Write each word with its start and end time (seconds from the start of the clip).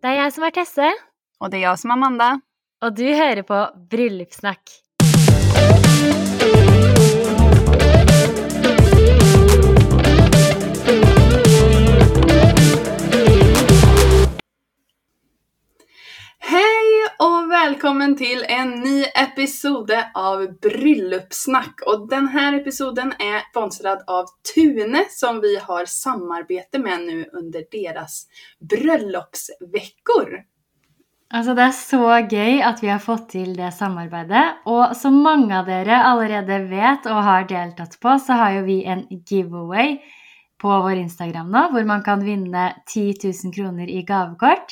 Det 0.00 0.08
är 0.08 0.12
jag 0.12 0.32
som 0.32 0.42
är 0.42 0.50
Tesse, 0.50 0.92
Och 1.38 1.50
det 1.50 1.56
är 1.56 1.60
jag 1.60 1.78
som 1.78 1.90
är 1.90 1.94
Amanda. 1.94 2.40
och 2.84 2.94
du 2.94 3.14
hör 3.14 3.42
på 3.42 3.68
Bröllopssnack. 3.90 4.60
Välkommen 17.82 18.16
till 18.16 18.44
en 18.48 18.70
ny 18.70 19.04
episode 19.04 20.10
av 20.14 20.58
Bröllopssnack. 20.60 21.80
Och 21.86 22.08
den 22.08 22.28
här 22.28 22.52
episoden 22.52 23.12
är 23.12 23.50
sponsrad 23.50 23.98
av 24.06 24.24
Tune 24.54 25.04
som 25.10 25.40
vi 25.40 25.56
har 25.56 25.84
samarbete 25.84 26.78
med 26.78 27.00
nu 27.00 27.26
under 27.32 27.64
deras 27.70 28.26
bröllopsveckor. 28.60 30.40
Alltså 31.30 31.54
det 31.54 31.62
är 31.62 31.70
så 31.70 32.34
gøy 32.36 32.62
att 32.62 32.82
vi 32.82 32.88
har 32.88 32.98
fått 32.98 33.28
till 33.28 33.56
det 33.56 33.72
samarbetet. 33.72 34.44
Och 34.64 34.96
som 34.96 35.14
många 35.14 35.60
av 35.60 35.68
er 35.68 36.28
redan 36.28 36.70
vet 36.70 37.06
och 37.06 37.22
har 37.22 37.44
deltagit 37.48 38.00
på, 38.00 38.18
så 38.18 38.32
har 38.32 38.50
ju 38.52 38.62
vi 38.62 38.84
en 38.84 39.06
giveaway 39.26 39.98
på 40.60 40.68
vår 40.68 40.94
Instagram 40.94 41.52
där 41.52 41.84
man 41.84 42.02
kan 42.02 42.24
vinna 42.24 42.72
10 42.86 43.14
000 43.44 43.54
kronor 43.54 43.88
i 43.88 44.02
gavekort. 44.02 44.66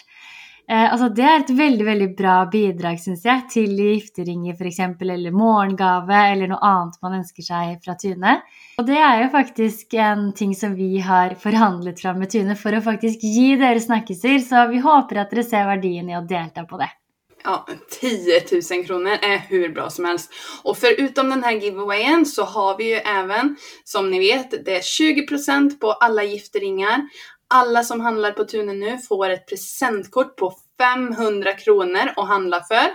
Eh, 0.70 0.92
altså, 0.92 1.08
det 1.10 1.24
er 1.26 1.40
et 1.40 1.48
veldig 1.58 1.86
veldig 1.86 2.06
bra 2.14 2.34
bidrag, 2.50 3.00
syns 3.02 3.24
jeg, 3.26 3.42
til 3.50 3.72
gifteringer 3.74 4.54
f.eks., 4.54 4.78
eller 5.02 5.34
morgengave, 5.34 6.20
eller 6.30 6.52
noe 6.52 6.62
annet 6.62 7.00
man 7.02 7.16
ønsker 7.18 7.42
seg 7.42 7.80
fra 7.82 7.96
Tune. 7.98 8.36
Og 8.78 8.86
det 8.86 9.00
er 9.02 9.24
jo 9.24 9.32
faktisk 9.32 9.98
en 9.98 10.28
ting 10.36 10.54
som 10.54 10.78
vi 10.78 11.02
har 11.02 11.34
forhandlet 11.42 11.98
fram 11.98 12.22
med 12.22 12.30
Tune 12.30 12.54
for 12.60 12.78
å 12.78 12.84
faktisk 12.86 13.26
gi 13.26 13.56
dere 13.58 13.82
snackisar. 13.82 14.38
så 14.46 14.68
vi 14.70 14.78
håper 14.84 15.24
at 15.24 15.34
dere 15.34 15.48
ser 15.48 15.66
verdien 15.66 16.06
i 16.06 16.18
å 16.20 16.22
delta 16.22 16.62
på 16.70 16.78
det. 16.78 16.92
Ja, 17.44 17.66
10 18.00 18.76
000 18.76 18.86
kronor 18.86 19.12
är 19.22 19.38
hur 19.38 19.68
bra 19.68 19.90
som 19.90 20.04
helst. 20.04 20.30
Och 20.62 20.78
förutom 20.78 21.30
den 21.30 21.44
här 21.44 21.52
giveawayen 21.52 22.26
så 22.26 22.44
har 22.44 22.78
vi 22.78 22.84
ju 22.84 22.94
även, 22.94 23.56
som 23.84 24.10
ni 24.10 24.18
vet, 24.18 24.64
det 24.64 24.76
är 24.76 24.80
20% 24.80 25.78
på 25.78 25.92
alla 25.92 26.24
gifteringar. 26.24 27.08
Alla 27.54 27.82
som 27.82 28.00
handlar 28.00 28.32
på 28.32 28.44
Tune 28.44 28.72
nu 28.72 28.98
får 28.98 29.30
ett 29.30 29.46
presentkort 29.46 30.36
på 30.36 30.54
500 30.78 31.52
kronor 31.52 32.12
att 32.16 32.28
handla 32.28 32.60
för. 32.60 32.86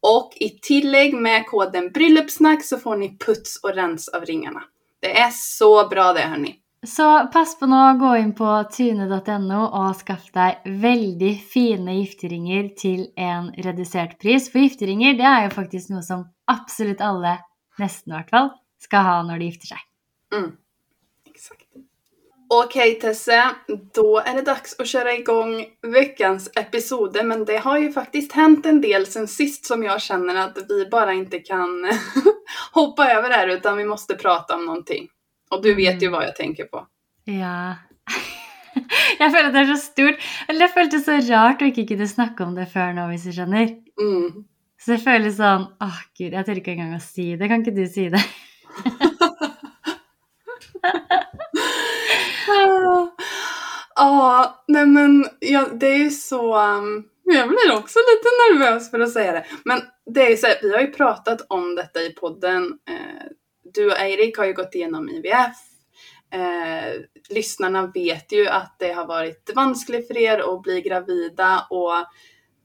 Och 0.00 0.32
i 0.36 0.48
tillägg 0.48 1.14
med 1.14 1.46
koden 1.46 1.90
bröllopssnack 1.90 2.64
så 2.64 2.78
får 2.78 2.96
ni 2.96 3.18
puts 3.18 3.56
och 3.56 3.74
rens 3.74 4.08
av 4.08 4.24
ringarna. 4.24 4.62
Det 5.00 5.20
är 5.20 5.30
så 5.30 5.88
bra 5.88 6.12
det 6.12 6.20
hörni. 6.20 6.58
Så 6.86 7.28
pass 7.32 7.58
på 7.58 7.66
nå 7.70 7.78
å 7.92 7.98
gå 7.98 8.08
inn 8.18 8.32
på 8.34 8.48
tune.no 8.74 9.60
og 9.68 9.92
skaff 10.00 10.24
deg 10.34 10.64
veldig 10.82 11.30
fine 11.52 11.94
gifteringer 12.00 12.72
til 12.78 13.04
en 13.14 13.52
redusert 13.54 14.16
pris. 14.18 14.48
For 14.50 14.64
gifteringer 14.64 15.14
det 15.20 15.28
er 15.28 15.46
jo 15.46 15.52
faktisk 15.54 15.92
noe 15.94 16.02
som 16.02 16.26
absolutt 16.50 17.04
alle, 17.06 17.36
nesten 17.78 18.10
i 18.10 18.16
hvert 18.16 18.34
fall, 18.34 18.50
skal 18.82 19.06
ha 19.06 19.16
når 19.28 19.38
de 19.38 19.52
gifter 19.52 19.74
seg. 19.76 19.86
Mm. 20.34 20.50
Exakt. 21.30 21.68
Okej 22.54 23.00
Tesse, 23.00 23.44
då 23.94 24.18
är 24.18 24.34
det 24.34 24.42
dags 24.42 24.80
att 24.80 24.88
köra 24.88 25.12
igång 25.12 25.66
veckans 25.82 26.50
episoder. 26.56 27.24
Men 27.24 27.44
det 27.44 27.56
har 27.56 27.78
ju 27.78 27.92
faktiskt 27.92 28.32
hänt 28.32 28.66
en 28.66 28.80
del 28.80 29.06
sen 29.06 29.28
sist 29.28 29.66
som 29.66 29.82
jag 29.82 30.02
känner 30.02 30.34
att 30.34 30.58
vi 30.68 30.86
bara 30.86 31.12
inte 31.12 31.38
kan 31.38 31.90
hoppa 32.72 33.10
över 33.10 33.28
det 33.28 33.34
här 33.34 33.48
utan 33.48 33.76
vi 33.76 33.84
måste 33.84 34.14
prata 34.14 34.54
om 34.54 34.64
någonting. 34.64 35.08
Och 35.50 35.62
du 35.62 35.74
vet 35.74 36.02
ju 36.02 36.08
vad 36.08 36.24
jag 36.24 36.36
tänker 36.36 36.64
på. 36.64 36.86
Ja. 37.24 37.74
Jeg 39.18 39.32
føler 39.32 39.48
at 39.48 39.54
det 39.54 39.60
er 39.60 39.74
så 39.74 39.80
stort. 39.80 40.14
Eller 40.48 40.66
det 40.66 40.74
føltes 40.74 41.04
så 41.04 41.18
rart 41.32 41.62
å 41.62 41.68
ikke 41.68 41.86
kunne 41.92 42.08
snakke 42.08 42.44
om 42.44 42.54
det 42.56 42.66
før 42.72 42.92
nå, 42.96 43.06
hvis 43.12 43.26
du 43.28 43.32
skjønner. 43.36 43.76
Mm. 44.00 44.44
Så 44.80 44.94
det 44.94 45.04
føles 45.04 45.36
sånn 45.36 45.68
Åh, 45.80 45.98
gud, 46.18 46.32
jeg 46.32 46.46
tør 46.46 46.60
ikke 46.60 46.76
engang 46.76 46.96
å 46.96 47.04
si 47.04 47.32
det. 47.36 47.48
Kan 47.48 47.64
ikke 47.64 47.76
du 47.76 47.86
si 47.88 48.08
det? 48.12 48.24
Ja, 53.94 54.64
nej 54.68 54.86
men 54.86 55.26
ja, 55.40 55.68
det 55.74 55.86
är 55.86 55.98
ju 55.98 56.10
så... 56.10 56.58
um, 56.58 57.04
jag 57.24 57.48
blir 57.48 57.76
också 57.78 57.98
lite 57.98 58.28
nervös 58.42 58.90
för 58.90 59.00
att 59.00 59.12
säga 59.12 59.32
det. 59.32 59.44
Men 59.64 59.80
det 60.06 60.26
är 60.26 60.30
ju 60.30 60.36
så 60.36 60.46
här, 60.46 60.56
vi 60.62 60.72
har 60.72 60.80
ju 60.80 60.92
pratat 60.92 61.46
om 61.48 61.74
detta 61.74 62.00
i 62.00 62.10
podden. 62.10 62.78
Eh, 62.88 63.26
du 63.74 63.86
och 63.86 63.98
Eirik 63.98 64.38
har 64.38 64.44
ju 64.44 64.52
gått 64.52 64.74
igenom 64.74 65.08
IVF. 65.08 65.56
Eh, 66.32 67.00
lyssnarna 67.28 67.86
vet 67.86 68.32
ju 68.32 68.48
att 68.48 68.76
det 68.78 68.92
har 68.92 69.06
varit 69.06 69.50
vanskligt 69.54 70.06
för 70.06 70.18
er 70.18 70.54
att 70.54 70.62
bli 70.62 70.80
gravida 70.80 71.66
och 71.70 72.06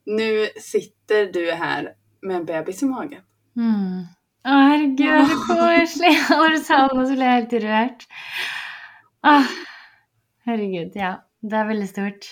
nu 0.05 0.47
sitter 0.61 1.25
du 1.25 1.51
här 1.51 1.93
med 2.21 2.35
en 2.35 2.45
bebis 2.45 2.83
i 2.83 2.85
magen. 2.85 3.21
Mm. 3.55 4.05
Å, 4.47 4.49
herregud, 4.49 5.27
du 6.53 6.63
sa 6.63 6.87
det 6.87 6.95
nå, 6.95 7.05
så 7.05 7.15
ble 7.15 7.25
jeg 7.25 7.33
helt 7.33 7.55
rørt. 7.65 8.05
Åh, 9.27 9.47
herregud, 10.47 10.95
ja. 10.95 11.13
Det 11.41 11.57
er 11.59 11.67
veldig 11.69 11.87
stort. 11.89 12.27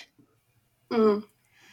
Mm. 0.94 1.22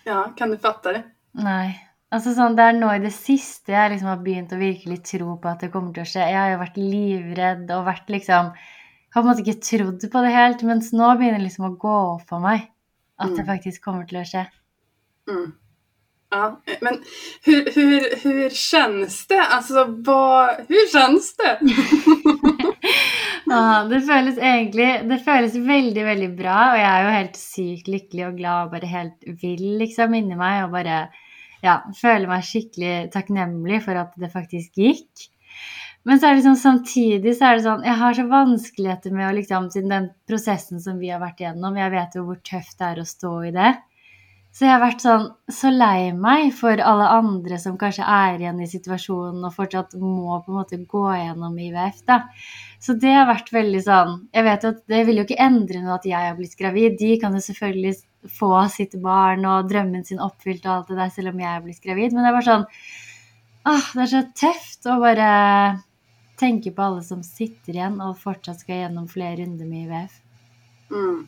Ja, 0.06 0.20
kan 0.36 0.50
du 0.50 0.58
fatta 0.58 0.92
det? 0.96 1.02
Nei. 1.38 1.72
Altså 2.12 2.34
sånn, 2.36 2.56
Det 2.58 2.64
er 2.68 2.74
nå 2.76 2.90
i 2.92 2.98
det 3.00 3.12
siste 3.16 3.72
jeg 3.72 3.94
liksom 3.94 4.10
har 4.10 4.18
begynt 4.24 4.50
å 4.52 4.58
virkelig 4.60 4.98
tro 5.08 5.36
på 5.40 5.48
at 5.48 5.62
det 5.64 5.70
kommer 5.72 5.94
til 5.96 6.04
å 6.04 6.08
skje. 6.10 6.26
Jeg 6.28 6.36
har 6.36 6.50
jo 6.52 6.58
vært 6.60 6.76
livredd 6.82 7.70
og 7.72 7.86
vært 7.88 8.10
liksom 8.12 8.50
Har 9.12 9.20
på 9.22 9.26
en 9.26 9.30
måte 9.30 9.42
ikke 9.44 9.60
trodd 9.64 10.04
på 10.12 10.20
det 10.24 10.32
helt, 10.32 10.62
mens 10.64 10.86
nå 10.96 11.08
begynner 11.20 11.38
det 11.40 11.46
liksom 11.50 11.66
å 11.68 11.74
gå 11.80 11.94
opp 12.14 12.22
for 12.28 12.40
meg 12.40 12.62
at 13.20 13.34
det 13.36 13.42
Mm. 13.44 13.48
faktisk 13.50 13.82
kommer 13.84 14.06
til 14.08 14.18
å 14.22 14.24
skje. 14.24 14.46
Mm. 15.28 15.52
Ja, 16.32 16.56
men 16.80 16.96
hur, 17.44 17.68
hur, 17.74 18.06
hur 18.22 18.48
känns 18.50 19.26
det? 19.26 19.40
Alltså, 19.42 19.84
vad, 19.84 20.64
hur 20.68 20.88
känns 20.92 21.36
det? 21.36 21.58
Ah, 23.52 23.82
det 23.90 24.00
føles 24.06 24.38
egentlig 24.38 24.86
Det 25.10 25.18
føles 25.24 25.56
veldig, 25.66 26.04
veldig 26.06 26.30
bra, 26.38 26.56
og 26.72 26.78
jeg 26.78 26.88
er 26.88 27.04
jo 27.04 27.12
helt 27.16 27.38
sykt 27.40 27.90
lykkelig 27.90 28.24
og 28.28 28.38
glad 28.38 28.66
og 28.66 28.72
bare 28.76 28.90
helt 28.92 29.28
vill 29.42 29.66
liksom 29.82 30.16
inni 30.16 30.38
meg 30.38 30.62
og 30.66 30.72
bare 30.76 31.02
ja, 31.62 31.76
føler 31.94 32.26
meg 32.30 32.46
skikkelig 32.46 33.12
takknemlig 33.14 33.82
for 33.84 33.98
at 34.00 34.16
det 34.18 34.32
faktisk 34.32 34.80
gikk. 34.80 35.28
Men 36.08 36.18
så 36.18 36.26
er 36.26 36.32
det 36.32 36.40
liksom 36.40 36.58
samtidig 36.58 37.36
så 37.38 37.48
er 37.48 37.58
det 37.58 37.64
sånn 37.66 37.84
Jeg 37.86 37.98
har 38.00 38.16
så 38.18 38.24
vanskeligheter 38.26 39.12
med 39.14 39.28
å 39.28 39.34
liksom 39.36 39.68
Siden 39.70 39.92
den 39.92 40.08
prosessen 40.26 40.82
som 40.82 40.98
vi 40.98 41.12
har 41.12 41.22
vært 41.22 41.44
igjennom, 41.44 41.78
jeg 41.78 41.94
vet 41.94 42.16
jo 42.18 42.24
hvor 42.26 42.40
tøft 42.42 42.78
det 42.80 42.88
er 42.88 43.02
å 43.02 43.06
stå 43.06 43.34
i 43.46 43.52
det. 43.54 43.70
Så 44.52 44.66
jeg 44.66 44.74
har 44.74 44.82
vært 44.82 45.00
sånn 45.00 45.22
så 45.48 45.70
lei 45.72 46.10
meg 46.12 46.50
for 46.52 46.76
alle 46.84 47.06
andre 47.14 47.56
som 47.60 47.78
kanskje 47.80 48.04
er 48.04 48.36
igjen 48.36 48.60
i 48.60 48.68
situasjonen 48.68 49.46
og 49.48 49.54
fortsatt 49.56 49.94
må 49.96 50.36
på 50.44 50.52
en 50.52 50.58
måte 50.58 50.78
gå 50.90 51.04
gjennom 51.16 51.56
IVF, 51.56 52.02
da. 52.08 52.18
Så 52.82 52.98
det 53.00 53.14
har 53.16 53.28
vært 53.30 53.52
veldig 53.54 53.80
sånn 53.84 54.16
Jeg 54.34 54.44
vet 54.44 54.64
jo 54.66 54.72
at 54.74 54.80
det 54.90 55.00
vil 55.06 55.20
jo 55.20 55.24
ikke 55.24 55.40
endre 55.40 55.80
noe 55.80 55.96
at 55.96 56.08
jeg 56.08 56.28
har 56.28 56.36
blitt 56.36 56.58
gravid. 56.58 56.98
De 57.00 57.14
kan 57.22 57.32
jo 57.32 57.40
selvfølgelig 57.46 57.94
få 58.28 58.52
sitt 58.74 58.98
barn 59.02 59.46
og 59.48 59.70
drømmen 59.70 60.04
sin 60.04 60.20
oppfylt 60.22 60.66
og 60.66 60.74
alt 60.74 60.92
det 60.92 61.00
der, 61.00 61.14
selv 61.16 61.32
om 61.32 61.40
jeg 61.40 61.48
har 61.48 61.64
blitt 61.64 61.82
gravid. 61.82 62.12
Men 62.12 62.26
det 62.26 62.32
er 62.32 62.36
bare 62.36 62.50
sånn 62.50 62.68
Åh, 63.72 63.90
det 63.94 64.02
er 64.02 64.10
så 64.10 64.22
tøft 64.34 64.88
å 64.90 64.98
bare 64.98 65.26
tenke 66.40 66.72
på 66.74 66.82
alle 66.82 67.04
som 67.06 67.22
sitter 67.22 67.76
igjen 67.76 68.00
og 68.02 68.18
fortsatt 68.18 68.64
skal 68.64 68.82
gjennom 68.82 69.06
flere 69.08 69.38
runder 69.40 69.68
med 69.68 69.86
IVF. 69.86 70.16
Mm. 70.90 71.20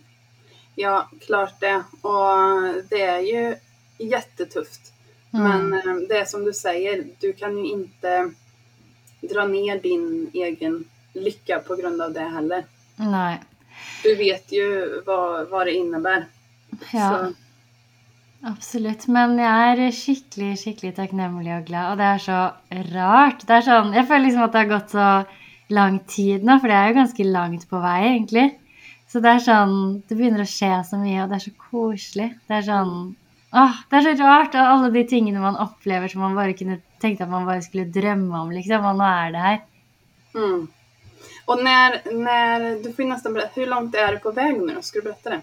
Ja, 0.75 1.09
klart 1.27 1.61
det. 1.61 1.85
Och 2.01 2.85
det 2.91 3.03
är 3.03 3.21
ju 3.21 3.57
jättetufft. 3.99 4.93
Mm. 5.33 5.69
Men 5.69 5.73
eh, 5.73 6.09
det 6.09 6.19
är 6.19 6.25
som 6.25 6.45
du 6.45 6.53
säger, 6.53 7.05
du 7.21 7.33
kan 7.33 7.59
ju 7.59 7.67
inte 7.67 8.31
dra 9.21 9.47
ner 9.47 9.79
din 9.79 10.31
egen 10.34 10.84
lycka 11.13 11.59
på 11.59 11.77
grund 11.77 12.03
av 12.03 12.13
det 12.13 12.21
heller. 12.21 12.65
Nei. 12.97 13.37
Du 14.03 14.15
vet 14.15 14.53
ju 14.53 15.01
vad, 15.07 15.48
vad 15.48 15.66
det 15.66 15.72
innebär. 15.72 16.27
Ja. 16.93 17.10
Så, 17.10 17.34
Absolutt. 18.45 19.07
Men 19.09 19.39
jeg 19.41 19.69
er 19.72 19.95
skikkelig 19.97 20.51
skikkelig 20.60 20.93
takknemlig 20.98 21.54
og 21.57 21.65
glad. 21.71 21.93
Og 21.93 22.01
det 22.01 22.09
er 22.10 22.21
så 22.21 22.41
rart. 22.93 23.47
Det 23.47 23.57
er 23.57 23.65
sånn, 23.65 23.95
Jeg 23.97 24.09
føler 24.10 24.27
liksom 24.27 24.45
at 24.45 24.53
det 24.53 24.60
har 24.60 24.72
gått 24.75 24.93
så 24.93 25.09
lang 25.72 25.97
tid 26.10 26.45
nå, 26.45 26.59
for 26.60 26.69
det 26.69 26.77
er 26.77 26.91
jo 26.91 26.98
ganske 26.98 27.27
langt 27.31 27.65
på 27.71 27.81
vei, 27.81 28.01
egentlig. 28.10 28.45
Så 29.15 29.21
det 29.22 29.31
er 29.31 29.43
sånn 29.45 29.75
Det 30.09 30.16
begynner 30.19 30.43
å 30.43 30.49
skje 30.51 30.72
så 30.89 30.99
mye, 30.99 31.21
og 31.22 31.31
det 31.31 31.37
er 31.37 31.45
så 31.45 31.53
koselig. 31.71 32.33
Det 32.49 32.57
er 32.59 32.65
sånn 32.66 32.95
Åh, 33.55 33.75
det 33.91 33.99
er 34.01 34.03
så 34.19 34.25
rart. 34.27 34.55
Og 34.59 34.66
alle 34.66 34.89
de 34.91 35.05
tingene 35.07 35.39
man 35.39 35.55
opplever 35.63 36.11
som 36.11 36.25
man 36.25 36.34
bare 36.34 36.57
kunne 36.59 36.81
tenkt 36.99 37.21
at 37.22 37.31
man 37.31 37.47
bare 37.47 37.63
skulle 37.63 37.87
drømme 37.87 38.34
om, 38.41 38.51
liksom. 38.51 38.83
Og 38.91 38.97
nå 38.99 39.05
er 39.07 39.31
det 39.31 39.45
her. 39.45 39.61
mm. 40.34 40.69
Och 41.47 41.63
när, 41.65 42.01
när, 42.25 42.83
du 42.83 42.93
får 42.93 43.05
nästan 43.05 43.33
berätta, 43.34 43.61
hur 43.61 43.66
långt 43.66 43.95
är 43.95 44.13
du 44.13 44.19
på 44.19 44.31
väg 44.31 44.61
nu 44.61 44.75
då? 44.75 44.83
Ska 44.83 44.99
du 44.99 45.03
berätta 45.05 45.31
det? 45.31 45.41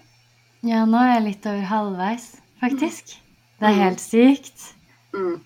Ja, 0.60 0.84
nå 0.84 0.98
er 0.98 1.14
jeg 1.14 1.22
litt 1.22 1.46
over 1.46 1.62
halvveis, 1.62 2.26
faktisk. 2.60 3.04
Det 3.58 3.66
er 3.66 3.72
Mm. 3.72 3.80
helt 3.80 4.00
sykt. 4.00 4.74
Mm. 5.14 5.40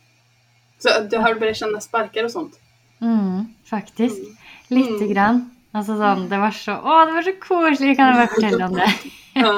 Så 0.78 0.88
du 1.10 1.18
har 1.18 1.34
börjat 1.34 1.56
känna 1.56 1.80
sparkar 1.80 2.24
och 2.24 2.30
sånt? 2.30 2.58
Mm, 3.00 3.54
faktisk. 3.64 4.16
Mm. 4.18 4.36
Lite 4.68 5.04
Mm. 5.04 5.12
grann. 5.14 5.50
Altså 5.76 5.98
sånn, 6.00 6.28
Det 6.30 6.38
var 6.40 6.54
så 6.56 6.78
å, 6.80 7.00
det 7.08 7.16
var 7.18 7.26
så 7.26 7.34
koselig! 7.42 7.96
Kan 7.98 8.12
jeg 8.12 8.20
bare 8.22 8.32
fortelle 8.32 8.68
om 8.70 8.78
det? 8.78 8.90
Ja. 9.36 9.52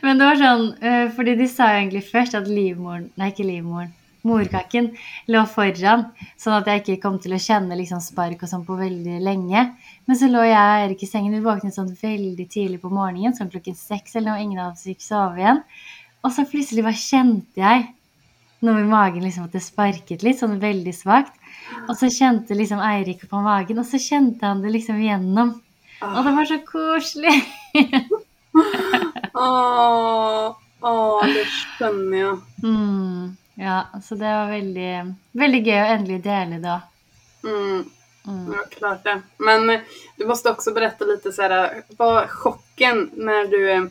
Men 0.00 0.20
det 0.20 0.28
var 0.30 0.38
sånn 0.40 0.62
eh, 0.80 1.10
Fordi 1.12 1.34
de 1.36 1.48
sa 1.52 1.74
jo 1.74 1.82
egentlig 1.82 2.06
først 2.08 2.38
at 2.38 2.48
livmoren 2.48 3.10
Nei, 3.20 3.28
ikke 3.34 3.44
livmoren. 3.44 3.92
Morkaken 4.24 4.86
lå 5.28 5.42
foran, 5.52 6.06
sånn 6.40 6.54
at 6.56 6.68
jeg 6.70 6.80
ikke 6.80 7.02
kom 7.02 7.18
til 7.20 7.34
å 7.36 7.40
kjenne 7.44 7.76
liksom 7.76 8.00
spark 8.00 8.46
og 8.46 8.48
sånn 8.48 8.62
på 8.64 8.78
veldig 8.78 9.18
lenge. 9.20 9.66
Men 10.08 10.16
så 10.16 10.30
lå 10.32 10.46
jeg 10.48 10.56
og 10.56 10.84
Erik 10.86 11.04
i 11.04 11.08
sengen. 11.10 11.34
Vi 11.36 11.44
våknet 11.44 11.76
sånn 11.76 11.90
veldig 12.00 12.46
tidlig 12.48 12.80
på 12.80 12.88
morgenen, 12.88 13.36
sånn 13.36 13.52
klokken 13.52 13.76
seks 13.76 14.16
eller 14.16 14.30
noe. 14.30 14.46
Ingen 14.46 14.62
av 14.64 14.70
oss 14.72 14.86
fikk 14.88 15.04
sove 15.04 15.42
igjen. 15.42 15.60
Og 16.24 16.32
så 16.32 16.46
plutselig 16.48 16.86
bare 16.86 16.96
kjente 16.96 17.60
jeg 17.60 17.84
noe 18.64 18.80
i 18.80 18.88
magen, 18.88 19.26
liksom 19.28 19.44
at 19.44 19.52
det 19.58 19.60
sparket 19.60 20.24
litt, 20.24 20.40
sånn 20.40 20.56
veldig 20.62 20.96
svakt. 20.96 21.36
Og 21.88 21.96
så 21.98 22.10
kjente 22.12 22.56
liksom 22.56 22.80
Eirik 22.84 23.24
på 23.30 23.40
magen, 23.44 23.78
og 23.78 23.86
så 23.88 23.98
kjente 24.00 24.46
han 24.46 24.62
det 24.62 24.72
liksom 24.74 25.00
igjennom. 25.00 25.54
Og 26.04 26.20
det 26.24 26.34
var 26.36 26.44
så 26.44 26.58
koselig. 26.68 27.34
Åh, 29.34 30.56
åh, 30.80 31.24
det 31.26 31.44
skjønner 31.50 32.18
jeg. 32.18 32.36
Mm, 32.62 33.36
ja, 33.54 33.78
så 34.04 34.14
det 34.14 34.30
var 34.30 34.52
veldig, 34.52 34.92
veldig 35.32 35.62
gøy 35.66 35.80
å 35.80 35.90
endelig 35.96 36.20
dele 36.24 36.60
da. 36.62 36.80
Mm. 37.44 37.84
Mm. 38.28 38.52
Ja, 38.52 38.62
klart 38.70 39.04
det. 39.04 39.20
Men 39.36 39.80
du 40.16 40.26
måste 40.26 40.50
också 40.50 40.72
berätta 40.72 41.04
lite 41.04 41.32
så 41.32 41.42
här, 41.42 41.82
vad 41.96 42.30
chocken 42.30 43.10
när 43.14 43.44
du... 43.44 43.70
eh, 43.72 43.84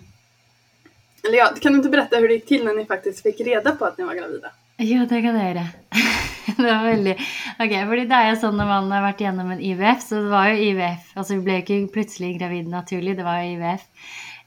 Eller 1.24 1.38
ja, 1.38 1.54
kan 1.62 1.72
du 1.74 1.78
inte 1.78 1.90
berätta 1.90 2.18
hur 2.18 2.28
det 2.28 2.34
gick 2.34 2.46
till 2.46 2.66
när 2.66 2.74
ni 2.74 2.86
faktiskt 2.86 3.24
fick 3.24 3.40
reda 3.42 3.72
på 3.76 3.86
att 3.86 3.98
ni 3.98 4.04
var 4.04 4.14
gravida? 4.14 4.52
Jo, 4.82 5.04
det 5.06 5.20
kan 5.22 5.36
jeg 5.38 5.52
gjøre. 5.52 5.66
det 6.58 6.66
var 6.66 6.86
veldig 6.88 7.14
Ok, 7.62 7.74
fordi 7.90 8.06
det 8.10 8.18
er 8.18 8.30
jo 8.32 8.38
sånn 8.42 8.56
når 8.58 8.70
man 8.72 8.88
har 8.92 9.04
vært 9.06 9.22
gjennom 9.22 9.52
en 9.54 9.62
IVF, 9.62 10.02
så 10.02 10.22
det 10.24 10.32
var 10.32 10.48
jo 10.50 10.70
IVF 10.72 11.12
Altså, 11.14 11.36
vi 11.36 11.44
ble 11.46 11.58
jo 11.60 11.64
ikke 11.64 11.94
plutselig 11.94 12.32
gravid 12.40 12.72
naturlig, 12.72 13.14
det 13.20 13.28
var 13.28 13.44
jo 13.44 13.52
IVF. 13.54 13.86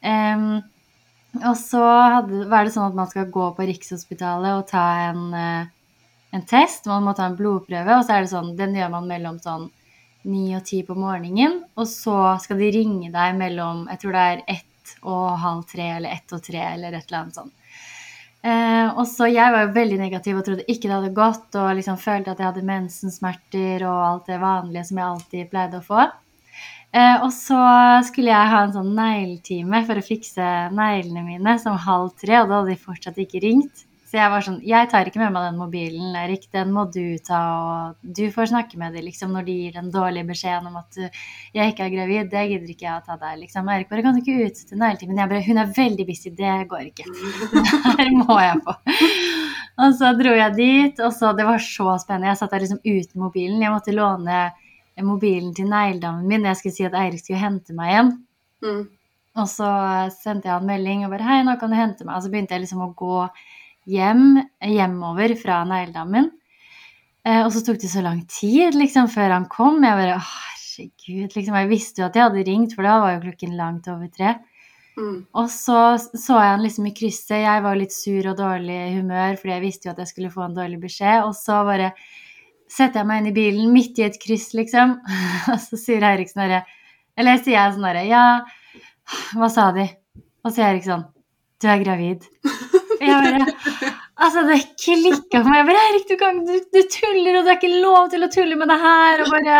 Um, 0.02 0.10
ehm, 0.10 0.48
og 1.44 1.56
så 1.60 1.82
hadde, 1.84 2.42
var 2.50 2.66
det 2.66 2.74
sånn 2.74 2.90
at 2.90 2.98
man 2.98 3.08
skal 3.10 3.30
gå 3.32 3.48
på 3.56 3.66
Rikshospitalet 3.68 4.58
og 4.58 4.68
ta 4.70 4.84
en, 5.10 5.24
eh, 5.36 5.98
en 6.36 6.44
test. 6.48 6.88
Man 6.90 7.04
må 7.06 7.14
ta 7.16 7.26
en 7.28 7.36
blodprøve, 7.38 7.98
og 7.98 8.06
så 8.06 8.16
er 8.16 8.24
det 8.24 8.32
sånn 8.32 8.54
Den 8.56 8.76
gjør 8.76 8.94
man 8.94 9.10
mellom 9.10 9.40
sånn 9.42 9.68
ni 10.26 10.48
og 10.56 10.64
ti 10.66 10.82
på 10.86 10.96
morgenen. 10.98 11.60
Og 11.76 11.86
så 11.90 12.36
skal 12.42 12.62
de 12.62 12.72
ringe 12.74 13.12
deg 13.12 13.36
mellom 13.38 13.84
Jeg 13.92 14.02
tror 14.02 14.16
det 14.16 14.24
er 14.30 14.42
ett 14.56 14.96
og 15.02 15.36
halv 15.42 15.66
tre 15.68 15.90
eller 15.98 16.14
ett 16.14 16.32
og 16.32 16.42
tre 16.42 16.62
eller 16.72 16.94
et 16.94 17.06
eller 17.06 17.20
annet 17.20 17.40
sånt. 17.42 17.54
Eh, 18.46 18.98
och 18.98 19.08
så 19.08 19.26
jag 19.26 19.52
var 19.52 19.66
väldigt 19.66 20.00
negativ 20.00 20.38
och 20.38 20.44
trodde 20.44 20.72
inte 20.72 20.88
det 20.88 20.94
hade 20.94 21.08
gått, 21.08 21.54
och 21.54 21.74
liksom 21.74 21.98
följde 21.98 22.30
att 22.30 22.38
jag 22.38 22.46
hade 22.46 22.62
mensensmerter 22.62 23.86
och 23.86 24.06
allt 24.06 24.26
det 24.26 24.38
vanliga 24.38 24.84
som 24.84 24.98
jag 24.98 25.08
alltid 25.08 25.50
pleide 25.50 25.76
att 25.76 25.86
få. 25.86 26.00
Eh, 26.92 27.24
och 27.24 27.32
så 27.32 27.56
skulle 28.04 28.30
jag 28.30 28.48
ha 28.48 28.60
en 28.62 28.72
sån 28.72 28.94
negletime 28.94 29.84
för 29.84 29.96
att 29.96 30.06
fixa 30.06 30.70
naglarna 30.70 31.22
mina 31.22 31.58
som 31.58 31.76
halv 31.76 32.08
tre, 32.08 32.40
och 32.40 32.48
då 32.48 32.54
hade 32.54 32.70
de 32.70 32.76
fortsatt 32.76 33.18
inte 33.18 33.38
ringt. 33.38 33.85
Så 34.06 34.20
jeg 34.20 34.30
var 34.30 34.44
sånn 34.44 34.58
Jeg 34.62 34.86
tar 34.90 35.08
ikke 35.08 35.18
med 35.18 35.32
meg 35.34 35.48
den 35.48 35.58
mobilen, 35.58 36.14
Erik. 36.18 36.46
Den 36.54 36.70
må 36.74 36.84
du 36.94 37.18
ta, 37.26 37.40
og 37.58 38.12
du 38.18 38.28
får 38.30 38.52
snakke 38.52 38.78
med 38.78 38.94
dem 38.94 39.06
liksom, 39.08 39.32
når 39.34 39.46
de 39.48 39.56
gir 39.60 39.74
den 39.74 39.88
dårlige 39.94 40.28
beskjeden 40.28 40.68
om 40.70 40.76
at 40.78 40.94
du, 40.94 41.22
jeg 41.56 41.72
ikke 41.72 41.88
er 41.88 41.94
gravid. 41.94 42.30
Det 42.30 42.44
gidder 42.52 42.74
ikke 42.74 42.86
jeg 42.86 43.00
å 43.00 43.06
ta 43.06 43.16
deg, 43.18 43.40
liksom. 43.42 43.70
Erik 43.74 43.90
bare 43.90 44.04
Kan 44.06 44.14
du 44.14 44.22
ikke 44.22 44.46
utsette 44.46 44.78
negletimen? 44.78 45.18
Jeg 45.18 45.32
bare 45.32 45.46
Hun 45.48 45.62
er 45.62 45.72
veldig 45.80 46.06
busy. 46.06 46.32
Det 46.38 46.54
går 46.70 46.84
ikke. 46.92 47.08
Her 47.88 48.12
må 48.20 48.38
jeg 48.44 48.62
på. 48.68 48.76
Og 49.76 49.96
så 49.98 50.12
dro 50.16 50.36
jeg 50.38 50.56
dit, 50.56 51.02
og 51.02 51.12
så 51.12 51.32
Det 51.36 51.48
var 51.48 51.66
så 51.66 51.98
spennende. 52.04 52.30
Jeg 52.30 52.40
satt 52.42 52.54
der 52.54 52.62
liksom 52.62 52.84
uten 52.84 53.26
mobilen. 53.26 53.64
Jeg 53.64 53.74
måtte 53.74 53.96
låne 53.96 54.44
mobilen 55.02 55.50
til 55.56 55.66
negledammen 55.68 56.30
min. 56.30 56.46
Jeg 56.46 56.60
skulle 56.60 56.78
si 56.78 56.86
at 56.86 56.94
Eirik 56.96 57.24
skulle 57.24 57.42
hente 57.42 57.74
meg 57.76 57.90
igjen. 57.92 58.14
Mm. 58.62 58.84
Og 59.36 59.50
så 59.50 59.68
sendte 60.14 60.48
jeg 60.48 60.54
han 60.54 60.68
melding 60.68 61.04
og 61.04 61.12
bare 61.12 61.26
'Hei, 61.26 61.42
nå 61.44 61.58
kan 61.60 61.70
du 61.70 61.76
hente 61.76 62.06
meg.' 62.06 62.16
Og 62.16 62.22
så 62.22 62.30
begynte 62.32 62.54
jeg 62.54 62.64
liksom 62.64 62.80
å 62.86 62.94
gå 62.96 63.28
hjem, 63.86 64.42
hjemover 64.62 65.36
fra 65.40 65.62
negledammen. 65.68 66.30
Eh, 67.26 67.42
og 67.42 67.52
så 67.54 67.62
tok 67.66 67.80
det 67.82 67.90
så 67.90 68.02
lang 68.04 68.20
tid 68.30 68.76
liksom 68.78 69.08
før 69.12 69.34
han 69.34 69.48
kom. 69.50 69.80
Jeg 69.84 69.98
bare 69.98 70.18
herregud. 70.18 71.32
Liksom, 71.38 71.56
jeg 71.62 71.72
visste 71.72 72.02
jo 72.02 72.10
at 72.10 72.18
jeg 72.18 72.28
hadde 72.28 72.44
ringt, 72.50 72.76
for 72.76 72.86
da 72.86 73.00
var 73.02 73.16
jo 73.16 73.24
klokken 73.24 73.56
langt 73.58 73.88
over 73.92 74.10
tre. 74.12 74.36
Mm. 74.96 75.16
Og 75.36 75.48
så 75.52 75.80
så 76.00 76.38
jeg 76.40 76.52
han 76.54 76.62
liksom 76.64 76.86
i 76.88 76.94
krysset. 76.96 77.42
Jeg 77.42 77.64
var 77.64 77.76
litt 77.76 77.92
sur 77.92 78.30
og 78.30 78.38
dårlig 78.38 78.76
i 78.76 78.94
humør 78.96 79.36
fordi 79.40 79.52
jeg 79.52 79.64
visste 79.66 79.88
jo 79.88 79.92
at 79.92 80.00
jeg 80.00 80.12
skulle 80.12 80.32
få 80.32 80.46
en 80.46 80.56
dårlig 80.56 80.80
beskjed. 80.86 81.26
Og 81.26 81.34
så 81.36 81.60
bare 81.68 81.90
setter 82.72 83.02
jeg 83.02 83.08
meg 83.10 83.22
inn 83.22 83.30
i 83.30 83.36
bilen 83.36 83.74
midt 83.74 84.00
i 84.00 84.06
et 84.06 84.16
kryss, 84.22 84.52
liksom. 84.58 84.96
Og 85.52 85.60
så 85.62 85.78
sier 85.80 86.06
Eirik 86.06 86.32
sånn 86.32 86.46
herre 86.46 86.64
Eller 87.16 87.42
sier 87.42 87.58
jeg 87.58 87.76
sånn 87.76 87.86
herre 87.86 88.06
Ja, 88.08 88.24
hva 89.36 89.50
sa 89.52 89.68
de? 89.76 89.86
Og 90.42 90.50
så 90.50 90.56
sier 90.58 90.70
Eirik 90.70 90.88
sånn 90.88 91.06
Du 91.62 91.68
er 91.70 91.84
gravid. 91.84 92.26
Jeg 93.06 93.36
bare 93.38 93.94
Altså, 94.16 94.46
det 94.48 94.62
klikka 94.80 95.42
for 95.42 95.50
meg. 95.52 95.58
Jeg 95.58 95.66
bare, 95.68 95.80
Erik, 95.90 96.04
du, 96.08 96.14
kan, 96.16 96.38
du, 96.48 96.54
du 96.72 96.78
tuller, 96.88 97.34
og 97.36 97.44
det 97.44 97.52
er 97.52 97.58
ikke 97.58 97.80
lov 97.82 98.06
til 98.14 98.24
å 98.24 98.28
tulle 98.32 98.56
med 98.56 98.70
det 98.72 98.78
her. 98.80 99.22
Og 99.22 99.32
bare, 99.34 99.58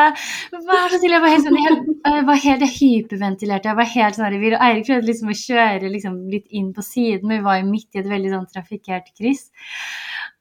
vær 0.55 0.87
så 0.89 1.01
snill. 1.03 1.13
Jeg 1.13 1.23
var 1.27 1.35
helt 1.35 1.45
sånn, 1.45 1.59
jeg, 1.61 1.97
jeg 2.07 2.25
var 2.31 2.41
helt 2.47 2.65
hyperventilert. 2.79 3.69
Jeg 3.69 3.79
var 3.83 3.91
helt 3.93 4.17
sånn, 4.17 4.27
her, 4.33 4.57
og 4.57 4.65
Eirik 4.71 4.89
prøvde 4.89 5.11
liksom 5.11 5.33
å 5.35 5.37
kjøre 5.43 5.93
liksom, 5.93 6.17
litt 6.33 6.49
inn 6.57 6.71
på 6.73 6.87
siden, 6.87 7.29
men 7.29 7.43
vi 7.43 7.49
var 7.51 7.61
jo 7.61 7.69
midt 7.69 7.99
i 7.99 8.01
et 8.01 8.09
veldig 8.15 8.33
sånn 8.33 8.49
trafikkert 8.57 9.13
kryss. 9.13 9.45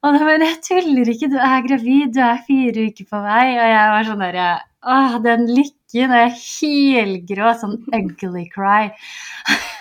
Og 0.00 0.16
da 0.16 0.24
bare 0.24 0.48
jeg, 0.48 0.62
tuller 0.64 1.12
ikke, 1.12 1.30
du 1.32 1.38
er 1.42 1.68
gravid, 1.68 2.16
du 2.16 2.22
er 2.24 2.44
fire 2.48 2.88
uker 2.88 3.12
på 3.12 3.24
vei. 3.28 3.46
Og 3.52 3.72
jeg 3.74 3.94
var 3.98 4.08
sånn 4.08 4.24
derre 4.24 4.50
åh, 4.86 5.16
den 5.28 5.48
lykken, 5.50 6.12
og 6.12 6.20
jeg 6.22 7.36
er 7.36 7.58
sånn 7.60 7.80
ugly 7.92 8.48
cry. 8.52 8.94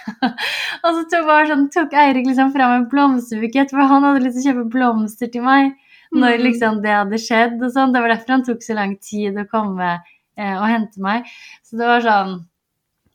og 0.85 0.89
så 0.89 1.03
tok, 1.11 1.25
bare 1.27 1.47
sånn, 1.49 1.67
tok 1.73 1.93
Eirik 1.97 2.27
liksom 2.29 2.51
fram 2.53 2.73
en 2.75 2.87
blomsterbukett, 2.91 3.71
for 3.73 3.89
han 3.89 4.05
hadde 4.05 4.23
lyst 4.25 4.37
til 4.39 4.43
å 4.43 4.53
kjøpe 4.53 4.71
blomster 4.75 5.31
til 5.33 5.45
meg 5.45 5.73
når 6.15 6.37
Mm. 6.37 6.43
liksom 6.45 6.81
det 6.83 6.91
hadde 6.93 7.17
skjedd. 7.19 7.55
og 7.63 7.71
sånn. 7.73 7.93
Det 7.93 8.01
var 8.01 8.13
derfor 8.13 8.35
han 8.37 8.43
tok 8.45 8.61
så 8.63 8.75
lang 8.77 8.95
tid 9.01 9.35
å 9.41 9.47
komme 9.49 9.89
eh, 10.37 10.55
og 10.55 10.67
hente 10.69 11.01
meg. 11.01 11.25
Så 11.65 11.77
det 11.79 11.87
var 11.89 12.05
sånn 12.05 12.35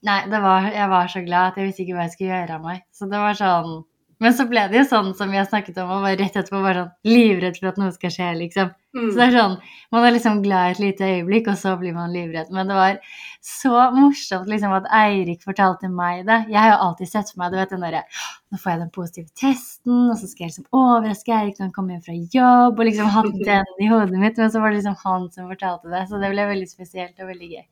Nei, 0.03 0.23
det 0.33 0.39
var, 0.41 0.65
jeg 0.73 0.89
var 0.89 1.09
så 1.13 1.21
glad 1.27 1.51
at 1.51 1.57
jeg 1.61 1.67
visste 1.67 1.83
ikke 1.85 1.93
hva 1.99 2.05
jeg 2.07 2.13
skulle 2.15 2.31
gjøre 2.33 2.55
av 2.57 2.63
meg. 2.65 2.79
Så 2.97 3.05
det 3.11 3.19
var 3.21 3.35
sånn 3.37 3.75
Men 4.21 4.35
så 4.37 4.45
ble 4.49 4.67
det 4.69 4.83
jo 4.83 4.89
sånn 4.89 5.15
som 5.17 5.31
vi 5.33 5.39
har 5.41 5.47
snakket 5.49 5.79
om, 5.81 5.91
og 5.95 6.03
var 6.05 6.19
rett 6.21 6.35
etterpå 6.37 6.59
bare 6.61 6.83
sånn 6.83 7.09
livredd 7.09 7.57
for 7.57 7.71
at 7.71 7.79
noe 7.81 7.93
skal 7.95 8.13
skje, 8.13 8.27
liksom. 8.37 8.73
Mm. 8.93 9.07
Så 9.07 9.15
det 9.17 9.27
er 9.29 9.37
sånn, 9.37 9.55
Man 9.95 10.05
er 10.05 10.13
liksom 10.15 10.43
glad 10.45 10.73
et 10.73 10.81
lite 10.83 11.07
øyeblikk, 11.07 11.49
og 11.51 11.57
så 11.59 11.73
blir 11.81 11.95
man 11.97 12.13
livredd. 12.13 12.51
Men 12.55 12.69
det 12.69 12.77
var 12.77 12.99
så 13.41 13.87
morsomt 13.97 14.51
liksom 14.51 14.75
at 14.77 14.91
Eirik 15.01 15.43
fortalte 15.47 15.89
meg 15.89 16.27
det. 16.29 16.39
Jeg 16.53 16.61
har 16.61 16.75
jo 16.75 16.79
alltid 16.87 17.11
sett 17.11 17.33
for 17.33 17.41
meg 17.41 17.55
du 17.55 17.59
vet, 17.59 17.73
den 17.73 17.87
derre 17.87 18.05
Nå 18.51 18.59
får 18.59 18.73
jeg 18.73 18.81
den 18.81 18.93
positive 18.95 19.29
testen, 19.39 19.99
og 20.11 20.17
så 20.19 20.27
skal 20.27 20.45
jeg 20.45 20.53
liksom 20.53 20.69
overraske 20.75 21.35
Eirik 21.35 21.59
når 21.59 21.69
han 21.69 21.75
kommer 21.75 21.97
hjem 21.97 22.07
fra 22.09 22.17
jobb, 22.37 22.81
og 22.81 22.89
liksom 22.91 23.13
hatt 23.17 23.45
den 23.51 23.77
i 23.81 23.91
hodet 23.91 24.21
mitt. 24.21 24.41
Men 24.43 24.53
så 24.53 24.63
var 24.63 24.75
det 24.75 24.83
liksom 24.83 24.99
han 25.05 25.31
som 25.33 25.49
fortalte 25.49 25.93
det, 25.93 26.07
så 26.11 26.21
det 26.21 26.33
ble 26.35 26.49
veldig 26.51 26.69
spesielt 26.69 27.23
og 27.23 27.31
veldig 27.33 27.55
gøy. 27.55 27.69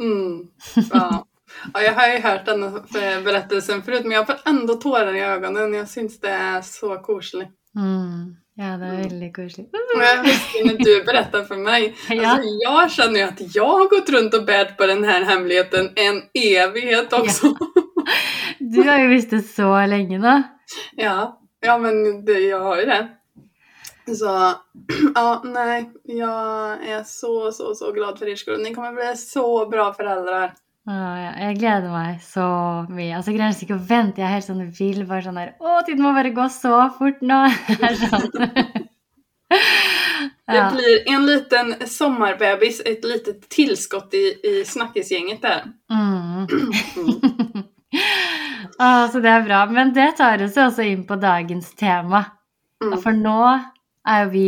Mm. 0.00 0.48
Ja. 0.94 1.08
Ja, 1.74 1.82
jag 1.82 1.92
har 1.92 2.08
ju 2.08 2.18
hört 2.20 2.46
den 2.46 2.62
eh, 2.62 3.22
berättelsen 3.24 3.82
förut 3.82 4.02
men 4.02 4.12
jag 4.12 4.26
får 4.26 4.36
ändå 4.44 4.74
tårar 4.74 5.14
i 5.14 5.20
ögonen. 5.20 5.74
Jag 5.74 5.88
syns 5.88 6.20
det 6.20 6.28
är 6.28 6.62
så 6.62 6.98
koselig. 6.98 7.48
Mm. 7.76 8.36
Ja, 8.54 8.76
det 8.76 8.86
er 8.86 8.96
veldig 8.96 9.36
koselig. 9.36 9.68
Och 9.96 10.02
jag 10.02 10.24
huskar 10.24 10.64
när 10.64 10.84
du 10.84 11.04
berättade 11.04 11.44
för 11.44 11.56
mig. 11.56 11.94
Ja. 12.08 12.30
Alltså, 12.30 12.48
jag 12.60 12.90
känner 12.90 13.20
ju 13.20 13.22
att 13.22 13.54
jag 13.54 13.68
har 13.68 13.88
gått 13.88 14.10
runt 14.10 14.34
och 14.34 14.44
bärt 14.44 14.76
på 14.76 14.86
den 14.86 15.04
här 15.04 15.22
hemligheten 15.22 15.90
en 15.96 16.22
evighet 16.34 17.12
också. 17.12 17.54
Du 18.58 18.82
har 18.82 18.98
jo 18.98 19.08
visst 19.08 19.30
det 19.30 19.42
så 19.42 19.86
lenge 19.86 20.18
nå. 20.18 20.42
Ja, 20.96 21.40
ja 21.60 21.78
men 21.78 22.24
det, 22.24 22.40
jag 22.40 22.60
har 22.60 22.76
ju 22.76 22.84
det. 22.84 23.08
Så 24.14 24.54
ja, 25.14 25.42
nej, 25.44 25.90
jag 26.04 26.88
är 26.88 27.04
så, 27.04 27.52
så, 27.52 27.74
så 27.74 27.92
glad 27.92 28.18
för 28.18 28.28
er 28.28 28.36
skull. 28.36 28.62
Ni 28.62 28.74
kommer 28.74 28.92
bli 28.92 29.16
så 29.16 29.66
bra 29.66 29.92
föräldrar. 29.94 30.54
Ja, 30.90 31.32
jeg 31.44 31.58
gleder 31.60 31.92
meg 31.92 32.16
så 32.24 32.44
mye. 32.90 33.12
Altså, 33.14 33.30
jeg 33.30 33.36
greier 33.38 33.52
nesten 33.52 33.66
ikke 33.68 33.76
å 33.78 33.84
vente. 33.90 34.18
Jeg 34.22 34.26
er 34.26 34.34
helt 34.38 34.46
sånn 34.48 34.62
vill. 34.74 35.04
Bare 35.06 35.22
sånn 35.22 35.38
der 35.38 35.52
Å, 35.60 35.76
tiden 35.86 36.02
må 36.02 36.10
bare 36.16 36.32
gå 36.34 36.46
så 36.50 36.80
fort 36.96 37.20
nå! 37.22 37.40
Det 37.68 37.90
sånn. 38.00 38.26
Det 40.50 40.56
Ja. 40.56 40.64
blir 40.74 41.04
en 41.14 41.26
liten 41.26 41.74
sommarbebis, 41.86 42.80
ett 42.86 43.04
litet 43.06 43.44
tillskott 43.48 44.14
i, 44.18 44.24
i 44.50 44.64
snackisgänget 44.66 45.42
där. 45.42 45.62
Mm. 45.90 46.46
Mm. 47.90 47.98
Å, 48.78 48.88
så 49.10 49.18
det 49.22 49.30
er 49.32 49.42
bra. 49.42 49.64
Men 49.66 49.88
det 49.94 50.12
tar 50.18 50.42
oss 50.44 50.54
jo 50.54 50.62
også 50.68 50.84
inn 50.86 51.00
på 51.08 51.16
dagens 51.18 51.72
tema. 51.78 52.20
Mm. 52.82 53.16
Nå 53.18 53.38
er 54.06 54.20
jo 54.24 54.28
vi 54.30 54.44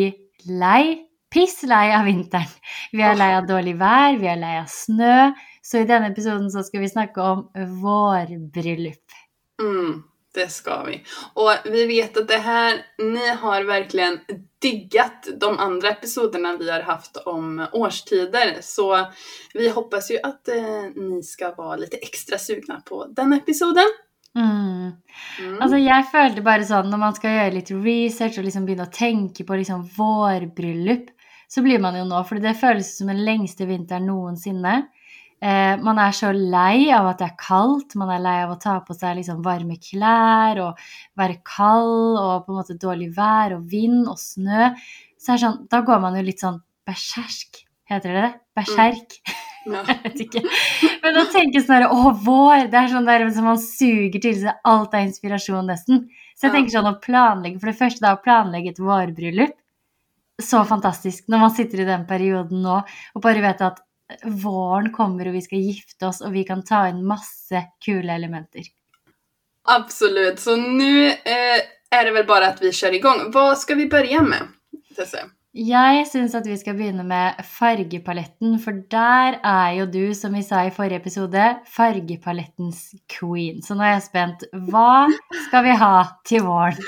lei, 0.47 0.85
piss 1.33 1.65
lei 1.67 1.89
av 1.97 2.07
vinteren. 2.07 2.53
Vi 2.95 3.03
er 3.03 3.19
lei 3.19 3.33
av 3.35 3.49
dårlig 3.51 3.75
vær, 3.81 4.15
vi 4.21 4.31
er 4.31 4.39
lei 4.39 4.53
av 4.61 4.71
snø. 4.71 5.17
Så 5.63 5.79
i 5.79 5.89
denne 5.89 6.11
episoden 6.11 6.51
så 6.51 6.65
skal 6.67 6.83
vi 6.83 6.91
snakke 6.91 7.21
om 7.23 7.45
vårbryllup. 7.83 9.21
Mm. 9.63 10.03
Det 10.35 10.49
ska 10.49 10.83
vi. 10.83 11.03
Och 11.35 11.51
vi 11.65 11.87
vet 11.87 12.17
att 12.17 12.29
det 12.29 12.39
här, 12.39 12.87
ni 12.99 13.29
har 13.29 13.65
verkligen 13.65 14.21
diggat 14.59 15.29
de 15.41 15.59
andra 15.59 15.89
episoderna 15.89 16.57
vi 16.57 16.71
har 16.71 16.81
haft 16.81 17.17
om 17.17 17.67
årstider. 17.73 18.57
Så 18.61 19.07
vi 19.55 19.69
hoppas 19.69 20.11
ju 20.11 20.19
att 20.23 20.49
eh, 20.49 20.83
ni 20.97 21.23
ska 21.23 21.55
vara 21.55 21.77
lite 21.77 21.97
extra 21.97 22.39
sugna 22.39 22.81
på 22.81 23.07
den 23.07 23.33
episoden. 23.33 23.85
Mm. 24.39 24.93
Mm. 25.41 25.59
Altså, 25.61 25.77
jeg 25.77 26.07
følte 26.13 26.45
bare 26.45 26.65
sånn, 26.65 26.89
når 26.89 27.01
man 27.03 27.17
skal 27.17 27.37
gjøre 27.37 27.57
litt 27.59 27.73
research 27.75 28.39
og 28.41 28.47
liksom 28.47 28.69
å 28.73 28.89
tenke 28.93 29.45
på 29.45 29.59
liksom 29.61 29.85
vårbryllup, 29.97 31.11
så 31.49 31.61
blir 31.61 31.83
man 31.85 31.99
jo 31.99 32.07
nå, 32.09 32.23
for 32.25 32.41
det 32.41 32.57
føles 32.57 32.95
som 32.97 33.13
den 33.13 33.21
lengste 33.27 33.69
vinteren 33.69 34.09
noensinne. 34.09 34.87
Eh, 35.43 35.75
man 35.83 35.99
er 35.99 36.13
så 36.15 36.31
lei 36.33 36.87
av 36.95 37.09
at 37.11 37.19
det 37.19 37.27
er 37.33 37.39
kaldt, 37.41 37.97
man 37.99 38.13
er 38.15 38.21
lei 38.23 38.37
av 38.45 38.53
å 38.55 38.61
ta 38.63 38.77
på 38.87 38.95
seg 38.95 39.17
liksom 39.19 39.41
varme 39.43 39.75
klær 39.83 40.61
og 40.63 40.83
være 41.19 41.41
kald 41.43 42.19
og 42.21 42.45
på 42.47 42.53
en 42.53 42.61
måte 42.61 42.77
dårlig 42.79 43.09
vær 43.17 43.57
og 43.57 43.65
vind 43.73 44.07
og 44.07 44.21
snø. 44.23 44.71
Så 45.19 45.35
sånn, 45.43 45.65
da 45.71 45.81
går 45.87 45.99
man 46.05 46.15
jo 46.19 46.23
litt 46.29 46.43
sånn 46.43 46.61
berserk, 46.87 47.65
heter 47.91 48.15
det 48.15 48.23
det? 48.29 48.35
Berserk. 48.61 49.19
Ja. 49.63 49.79
Jeg 49.87 50.01
vet 50.03 50.21
ikke. 50.25 50.41
Men 51.05 51.21
å 51.21 51.23
tenke 51.31 51.61
sånn 51.63 51.77
der, 51.77 51.85
å, 51.95 52.09
vår, 52.27 52.65
det 52.73 52.81
er 52.81 52.89
sånn 52.91 53.05
der 53.07 53.23
som 53.31 53.45
man 53.47 53.61
suger 53.63 54.19
til 54.25 54.35
seg 54.41 54.57
alt 54.67 54.97
av 54.99 55.05
inspirasjon 55.07 55.69
nesten. 55.71 56.01
Så 56.35 56.49
jeg 56.49 56.51
Ja. 56.51 56.55
tenker 56.57 56.75
sånn 56.75 56.89
å 56.91 56.97
planlegge, 56.99 57.61
for 57.63 57.71
det 57.71 57.79
første 57.79 58.03
da 58.03 58.17
å 58.17 58.19
planlegge 58.25 58.73
et 58.73 58.81
vårbryllup, 58.83 59.55
så 60.43 60.65
fantastisk 60.67 61.31
når 61.31 61.45
man 61.45 61.55
sitter 61.55 61.85
i 61.85 61.87
den 61.93 62.09
perioden 62.11 62.59
nå, 62.67 62.81
og 63.15 63.23
bare 63.23 63.45
vet 63.45 63.63
at 63.63 63.79
våren 64.23 64.93
kommer 64.93 65.29
og 65.29 65.37
vi 65.37 65.43
skal 65.45 65.65
gifte 65.65 66.09
oss, 66.09 66.23
og 66.23 66.33
vi 66.33 66.45
kan 66.49 66.65
ta 66.67 66.87
inn 66.91 67.05
masse 67.07 67.65
kule 67.85 68.15
elementer. 68.15 68.69
Absolut, 69.65 70.41
så 70.41 70.57
nu 70.57 71.07
eh, 71.09 71.61
är 71.91 72.05
det 72.05 72.11
väl 72.11 72.27
bara 72.27 72.47
att 72.47 72.63
vi 72.63 72.73
kör 72.73 72.95
igång. 72.95 73.31
Vad 73.31 73.59
ska 73.59 73.75
vi 73.75 73.87
börja 73.87 74.23
med? 74.23 74.49
Tesse? 74.97 75.25
Jeg 75.53 76.07
syns 76.09 76.33
at 76.33 76.47
vi 76.49 76.55
skal 76.57 76.79
begynne 76.79 77.05
med 77.05 77.43
fargepaletten, 77.45 78.55
for 78.57 78.79
der 78.89 79.35
er 79.45 79.75
jo 79.77 79.85
du, 79.85 80.15
som 80.17 80.33
vi 80.33 80.41
sa 80.47 80.63
i 80.65 80.71
forrige 80.73 81.03
episode, 81.03 81.43
fargepalettens 81.69 82.95
queen. 83.05 83.61
Så 83.61 83.77
nå 83.77 83.85
er 83.85 83.99
jeg 83.99 84.07
spent. 84.07 84.47
Hva 84.71 85.11
skal 85.51 85.67
vi 85.67 85.75
ha 85.77 85.99
til 86.25 86.47
våren? 86.47 86.81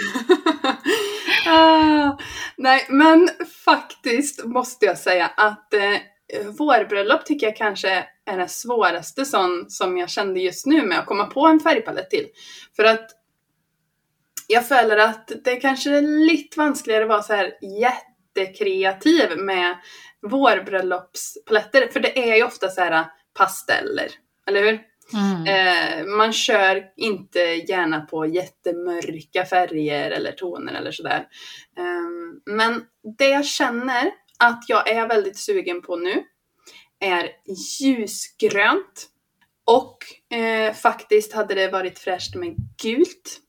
ah, 1.53 2.17
nej, 2.57 2.87
men 2.89 3.29
faktiskt 3.65 4.47
måste 4.49 4.87
jag 4.87 4.99
säga 4.99 5.27
att 5.37 5.75
eh, 5.75 6.01
vårbröllop 6.59 7.25
tycker 7.27 7.47
jag 7.47 7.57
kanske 7.57 8.07
är 8.27 8.39
den 8.39 8.49
svåraste 8.49 9.25
sån 9.25 9.65
som 9.69 9.99
jag 9.99 10.11
kände 10.11 10.41
just 10.41 10.67
nu 10.67 10.87
med 10.87 10.99
att 10.99 11.07
komma 11.07 11.27
på 11.27 11.47
en 11.47 11.61
färgpalett 11.61 12.11
till. 12.11 12.27
För 12.77 12.85
att 12.85 13.11
jag 14.47 14.69
följer 14.69 14.97
att 14.97 15.33
det 15.45 15.57
kanske 15.57 15.91
är 15.91 16.27
lite 16.27 16.59
vanskligare 16.59 17.03
att 17.03 17.09
vara 17.09 17.23
så 17.23 17.35
här 17.35 17.53
jättekreativ 17.81 19.39
med 19.39 19.77
vårbröllopspaletter. 20.23 21.89
För 21.93 22.01
det 22.01 22.31
är 22.31 22.37
ju 22.37 22.45
ofta 22.45 22.69
så 22.69 22.81
här 22.81 23.07
pasteller, 23.35 24.09
eller 24.47 24.63
hur? 24.63 24.81
Mm. 25.13 25.47
Eh, 25.47 26.07
man 26.07 26.33
kör 26.33 26.85
inte 26.97 27.41
gärna 27.41 28.01
på 28.01 28.27
jättemörka 28.27 29.45
färger 29.45 30.11
eller 30.11 30.33
toner 30.33 30.75
eller 30.75 30.93
sådär. 30.93 31.27
Eh, 31.79 32.55
men 32.55 32.83
det 33.19 33.29
jag 33.29 33.45
känner 33.45 34.11
att 34.45 34.65
jag 34.69 34.89
är 34.89 35.09
väldigt 35.09 35.39
sugen 35.39 35.83
på 35.83 35.97
nu 35.97 36.25
är 37.01 37.31
ljusgrönt. 37.81 39.09
Och 39.67 39.99
eh, 40.37 40.75
faktiskt 40.75 41.33
hade 41.33 41.55
det 41.55 41.69
varit 41.69 41.99
fräscht 41.99 42.35
med 42.35 42.57
gult. 42.83 43.41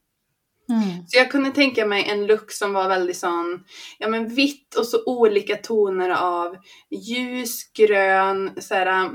Mm. 0.69 1.07
Så 1.07 1.17
jag 1.17 1.31
kunde 1.31 1.51
tänka 1.51 1.85
mig 1.85 2.09
en 2.09 2.25
look 2.27 2.51
som 2.51 2.73
var 2.73 2.89
väldigt 2.89 3.17
sån, 3.17 3.63
ja 3.97 4.07
men 4.07 4.27
vitt 4.27 4.75
och 4.75 4.85
så 4.87 5.03
olika 5.05 5.55
toner 5.55 6.09
av 6.09 6.57
ljus, 6.89 7.71
grön, 7.73 8.51
såhär, 8.61 9.11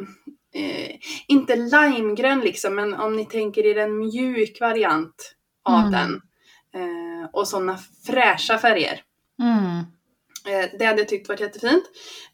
eh, 0.55 0.97
inte 1.29 1.57
limegrön 1.57 2.41
liksom, 2.41 2.75
men 2.75 2.95
om 2.95 3.17
ni 3.17 3.27
tänker 3.27 3.67
er 3.67 3.77
en 3.79 3.99
mjuk 3.99 4.61
variant 4.61 5.35
av 5.65 5.87
Mm. 5.87 5.91
den. 5.91 6.21
Eh, 6.75 7.29
och 7.33 7.49
sådana 7.49 7.79
fräscha 8.07 8.59
färger. 8.59 9.03
Mm. 9.43 9.85
Eh, 10.47 10.79
det 10.79 10.85
hade 10.85 11.01
jag 11.01 11.09
tyckt 11.09 11.29
varit 11.29 11.41
jättefint. 11.41 11.85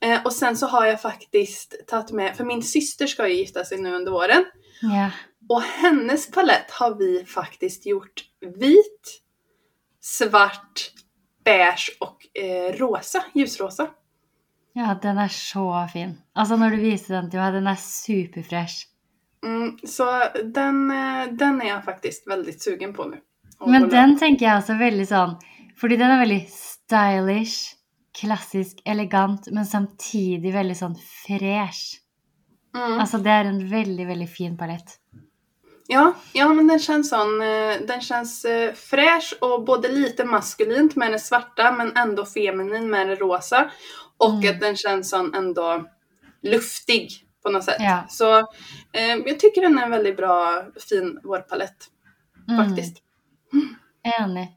Eh, 0.01 0.25
och 0.25 0.33
sen 0.33 0.57
så 0.57 0.67
har 0.67 0.87
jag 0.87 1.03
faktiskt 1.03 1.75
tagit 1.87 2.11
med, 2.11 2.37
för 2.37 2.45
min 2.45 2.63
syster 2.63 3.07
ska 3.07 3.29
ju 3.29 3.35
gifta 3.35 3.65
sig 3.65 3.79
nu 3.79 3.95
under 3.95 4.13
våren. 4.13 4.45
Ja. 4.83 5.11
Och 5.49 5.63
hennes 5.63 6.31
palett 6.31 6.71
har 6.71 6.95
vi 6.95 7.25
faktiskt 7.25 7.87
gjort 7.87 8.25
vit, 8.57 9.23
svart, 10.01 10.91
beige 11.45 11.97
och 12.01 12.43
eh, 12.43 12.73
rosa, 12.73 13.25
ljusrosa. 13.35 13.89
ja, 14.77 14.99
den 15.03 15.19
er 15.19 15.29
så 15.29 15.89
fin. 15.93 16.19
Altså, 16.35 16.57
når 16.57 16.75
du 16.77 16.83
viser 16.85 17.17
den 17.17 17.31
til 17.33 17.41
meg, 17.41 17.55
den 17.57 17.71
er 17.71 17.79
superfresh. 17.81 18.91
Mm, 19.47 19.79
så 19.87 20.07
den, 20.43 20.91
eh, 20.91 21.33
den 21.33 21.63
är 21.63 21.69
jag 21.69 21.85
faktiskt 21.85 22.27
väldigt 22.27 22.63
sugen 22.63 22.93
på 22.95 23.05
nu. 23.05 23.17
Men 23.67 23.89
den 23.89 24.19
tenker 24.19 24.47
jeg 24.47 24.61
også 24.61 24.75
veldig 24.77 25.07
sånn 25.09 25.31
Fordi 25.81 25.97
den 25.97 26.11
er 26.13 26.19
veldig 26.21 26.43
stylish, 26.53 27.76
klassisk, 28.17 28.79
elegant, 28.85 29.49
men 29.53 29.67
samtidig 29.67 30.53
veldig 30.55 30.77
sånn 30.79 30.95
fresh. 30.97 32.01
Mm. 32.77 32.99
Altså, 33.01 33.19
det 33.25 33.31
er 33.33 33.49
en 33.51 33.61
veldig, 33.71 34.07
veldig 34.09 34.29
fin 34.33 34.57
palett. 34.57 34.97
Ja, 35.89 36.15
ja, 36.35 36.49
men 36.49 36.67
den 36.67 36.79
känns 36.83 37.11
sån, 37.11 37.41
eh, 37.43 37.77
den 37.89 38.01
känns 38.01 38.45
eh, 38.45 38.73
fräsch 38.75 39.35
och 39.41 39.65
både 39.65 39.89
lite 39.89 40.25
maskulint 40.25 40.97
med 40.97 41.13
det 41.13 41.19
svarta 41.19 41.73
men 41.73 41.93
ändå 41.97 42.25
feminin 42.27 42.91
med 42.91 43.09
det 43.09 43.15
rosa. 43.15 43.71
Och 44.19 44.35
Mm. 44.43 44.55
att 44.55 44.61
den 44.61 44.77
känns 44.77 45.11
sån 45.11 45.35
ändå 45.35 45.85
luftig 46.43 47.11
på 47.43 47.51
något 47.51 47.65
sätt. 47.65 47.77
Ja. 47.79 48.05
Så 48.09 48.39
eh, 48.93 49.17
jag 49.27 49.41
tycker 49.41 49.63
den 49.63 49.79
är 49.79 49.83
en 49.85 49.91
väldigt 49.91 50.17
bra, 50.17 50.63
fin 50.89 51.21
vårpalett 51.25 51.87
Mm. 52.49 52.65
faktiskt. 52.67 52.97
Enig. 54.21 54.49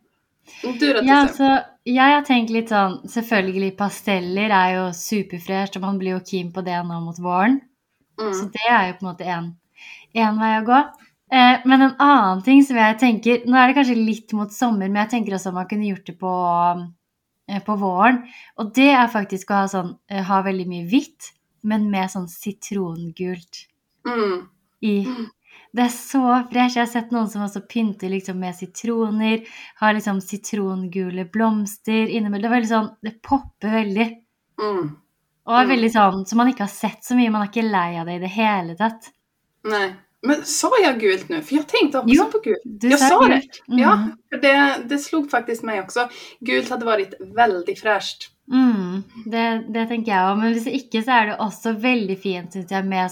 Du 0.64 0.94
då 0.94 1.02
Ja, 1.04 1.26
Tisse? 1.28 1.44
altså, 1.44 1.66
jeg 1.86 2.14
har 2.14 2.22
tenkt 2.28 2.50
litt 2.52 2.70
sånn 2.70 3.00
Selvfølgelig, 3.08 3.76
pasteller 3.78 4.50
er 4.52 4.74
jo 4.76 4.86
superfresht, 4.94 5.76
og 5.78 5.82
man 5.82 5.98
blir 6.00 6.18
jo 6.18 6.20
keen 6.26 6.52
på 6.52 6.64
det 6.66 6.78
nå 6.86 7.00
mot 7.06 7.18
våren. 7.20 7.62
Så 8.20 8.44
Mm. 8.46 8.52
det 8.52 8.66
er 8.70 8.88
jo 8.88 8.94
på 9.00 9.06
en 9.06 9.12
måte 9.14 9.26
en, 9.26 9.56
en 10.16 10.40
vei 10.40 10.54
å 10.62 10.66
gå. 10.66 10.80
Eh, 11.32 11.60
men 11.66 11.82
en 11.82 11.96
annen 12.00 12.44
ting 12.44 12.64
som 12.64 12.76
jeg 12.76 12.98
tenker 13.00 13.46
Nå 13.46 13.56
er 13.56 13.68
det 13.68 13.76
kanskje 13.78 14.06
litt 14.06 14.34
mot 14.34 14.52
sommer, 14.52 14.90
men 14.90 14.96
jeg 15.08 15.10
tenker 15.12 15.36
også 15.38 15.54
man 15.54 15.68
kunne 15.70 15.86
gjort 15.88 16.06
det 16.06 16.18
på, 16.20 16.34
eh, 17.48 17.60
på 17.62 17.78
våren. 17.80 18.24
Og 18.58 18.74
det 18.74 18.90
er 18.92 19.08
faktisk 19.08 19.52
å 19.52 19.62
ha, 19.62 19.66
sånn, 19.68 19.98
eh, 20.10 20.24
ha 20.24 20.42
veldig 20.44 20.68
mye 20.68 20.88
hvitt, 20.90 21.32
men 21.64 21.90
med 21.92 22.10
sånn 22.10 22.28
sitrongult 22.28 23.68
Mm. 24.06 24.48
i. 24.82 25.06
Det 25.74 25.84
er 25.86 25.92
så 25.94 26.22
fresh. 26.50 26.76
Jeg 26.78 26.82
har 26.86 26.90
sett 26.90 27.12
noen 27.14 27.28
som 27.30 27.44
også 27.46 27.62
pynter 27.70 28.10
liksom 28.10 28.40
med 28.42 28.56
sitroner. 28.58 29.44
Har 29.80 29.94
liksom 29.94 30.22
sitrongule 30.22 31.28
blomster 31.30 32.08
innimellom. 32.10 32.42
Det 32.50 32.56
veldig 32.56 32.70
sånn 32.72 32.90
Det 33.06 33.22
popper 33.22 33.70
veldig. 33.78 34.08
Mm. 34.62 34.90
Er 35.50 35.64
Mm. 35.66 35.70
veldig 35.70 35.92
sånn 35.94 36.26
som 36.28 36.38
man 36.38 36.48
ikke 36.52 36.66
har 36.66 36.74
sett 36.74 37.04
så 37.04 37.16
mye. 37.16 37.30
Man 37.32 37.42
er 37.42 37.50
ikke 37.52 37.70
lei 37.72 37.98
av 38.00 38.06
det 38.06 38.16
i 38.16 38.20
det 38.20 38.30
hele 38.34 38.76
tatt. 38.78 39.10
Nej. 39.66 39.96
Men 40.22 40.44
sa 40.44 40.70
jag 40.84 41.00
gult 41.00 41.30
nu? 41.30 41.42
För 41.42 41.56
jag 41.56 41.68
tänkte 41.68 41.98
också 42.00 42.14
Jo, 42.16 42.26
på 42.26 42.40
gult. 42.44 42.62
Du 42.66 42.90
Jag 42.90 43.00
sa 43.00 43.28
det. 43.28 43.42
Mm. 43.70 43.80
Ja, 43.80 44.08
för 44.30 44.38
det, 44.38 44.84
det 44.90 44.98
slog 44.98 45.30
faktiskt 45.32 45.64
mig 45.64 45.80
också. 45.80 46.10
Gult 46.40 46.70
hade 46.70 46.86
varit 46.86 47.14
väldigt 47.36 47.80
fräscht. 47.80 48.30
Mm, 48.52 49.04
det, 49.26 49.64
det 49.70 49.86
tenker 49.88 50.12
jeg 50.12 50.26
òg. 50.32 50.38
Men 50.40 50.54
hvis 50.54 50.68
ikke, 50.68 51.04
så 51.04 51.12
er 51.12 51.26
det 51.30 51.38
også 51.40 51.74
veldig 51.80 52.18
fint, 52.20 52.54
syns 52.54 52.72
jeg, 52.72 52.86
med 52.86 53.12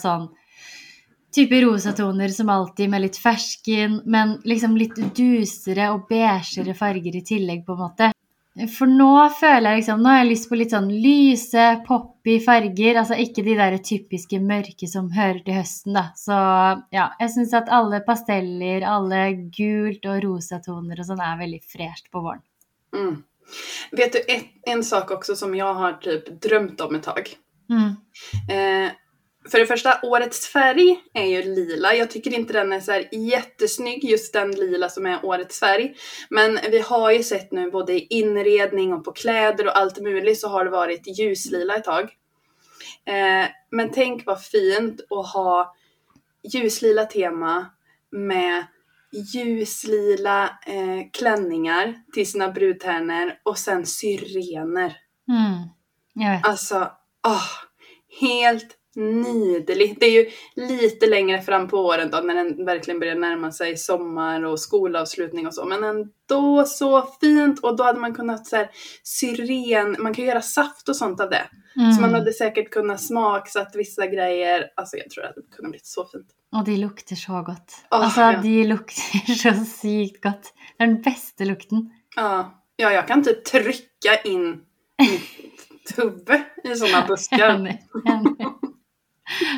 sånn 1.28 1.34
type 1.34 1.62
rosatoner 1.62 2.30
som 2.30 2.50
alltid, 2.50 2.90
med 2.90 3.02
litt 3.02 3.18
fersken, 3.18 4.02
men 4.06 4.40
liksom 4.44 4.78
litt 4.78 4.96
dusere 5.16 5.92
og 5.94 6.08
beigere 6.10 6.74
farger 6.74 7.16
i 7.16 7.24
tillegg, 7.24 7.66
på 7.66 7.74
en 7.74 7.80
måte. 7.80 8.12
For 8.74 8.90
nå 8.90 9.30
føler 9.38 9.70
jeg 9.70 9.82
liksom 9.84 10.00
Nå 10.02 10.10
har 10.10 10.24
jeg 10.24 10.30
lyst 10.32 10.48
på 10.50 10.58
litt 10.58 10.72
sånn 10.74 10.90
lyse, 10.90 11.66
poppy 11.86 12.40
farger. 12.42 12.98
Altså 12.98 13.14
ikke 13.22 13.44
de 13.46 13.54
der 13.54 13.78
typiske 13.78 14.40
mørke 14.42 14.90
som 14.90 15.12
hører 15.14 15.44
til 15.46 15.60
høsten, 15.60 15.94
da. 15.94 16.08
Så 16.18 16.34
ja, 16.96 17.12
jeg 17.22 17.34
syns 17.36 17.54
at 17.54 17.70
alle 17.70 18.02
pasteller, 18.02 18.82
alle 18.82 19.28
gult 19.54 20.10
og 20.10 20.24
rosatoner 20.26 21.04
og 21.04 21.10
sånn 21.12 21.22
er 21.22 21.38
veldig 21.44 21.62
fresht 21.70 22.10
på 22.10 22.24
våren. 22.26 22.42
Mm. 22.98 23.20
Vet 23.92 24.14
du 24.14 24.20
ett, 24.26 24.50
en 24.66 24.84
sak 24.84 25.12
också 25.12 25.36
som 25.36 25.56
jag 25.56 25.74
har 25.74 25.94
typ 25.94 26.42
drömt 26.42 26.82
om 26.82 26.96
ett 26.96 27.04
tag? 27.04 27.30
Mm. 27.70 27.96
Eh, 28.50 28.92
för 29.52 29.60
det 29.60 29.66
första, 29.66 30.00
årets 30.04 30.48
färg 30.48 31.00
är 31.14 31.26
ju 31.26 31.44
lila. 31.44 31.96
Jag 31.96 32.12
tycker 32.12 32.34
inte 32.34 32.54
den 32.54 32.74
är 32.74 32.80
så 32.80 32.92
här 32.92 33.08
jättesnygg, 33.12 34.04
just 34.04 34.34
den 34.34 34.52
lila 34.52 34.90
som 34.90 35.06
är 35.06 35.26
årets 35.26 35.60
färg. 35.60 35.96
Men 36.30 36.60
vi 36.72 36.80
har 36.80 37.12
ju 37.12 37.24
sett 37.24 37.52
nu 37.52 37.72
både 37.72 37.94
i 37.94 38.08
inredning 38.10 38.94
och 38.94 39.06
på 39.06 39.12
kläder 39.12 39.68
och 39.68 39.78
allt 39.78 40.02
möjligt 40.02 40.40
så 40.40 40.48
har 40.48 40.66
det 40.66 40.72
varit 40.72 41.20
ljuslila 41.20 41.76
ett 41.76 41.84
tag. 41.84 42.04
Eh, 43.06 43.48
men 43.70 43.92
tänk 43.92 44.26
vad 44.26 44.44
fint 44.44 45.02
att 45.10 45.34
ha 45.34 45.76
ljuslila 46.54 47.06
tema 47.06 47.66
med 48.12 48.66
ljuslila 49.34 50.44
eh, 50.66 51.12
klänningar 51.14 51.96
till 52.14 52.32
sina 52.32 52.52
brudtärnor 52.52 53.34
och 53.44 53.58
sen 53.58 53.86
syrener. 53.86 54.98
Mm. 55.30 56.40
Alltså, 56.44 56.92
åh, 57.28 57.48
helt 58.22 58.77
nideligt. 58.98 60.00
Det 60.00 60.06
är 60.06 60.12
ju 60.12 60.30
lite 60.56 61.08
längre 61.08 61.42
fram 61.42 61.68
på 61.68 61.78
året 61.78 62.12
då 62.12 62.18
när 62.18 62.36
den 62.36 62.66
verkligen 62.66 63.00
börjar 63.00 63.16
närma 63.16 63.52
sig 63.52 63.78
sommar 63.78 64.46
och 64.46 64.60
skolavslutning 64.60 65.48
och 65.48 65.54
så. 65.54 65.66
Men 65.66 65.84
ändå 65.84 66.66
så 66.66 67.08
fint 67.22 67.60
och 67.60 67.78
då 67.78 67.84
hade 67.84 68.00
man 68.00 68.14
kunnat 68.14 68.48
så 68.48 68.56
här, 68.56 68.70
syren, 69.04 69.96
man 70.00 70.14
kan 70.14 70.26
göra 70.26 70.42
saft 70.42 70.90
och 70.90 70.96
sånt 70.96 71.22
av 71.22 71.30
det. 71.30 71.50
Mm. 71.76 71.92
Så 71.92 72.02
man 72.02 72.14
hade 72.14 72.34
säkert 72.34 72.70
kunnat 72.70 73.02
smaksatt 73.02 73.76
vissa 73.76 74.08
grejer. 74.08 74.64
Alltså 74.76 74.98
jag 74.98 75.10
tror 75.10 75.26
att 75.26 75.36
det 75.36 75.56
kunde 75.56 75.70
blivit 75.70 75.88
så 75.88 76.06
fint. 76.06 76.28
Och 76.56 76.64
de 76.64 76.78
lukter 76.78 77.16
så 77.16 77.42
gott. 77.42 77.74
Åh, 77.92 78.04
alltså, 78.04 78.22
ja. 78.22 78.42
de 78.42 78.64
lukter 78.64 79.34
så 79.54 79.66
sykt 79.66 80.24
gott. 80.24 80.54
Det 80.78 80.84
är 80.84 80.88
den 80.88 81.02
bästa 81.02 81.44
lukten. 81.44 81.90
Ja, 82.16 82.64
ja 82.76 82.92
jag 82.92 83.08
kan 83.08 83.24
typ 83.24 83.46
trycka 83.46 84.22
in 84.24 84.62
mitt 85.00 85.98
huvud 85.98 86.42
i 86.64 86.76
sådana 86.76 87.08
buskar. 87.08 87.80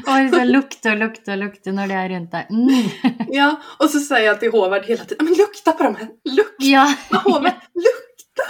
Och 0.08 0.36
så 0.40 0.44
lukter 0.44 0.92
och 0.92 0.98
lukter 0.98 1.32
och 1.32 1.38
lukter 1.38 1.72
när 1.72 1.88
det 1.88 1.94
är 1.94 2.10
runt 2.10 2.32
där. 2.32 2.46
Mm. 2.50 2.90
Ja, 3.28 3.60
och 3.80 3.90
så 3.90 4.00
säger 4.00 4.28
jag 4.28 4.40
till 4.40 4.52
Håvard 4.52 4.86
hela 4.86 5.04
tiden, 5.04 5.26
men 5.26 5.34
lukta 5.34 5.72
på 5.72 5.84
de 5.84 5.96
här, 5.96 6.08
lukta! 6.26 6.66
Ja. 6.66 6.94
Håvard, 7.12 7.54
lukta! 7.76 8.46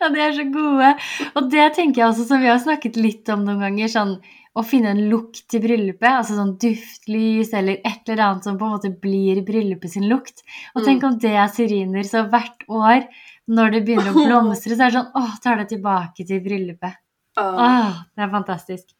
ja, 0.00 0.08
de 0.08 0.20
er 0.20 0.32
så 0.32 0.44
gode. 0.44 0.92
Og 1.34 1.50
det 1.50 1.66
tenker 1.76 2.02
jeg 2.02 2.10
også, 2.10 2.28
som 2.28 2.42
vi 2.42 2.50
har 2.50 2.60
snakket 2.62 2.96
litt 3.00 3.28
om 3.32 3.44
noen 3.46 3.62
ganger, 3.66 3.90
sånn 3.92 4.16
å 4.52 4.62
finne 4.68 4.92
en 4.92 5.06
lukt 5.08 5.46
til 5.48 5.62
bryllupet, 5.64 6.10
altså 6.10 6.36
sånn 6.36 6.56
duftlys 6.60 7.54
eller 7.56 7.78
et 7.88 8.08
eller 8.08 8.24
annet 8.26 8.48
som 8.48 8.58
på 8.60 8.66
en 8.68 8.74
måte 8.74 8.90
blir 9.00 9.40
bryllupet 9.46 9.94
sin 9.94 10.08
lukt. 10.10 10.42
Og 10.76 10.84
tenk 10.84 11.06
om 11.08 11.16
det 11.22 11.32
er 11.32 11.48
syriner, 11.52 12.04
så 12.04 12.26
hvert 12.28 12.66
år 12.68 13.06
når 13.48 13.76
det 13.76 13.84
begynner 13.86 14.12
å 14.12 14.24
blomstre, 14.26 14.76
så 14.76 14.86
er 14.88 14.92
det 14.92 14.98
sånn 14.98 15.22
åh, 15.22 15.38
tar 15.44 15.62
det 15.62 15.70
tilbake 15.72 16.26
til 16.28 16.42
bryllupet. 16.44 17.00
Ja, 17.38 17.46
Åh, 17.48 18.02
det 18.12 18.26
er 18.26 18.34
fantastisk. 18.34 18.90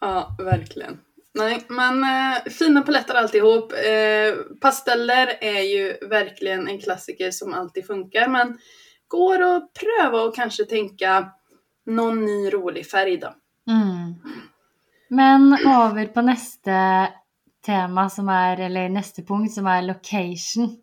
Ja 0.00 0.36
verkligen. 0.38 1.00
Nej, 1.34 1.66
men 1.68 2.04
eh, 2.04 2.42
fina 2.52 2.82
paletter 2.82 3.14
alltihop. 3.14 3.72
Eh, 3.72 4.34
pasteller 4.60 5.26
är 5.40 5.60
ju 5.60 6.08
verkligen 6.08 6.68
en 6.68 6.78
klassiker 6.80 7.30
som 7.30 7.54
alltid 7.54 7.86
funkar, 7.86 8.28
men 8.28 8.58
går 9.08 9.42
att 9.42 9.72
pröva 9.72 10.22
och 10.22 10.34
kanske 10.34 10.64
tänka 10.64 11.30
någon 11.86 12.24
ny 12.24 12.50
rolig 12.50 12.86
färg 12.86 13.16
då. 13.16 13.34
Mm. 13.72 14.14
Men 15.08 15.52
over 15.66 16.06
på 16.06 16.20
neste 16.22 17.08
tema, 17.66 18.10
som 18.10 18.28
er, 18.28 18.60
eller 18.60 18.88
neste 18.88 19.22
punkt, 19.22 19.52
som 19.52 19.66
er 19.66 19.82
location. 19.82 20.76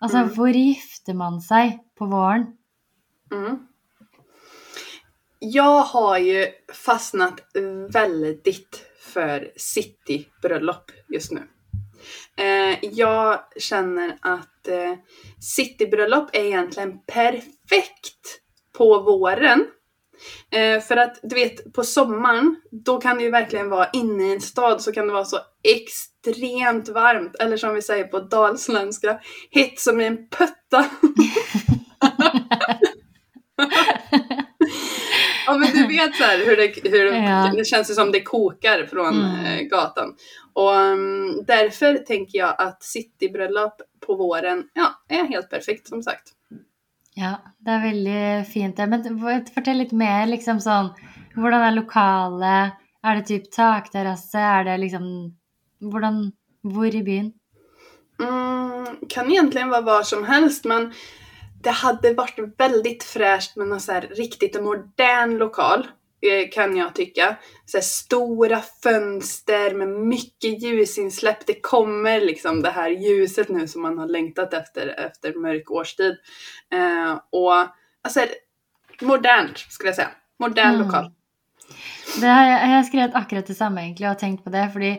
Altså, 0.00 0.18
Mm. 0.18 0.28
hvor 0.34 0.48
gifter 0.48 1.14
man 1.14 1.40
seg 1.40 1.78
på 1.98 2.06
våren? 2.06 2.46
Mm. 3.32 3.58
Jag 5.42 5.82
har 5.82 6.18
ju 6.18 6.46
fastnat 6.72 7.40
väldigt 7.92 8.86
för 9.00 9.52
citybröllop 9.56 10.90
just 11.08 11.32
nu. 11.32 11.42
Eh, 12.36 12.78
jag 12.82 13.40
känner 13.56 14.18
att 14.20 14.68
eh, 14.68 14.94
citybröllop 15.40 16.28
är 16.32 16.44
egentligen 16.44 16.98
perfekt 17.06 18.40
på 18.78 18.98
våren. 18.98 19.66
Eh, 20.50 20.80
för 20.80 20.96
att 20.96 21.20
du 21.22 21.34
vet, 21.34 21.72
på 21.72 21.84
sommaren, 21.84 22.56
då 22.70 23.00
kan 23.00 23.16
det 23.16 23.24
ju 23.24 23.30
verkligen 23.30 23.70
vara 23.70 23.90
inne 23.92 24.24
i 24.24 24.32
en 24.32 24.40
stad 24.40 24.82
så 24.82 24.92
kan 24.92 25.06
det 25.06 25.12
vara 25.12 25.24
så 25.24 25.38
extremt 25.62 26.88
varmt. 26.88 27.36
Eller 27.36 27.56
som 27.56 27.74
vi 27.74 27.82
säger 27.82 28.04
på 28.04 28.20
dalsländska, 28.20 29.20
hett 29.50 29.80
som 29.80 30.00
i 30.00 30.06
en 30.06 30.28
pötta. 30.28 30.90
Ja 35.52 35.58
men 35.58 35.68
du 35.72 35.86
vet 35.86 36.14
så 36.14 36.24
här 36.24 36.38
hur 36.46 36.56
det, 36.56 36.90
hur 36.90 37.04
Ja. 37.28 37.52
det 37.56 37.64
känns 37.64 37.94
som 37.94 38.12
det 38.12 38.22
kokar 38.22 38.86
från 38.86 39.14
Mm. 39.24 39.44
eh, 39.46 39.60
gatan. 39.60 40.14
Och 40.52 40.72
um, 40.74 41.44
därför 41.46 41.94
tänker 41.94 42.38
jag 42.38 42.54
att 42.58 42.82
citybröllop 42.82 43.80
på 44.06 44.14
våren, 44.14 44.64
ja, 44.74 45.02
är 45.08 45.24
helt 45.24 45.50
perfekt 45.50 45.88
som 45.88 46.02
sagt. 46.02 46.28
Ja, 47.14 47.34
det 47.58 47.70
er 47.70 47.82
veldig 47.82 48.46
fint. 48.52 48.78
Men 48.78 49.20
fortell 49.54 49.78
litt 49.78 49.92
mer, 49.92 50.26
liksom 50.26 50.60
sånn 50.60 50.90
Hvordan 51.34 51.62
er 51.62 51.74
lokalet? 51.76 52.72
Er 53.02 53.16
det 53.16 53.26
typ 53.26 53.50
takterrasse? 53.52 54.38
Er 54.38 54.64
det 54.64 54.78
liksom 54.78 55.04
Hvor 56.62 56.94
i 56.94 57.02
byen? 57.02 57.32
Mm, 58.20 58.96
kan 59.08 59.30
egentligen 59.30 59.68
vara 59.70 59.80
var 59.80 60.02
som 60.02 60.24
helst 60.24 60.64
men 60.64 60.92
det 61.62 61.70
hade 61.70 62.14
varit 62.14 62.38
väldigt 62.58 63.04
fräscht 63.04 63.56
med 63.56 63.68
någon 63.68 63.80
så 63.80 63.92
här 63.92 64.00
riktigt 64.00 64.62
modern 64.62 65.38
lokal. 65.38 65.86
eh, 66.22 66.50
Kan 66.52 66.76
jag 66.76 66.94
tycka. 66.94 67.36
Så 67.66 67.80
stora 67.80 68.60
fönster 68.82 69.74
med 69.74 69.88
mycket 69.88 70.62
ljusinsläpp. 70.62 71.46
Det 71.46 71.60
kommer 71.60 72.20
liksom 72.20 72.62
det 72.62 72.70
här 72.70 72.90
ljuset 72.90 73.48
nu 73.48 73.68
som 73.68 73.82
man 73.82 73.98
har 73.98 74.06
längtat 74.08 74.54
efter 74.54 74.86
efter 75.06 75.34
mörk 75.34 75.70
årstid. 75.70 76.16
Eh, 76.72 77.12
och 77.30 77.54
alltså 78.04 78.20
modernt 79.00 79.58
skulle 79.58 79.88
jag 79.88 79.96
säga. 79.96 80.10
Modern 80.38 80.74
Mm. 80.74 80.86
lokal. 80.86 81.12
Det 82.10 82.26
har 82.26 82.42
jeg, 82.42 82.56
jeg 82.58 82.72
har 82.72 82.86
skrevet 82.88 83.16
akkurat 83.18 83.50
det 83.50 83.54
samme 83.54 83.82
egentlig, 83.84 84.06
og 84.10 84.18
tenkt 84.18 84.42
på 84.42 84.50
det. 84.52 84.64
Fordi 84.72 84.90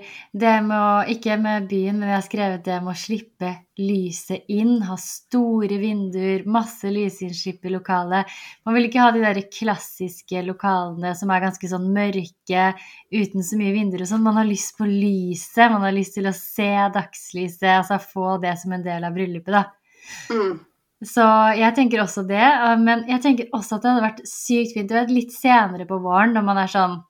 det 0.44 0.54
med 0.64 0.78
å 0.78 1.12
Ikke 1.12 1.36
med 1.42 1.68
byen, 1.70 2.00
men 2.00 2.12
jeg 2.12 2.18
har 2.18 2.26
skrevet 2.26 2.64
det 2.66 2.78
med 2.86 2.94
å 2.94 3.02
slippe 3.02 3.52
lyset 3.82 4.48
inn. 4.52 4.78
Ha 4.88 4.96
store 5.02 5.80
vinduer, 5.82 6.46
masse 6.48 6.88
lysinnslipp 6.94 7.68
i 7.68 7.74
lokalet. 7.76 8.32
Man 8.66 8.78
vil 8.78 8.88
ikke 8.88 9.04
ha 9.04 9.12
de 9.16 9.26
der 9.26 9.42
klassiske 9.52 10.46
lokalene 10.48 11.14
som 11.20 11.34
er 11.34 11.44
ganske 11.44 11.72
sånn 11.74 11.92
mørke, 11.92 12.66
uten 13.12 13.46
så 13.46 13.60
mye 13.60 13.76
vinduer 13.76 14.06
og 14.06 14.12
sånn. 14.14 14.26
Man 14.26 14.40
har 14.40 14.48
lyst 14.48 14.78
på 14.80 14.88
lyset. 14.88 15.68
Man 15.74 15.84
har 15.84 15.96
lyst 15.96 16.16
til 16.18 16.32
å 16.32 16.36
se 16.38 16.72
dagslyset, 16.96 17.70
altså 17.82 18.00
få 18.02 18.38
det 18.42 18.56
som 18.64 18.78
en 18.78 18.88
del 18.88 19.08
av 19.08 19.18
bryllupet, 19.18 19.56
da. 19.60 19.68
Mm. 20.32 20.60
Så 21.04 21.24
jeg 21.58 21.74
tenker 21.76 22.02
også 22.04 22.26
det. 22.28 22.38
eh, 22.42 22.76
Men 22.78 23.06
jeg 23.08 23.22
tenker 23.22 23.50
også 23.54 23.76
at 23.76 23.82
det 23.82 23.90
hadde 23.92 24.04
vært 24.10 24.28
sykt 24.30 24.74
fint 24.76 24.90
du 24.90 24.94
vet, 24.96 25.10
litt 25.10 25.32
senere 25.34 25.88
på 25.90 25.98
våren, 26.02 26.34
når 26.34 26.44
man 26.44 26.58
er 26.58 26.68
sånn 26.68 27.04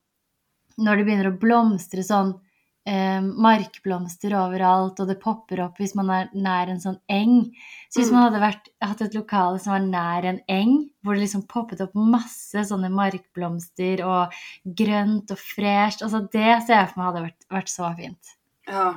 Når 0.79 0.97
det 0.97 1.05
begynner 1.05 1.27
å 1.31 1.37
blomstre 1.39 2.01
sånn 2.03 2.39
eh, 2.87 3.21
markblomster 3.21 4.31
overalt, 4.33 4.97
og 4.99 5.07
det 5.07 5.19
popper 5.21 5.59
opp 5.61 5.77
hvis 5.77 5.93
man 5.93 6.09
er 6.09 6.29
nær 6.33 6.67
en 6.71 6.79
sånn 6.81 6.97
eng. 7.09 7.51
Så 7.91 7.99
hvis 8.01 8.09
Mm. 8.09 8.13
man 8.15 8.23
hadde 8.31 8.41
vært, 8.41 8.69
hatt 8.81 9.01
et 9.01 9.13
lokale 9.13 9.59
som 9.59 9.73
var 9.73 9.81
nær 9.85 10.25
en 10.25 10.39
eng, 10.49 10.89
hvor 11.03 11.13
det 11.13 11.21
liksom 11.27 11.45
poppet 11.47 11.81
opp 11.81 11.93
masse 11.93 12.55
sånne 12.65 12.89
markblomster 12.89 14.01
og 14.03 14.31
grønt 14.65 15.29
og 15.29 15.37
fresht 15.37 16.01
altså 16.01 16.21
Det 16.31 16.63
ser 16.65 16.73
jeg 16.79 16.89
for 16.89 16.99
meg 17.03 17.13
hadde 17.13 17.25
vært, 17.27 17.45
vært 17.51 17.69
så 17.69 17.95
fint. 17.95 18.33
Ja. 18.67 18.95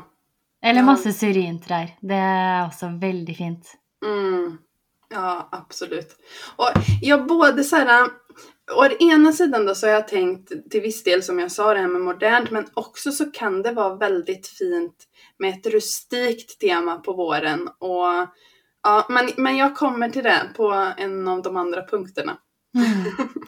Eller 0.62 0.80
Ja. 0.80 0.86
masse 0.86 1.12
syrintrær. 1.12 1.90
Det 2.00 2.16
er 2.16 2.64
også 2.66 2.98
veldig 2.98 3.36
fint. 3.36 3.76
Mm. 4.02 4.58
Ja, 5.14 5.48
absolut. 5.52 6.16
Och 6.56 6.70
jag 7.02 7.26
både 7.26 7.64
så 7.64 7.76
här, 7.76 8.02
äh, 8.02 8.08
å 8.76 8.86
ena 9.00 9.32
sidan 9.32 9.66
då 9.66 9.74
så 9.74 9.86
har 9.86 9.92
jag 9.92 10.08
tänkt 10.08 10.70
till 10.70 10.80
viss 10.80 11.04
del 11.04 11.22
som 11.22 11.38
jag 11.38 11.52
sa 11.52 11.74
det 11.74 11.80
här 11.80 11.88
med 11.88 12.00
modernt 12.00 12.50
men 12.50 12.66
också 12.74 13.12
så 13.12 13.24
kan 13.24 13.62
det 13.62 13.72
vara 13.72 13.96
väldigt 13.96 14.46
fint 14.46 14.94
med 15.38 15.50
ett 15.50 15.66
rustikt 15.66 16.60
tema 16.60 16.96
på 16.96 17.12
våren 17.12 17.68
och 17.78 18.28
ja, 18.82 19.06
men, 19.08 19.30
men 19.36 19.56
jag 19.56 19.76
kommer 19.76 20.08
till 20.08 20.24
det 20.24 20.40
på 20.56 20.92
en 20.96 21.28
av 21.28 21.42
de 21.42 21.56
andra 21.56 21.86
punkterna. 21.86 22.36
Mm. 22.76 23.28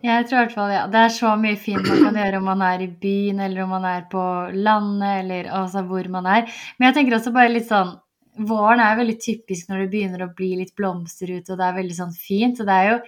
Jag 0.00 0.28
tror 0.28 0.40
i 0.40 0.42
alla 0.42 0.50
fall, 0.50 0.72
ja. 0.72 0.86
Det 0.86 0.98
är 0.98 1.08
så 1.08 1.36
mycket 1.36 1.64
fint 1.64 1.88
man 1.88 2.04
kan 2.04 2.26
göra 2.26 2.38
om 2.38 2.44
man 2.44 2.62
är 2.62 2.82
i 2.82 2.88
byn 2.88 3.40
eller 3.40 3.62
om 3.62 3.68
man 3.68 3.84
är 3.84 4.00
på 4.00 4.50
landet, 4.52 5.24
eller 5.24 5.44
alltså 5.44 5.82
var 5.82 6.04
man 6.04 6.26
är. 6.26 6.52
Men 6.76 6.86
jag 6.86 6.94
tänker 6.94 7.16
också 7.16 7.30
bara 7.30 7.48
lite 7.48 7.66
sån 7.66 7.88
Våren 8.36 8.80
er 8.84 8.98
veldig 8.98 9.16
typisk 9.22 9.70
når 9.70 9.84
det 9.84 9.90
begynner 9.92 10.24
å 10.26 10.32
bli 10.36 10.50
litt 10.60 10.74
blomster 10.76 11.30
ute, 11.30 11.52
og 11.52 11.60
det 11.60 11.66
er 11.66 11.78
veldig 11.78 11.96
sånn 11.96 12.14
fint. 12.16 12.60
Og 12.60 12.68
det 12.68 12.76
er 12.76 12.90
jo 12.90 12.98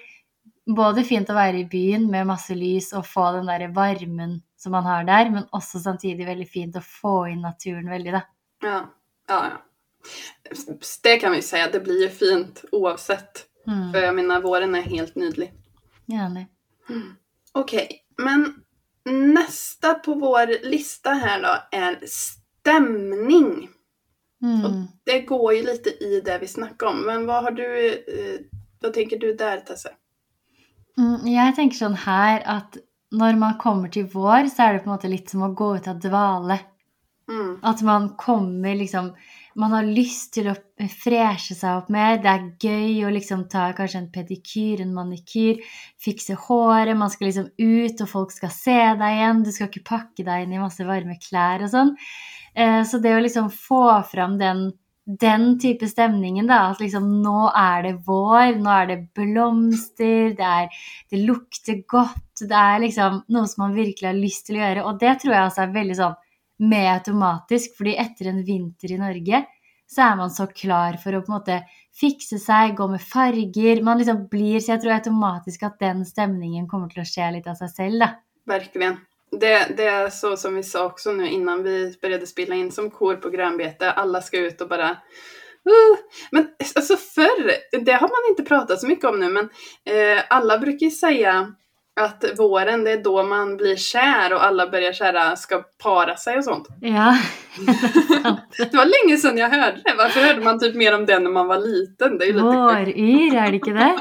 både 0.78 1.04
fint 1.04 1.30
å 1.30 1.36
være 1.36 1.62
i 1.62 1.68
byen 1.68 2.06
med 2.10 2.28
masse 2.28 2.56
lys 2.56 2.92
og 2.96 3.06
få 3.08 3.30
den 3.36 3.48
der 3.50 3.68
varmen 3.76 4.38
som 4.58 4.74
man 4.74 4.88
har 4.88 5.04
der, 5.06 5.30
men 5.30 5.46
også 5.54 5.80
samtidig 5.82 6.26
veldig 6.26 6.48
fint 6.50 6.76
å 6.76 6.84
få 6.84 7.28
inn 7.32 7.44
naturen 7.44 7.90
veldig, 7.90 8.14
da. 8.16 8.22
Ja, 8.64 8.78
ja, 9.28 9.40
ja. 9.52 9.58
Det 11.02 11.16
kan 11.16 11.32
vi 11.32 11.42
säga, 11.42 11.70
det 11.72 11.80
blir 11.80 12.02
ju 12.02 12.08
fint 12.08 12.64
oavsett. 12.72 13.44
Mm. 13.66 13.92
För 13.92 14.02
jag 14.02 14.14
menar, 14.14 14.40
våren 14.40 14.74
är 14.74 14.82
helt 14.82 15.14
nydlig. 15.14 15.52
Enig. 16.12 16.46
Okej, 17.52 18.04
men 18.16 18.64
nästa 19.04 19.94
på 19.94 20.14
vår 20.14 20.66
lista 20.68 21.10
här 21.10 21.42
då 21.42 21.78
är 21.78 21.98
stämning. 22.06 23.68
Och 24.42 24.70
Mm. 24.70 24.87
det 25.05 25.20
går 25.20 25.55
ju 25.55 25.62
lite 25.62 25.90
i 26.05 26.20
det 26.24 26.38
vi 26.38 26.46
snackade 26.46 26.90
om. 26.90 27.07
Men 27.07 27.27
vad 27.27 27.42
har 27.44 27.51
du, 27.51 27.88
eh, 27.88 28.40
vad 28.81 28.92
tänker 28.94 29.18
du 29.18 29.35
där 29.35 29.61
Tesse? 29.61 29.88
Mm, 30.98 31.27
jeg 31.27 31.55
tenker 31.57 31.77
sånn 31.79 31.96
her 31.96 32.42
at 32.46 32.79
når 33.14 33.37
man 33.38 33.59
kommer 33.59 33.88
til 33.88 34.07
vår, 34.12 34.48
så 34.51 34.62
er 34.62 34.72
det 34.72 34.85
på 34.85 34.90
en 34.90 34.96
måte 34.96 35.11
litt 35.11 35.31
som 35.31 35.42
å 35.42 35.55
gå 35.55 35.77
ut 35.77 35.88
av 35.88 36.01
dvale. 36.03 36.59
Mm. 37.31 37.59
At 37.62 37.83
man 37.83 38.14
kommer 38.16 38.74
liksom 38.74 39.14
Man 39.59 39.72
har 39.72 39.83
lyst 39.83 40.35
til 40.35 40.46
å 40.46 40.55
freshe 40.79 41.55
seg 41.57 41.81
opp 41.81 41.88
mer. 41.90 42.18
Det 42.22 42.31
er 42.31 42.53
gøy 42.62 43.01
å 43.03 43.11
liksom 43.11 43.48
ta 43.51 43.72
kanskje 43.72 43.98
en 43.98 44.12
pedikyr, 44.12 44.83
en 44.83 44.92
manikyr, 44.94 45.59
fikse 45.98 46.37
håret. 46.37 46.96
Man 46.96 47.11
skal 47.11 47.27
liksom 47.27 47.48
ut, 47.59 48.01
og 48.01 48.09
folk 48.09 48.31
skal 48.31 48.51
se 48.51 48.77
deg 48.94 49.16
igjen. 49.16 49.42
Du 49.42 49.51
skal 49.51 49.66
ikke 49.66 49.83
pakke 49.85 50.22
deg 50.24 50.44
inn 50.44 50.53
i 50.53 50.59
masse 50.62 50.87
varme 50.87 51.18
klær 51.18 51.64
og 51.64 51.70
sånn. 51.70 51.96
Eh, 52.59 52.83
så 52.85 52.99
det 52.99 53.14
å 53.14 53.23
liksom 53.23 53.51
få 53.55 53.83
fram 54.11 54.38
den, 54.40 54.64
den 55.07 55.51
type 55.62 55.87
stämningen, 55.87 56.49
da, 56.51 56.64
at 56.73 56.81
liksom 56.83 57.07
nå 57.23 57.49
er 57.55 57.85
det 57.87 57.92
vår, 58.07 58.57
nå 58.59 58.73
er 58.75 58.88
det 58.90 58.99
blomster, 59.14 60.33
det, 60.38 60.49
er, 60.49 60.81
det 61.12 61.21
lukter 61.23 61.85
godt, 61.87 62.42
det 62.42 62.59
er 62.59 62.83
liksom 62.83 63.23
noe 63.35 63.51
som 63.51 63.66
man 63.66 63.77
virkelig 63.79 64.11
har 64.11 64.18
lyst 64.18 64.49
til 64.49 64.59
å 64.59 64.64
gjøre. 64.64 64.88
Og 64.90 64.99
det 65.03 65.14
tror 65.23 65.35
jeg 65.35 65.44
også 65.44 65.47
alltså 65.47 65.66
er 65.68 65.77
veldig 65.77 66.01
sånn 66.01 66.18
med 66.68 66.88
automatisk, 66.97 67.77
fordi 67.79 67.94
etter 68.03 68.33
en 68.33 68.42
vinter 68.42 68.90
i 68.90 68.99
Norge 68.99 69.44
så 69.88 70.03
er 70.05 70.16
man 70.18 70.33
så 70.35 70.44
klar 70.53 70.99
for 71.01 71.16
å 71.16 71.23
på 71.25 71.31
en 71.31 71.38
måte 71.38 71.59
fikse 71.97 72.37
seg, 72.42 72.75
gå 72.77 72.88
med 72.90 73.01
farger. 73.01 73.81
Man 73.87 74.03
liksom 74.03 74.27
blir, 74.29 74.61
så 74.61 74.73
Jag 74.73 74.83
tror 74.83 74.92
automatiskt 74.92 75.62
att 75.62 75.79
den 75.79 76.05
stämningen 76.05 76.68
kommer 76.68 76.88
til 76.88 77.03
å 77.03 77.09
skje 77.09 77.31
litt 77.33 77.47
av 77.47 77.55
seg 77.55 77.71
selv, 77.71 78.03
da. 78.03 78.11
Verkligen. 78.47 78.99
Det, 79.30 79.76
det 79.76 79.84
är 79.84 80.10
så 80.10 80.36
som 80.36 80.54
vi 80.54 80.62
sa 80.62 80.84
också 80.84 81.12
nu 81.12 81.28
innan 81.28 81.62
vi 81.62 81.98
började 82.02 82.26
spela 82.26 82.54
in 82.54 82.72
som 82.72 82.90
kor 82.90 83.14
på 83.14 83.30
grönbete. 83.30 83.92
Alla 83.92 84.22
ska 84.22 84.38
ut 84.38 84.60
och 84.60 84.68
bara 84.68 84.90
uh. 84.90 85.98
Men 86.30 86.48
alltså 86.74 86.96
förr, 86.96 87.52
det 87.84 87.92
har 87.92 88.08
man 88.08 88.30
inte 88.30 88.42
pratat 88.42 88.80
så 88.80 88.86
mycket 88.86 89.04
om 89.04 89.20
nu, 89.20 89.28
men 89.28 89.48
eh, 89.84 90.24
alla 90.28 90.58
brukar 90.58 90.84
ju 90.86 90.90
säga 90.90 91.52
att 92.00 92.24
våren 92.38 92.84
det 92.84 92.90
är 92.90 93.02
då 93.02 93.22
man 93.22 93.56
blir 93.56 93.76
kär 93.76 94.32
och 94.32 94.44
alla 94.44 94.66
börjar 94.66 94.92
kära, 94.92 95.36
ska 95.36 95.62
para 95.82 96.16
sig 96.16 96.36
och 96.36 96.44
sånt. 96.44 96.68
Ja, 96.80 97.18
Det 98.58 98.74
var 98.74 99.06
länge 99.06 99.16
sedan 99.16 99.38
jag 99.38 99.48
hörde 99.48 99.80
det. 99.84 99.94
Varför 99.98 100.20
hörde 100.20 100.40
man 100.40 100.60
typ 100.60 100.74
mer 100.74 100.94
om 100.94 101.06
det 101.06 101.18
när 101.18 101.30
man 101.30 101.46
var 101.46 101.58
liten? 101.58 102.18
Det 102.18 102.24
är 102.24 102.26
ju 102.26 102.32
lite 102.32 102.44
Våryr, 102.44 103.34
er 103.34 103.50
det 103.50 103.56
ikke 103.56 103.72
det? 103.72 103.98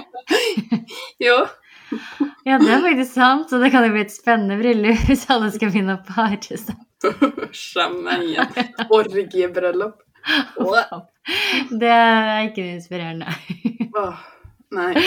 Jo. 1.19 1.45
Ja, 2.43 2.58
det 2.60 2.71
er 2.71 2.82
faktisk 2.84 3.13
sant, 3.13 3.50
så 3.50 3.60
det 3.62 3.71
kan 3.73 3.86
jo 3.88 3.93
bli 3.95 4.04
et 4.06 4.13
spennende 4.13 4.58
bryllup 4.60 5.08
hvis 5.08 5.26
alle 5.34 5.52
skal 5.52 5.71
begynne 5.71 5.97
å 5.97 6.04
pare 6.08 6.58
seg. 6.58 6.76
Orgiebröllop. 8.89 10.02
Åh. 10.58 11.02
Det 11.69 11.91
er 11.91 12.47
ikke 12.50 12.65
inspirerende. 12.76 13.28
Åh, 13.95 14.13
nej. 14.71 14.97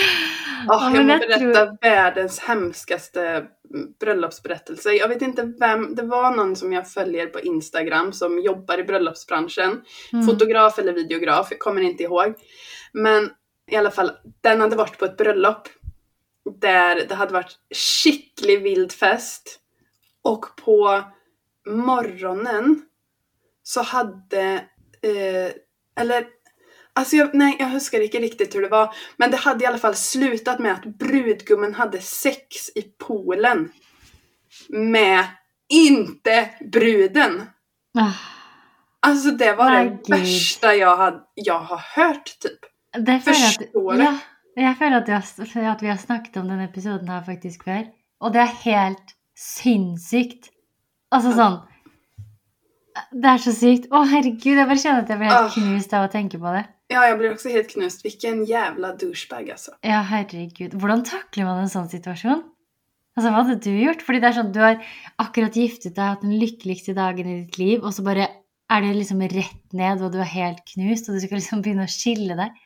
Ja, 0.66 0.90
jag 0.94 0.96
jag 0.96 1.20
berätta 1.20 1.38
tror- 1.38 1.78
världens 1.80 2.38
hemskaste 2.40 3.44
bröllopsberättelse. 4.00 4.90
Jag 4.92 5.08
vet 5.08 5.22
inte 5.22 5.52
vem, 5.60 5.94
det 5.94 6.02
var 6.02 6.36
någon 6.36 6.56
som 6.56 6.72
jag 6.72 6.90
följer 6.90 7.26
på 7.26 7.40
Instagram 7.40 8.12
som 8.12 8.38
jobbar 8.38 8.78
i 8.78 8.84
bröllopsbranschen. 8.84 9.82
Mm. 10.12 10.26
Fotograf 10.26 10.78
eller 10.78 10.92
videograf, 10.92 11.48
jag 11.50 11.58
kommer 11.58 11.80
inte 11.80 12.02
ihåg. 12.02 12.34
Men 12.92 13.30
i 13.70 13.76
alla 13.76 13.90
fall, 13.90 14.10
den 14.40 14.60
hade 14.60 14.76
varit 14.76 14.98
på 14.98 15.04
ett 15.04 15.16
bröllop 15.16 15.68
där 16.60 17.06
det 17.08 17.14
hade 17.14 17.32
varit 17.32 17.58
skicklig 17.74 18.62
vild 18.62 18.92
fest. 18.92 19.60
Och 20.22 20.56
på 20.56 21.02
morgonen 21.66 22.82
så 23.62 23.82
hade, 23.82 24.42
eh, 25.02 25.52
eller 26.02 26.26
Alltså 26.92 27.16
jag, 27.16 27.34
nej, 27.34 27.56
jag 27.58 27.66
huskar 27.66 28.00
inte 28.00 28.18
riktigt 28.18 28.54
hur 28.54 28.62
det 28.62 28.68
var. 28.68 28.94
Men 29.16 29.30
det 29.30 29.36
hade 29.36 29.64
i 29.64 29.66
alla 29.66 29.78
fall 29.78 29.94
slutat 29.94 30.58
med 30.58 30.72
att 30.72 30.84
brudgummen 30.84 31.74
hade 31.74 32.00
sex 32.00 32.68
i 32.74 32.82
poolen. 32.82 33.72
Med 34.68 35.24
inte 35.68 36.50
bruden. 36.72 37.42
Ah, 37.98 38.12
Alltså 39.02 39.30
det 39.30 39.52
var 39.54 39.70
Nej, 39.70 39.84
det 39.84 39.90
gud. 39.90 40.08
värsta 40.08 40.74
jag, 40.74 40.96
had, 40.96 41.24
jeg 41.34 41.58
har 41.58 41.76
hört 41.94 42.38
typ. 42.40 42.60
Forstår 43.24 43.92
at, 43.92 43.98
du? 43.98 44.04
ja, 44.04 44.18
jeg 44.58 44.76
føler 44.78 45.00
at, 45.00 45.06
du 45.06 45.12
har, 45.14 45.72
at 45.72 45.82
vi 45.82 45.90
har 45.90 46.00
snakket 46.00 46.36
om 46.40 46.48
denne 46.50 46.66
episoden 46.66 47.08
her 47.08 47.22
faktisk 47.26 47.64
før. 47.68 47.86
Og 48.20 48.34
det 48.34 48.42
er 48.42 48.56
helt 48.64 49.14
sinnssykt. 49.38 50.50
Altså 51.10 51.32
sånn 51.34 51.60
Det 53.14 53.30
er 53.30 53.40
så 53.40 53.54
sykt. 53.54 53.88
Å, 53.94 54.02
herregud, 54.10 54.58
jeg 54.58 54.66
bare 54.68 54.82
kjenner 54.82 55.04
at 55.04 55.10
jeg 55.10 55.20
blir 55.20 55.32
helt 55.32 55.54
knust 55.56 55.94
av 55.96 56.06
å 56.08 56.12
tenke 56.12 56.40
på 56.42 56.52
det. 56.54 56.64
Ja, 56.90 57.04
jag 57.06 57.18
blir 57.20 57.32
också 57.32 57.48
helt 57.48 57.70
knust. 57.70 58.04
Vilken 58.04 58.44
jävla 58.44 58.92
douchebag 58.98 59.50
alltså. 59.50 59.76
Ja, 59.86 60.00
herregud. 60.10 60.74
Hvordan 60.74 61.04
takler 61.06 61.46
man 61.46 61.62
en 61.62 61.70
sånn 61.70 61.88
situasjon? 61.90 62.42
Altså, 63.16 63.30
Hva 63.30 63.44
hadde 63.44 63.60
du 63.62 63.70
gjort? 63.78 64.02
Fordi 64.06 64.20
det 64.20 64.28
er 64.28 64.36
sånn, 64.40 64.52
Du 64.52 64.60
har 64.62 64.82
akkurat 65.22 65.56
giftet 65.56 65.94
deg, 65.94 66.02
hatt 66.16 66.26
den 66.26 66.38
lykkeligste 66.40 66.94
dagen 66.98 67.30
i 67.30 67.38
ditt 67.44 67.58
liv, 67.62 67.84
og 67.84 67.94
så 67.94 68.04
bare 68.06 68.26
er 68.70 68.82
det 68.84 68.96
liksom 68.98 69.22
rett 69.22 69.72
ned, 69.74 70.02
og 70.02 70.12
du 70.14 70.20
er 70.22 70.34
helt 70.34 70.62
knust, 70.74 71.08
og 71.08 71.16
du 71.16 71.22
skal 71.24 71.40
liksom 71.40 71.62
begynne 71.62 71.86
å 71.86 71.90
skille 71.90 72.36
deg. 72.38 72.58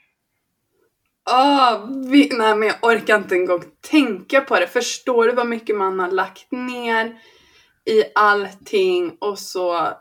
Åh, 1.31 1.87
vi, 2.11 2.29
nej 2.33 2.57
men 2.57 2.69
jag 2.69 2.77
orkar 2.83 3.17
inte 3.17 3.35
en 3.35 3.47
gång 3.47 3.65
tänka 3.91 4.41
på 4.41 4.61
det. 4.61 4.67
Förstår 4.67 5.25
du 5.25 5.33
vad 5.33 5.47
mycket 5.47 5.77
man 5.77 6.01
har 6.01 6.11
lagt 6.11 6.53
ner 6.53 7.19
i 7.85 8.05
allting 8.15 9.17
och 9.21 9.39
så 9.39 9.93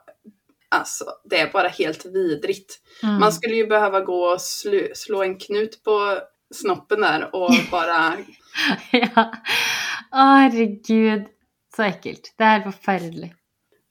Alltså, 0.74 1.06
det 1.30 1.40
är 1.40 1.52
bara 1.52 1.68
helt 1.68 2.06
vidrigt. 2.06 2.80
Mm. 3.04 3.20
Man 3.20 3.34
skulle 3.34 3.56
ju 3.56 3.68
behöva 3.68 4.02
gå 4.02 4.26
och 4.26 4.42
slu, 4.42 4.92
slå 4.96 5.24
en 5.24 5.40
knut 5.40 5.84
på 5.84 6.20
snoppen 6.56 7.02
där 7.02 7.36
och 7.36 7.52
bara... 7.72 8.18
ja. 8.92 9.34
Herregud. 10.12 11.24
Så 11.76 11.84
ekkelt. 11.84 12.34
Det 12.38 12.44
er 12.44 12.60
helt 12.60 12.76
forferdelig. 12.76 13.34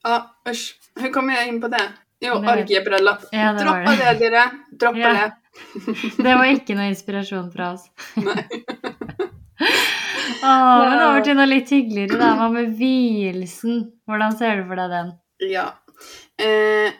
Ja, 0.02 0.42
usch. 0.48 0.74
Hur 1.00 1.10
kom 1.12 1.30
jag 1.30 1.48
in 1.48 1.60
på 1.60 1.68
det? 1.68 1.92
Jo, 2.22 2.34
orgiebröllop. 2.38 3.24
Ja, 3.32 3.52
det 3.52 3.64
Droppa 3.64 3.96
det. 3.98 4.18
dere. 4.20 4.44
Droppa 4.80 4.98
Ja. 4.98 5.12
det. 5.12 5.32
Det 6.16 6.34
var 6.38 6.44
ikke 6.54 6.74
noe 6.78 6.88
inspirasjon 6.92 7.48
fra 7.52 7.72
oss. 7.74 7.88
Nej. 8.16 8.46
Åh, 10.42 10.90
men 10.90 11.00
over 11.06 11.22
til 11.24 11.36
noe 11.38 11.46
litt 11.46 11.70
hyggeligere, 11.70 12.18
da. 12.18 12.32
Hva 12.38 12.48
med 12.52 12.72
vielsen? 12.78 13.82
Hvordan 14.08 14.36
ser 14.38 14.56
du 14.62 14.64
for 14.70 14.80
deg 14.80 14.90
den? 14.96 15.12
Ja. 15.52 15.66
Eh, 16.38 16.92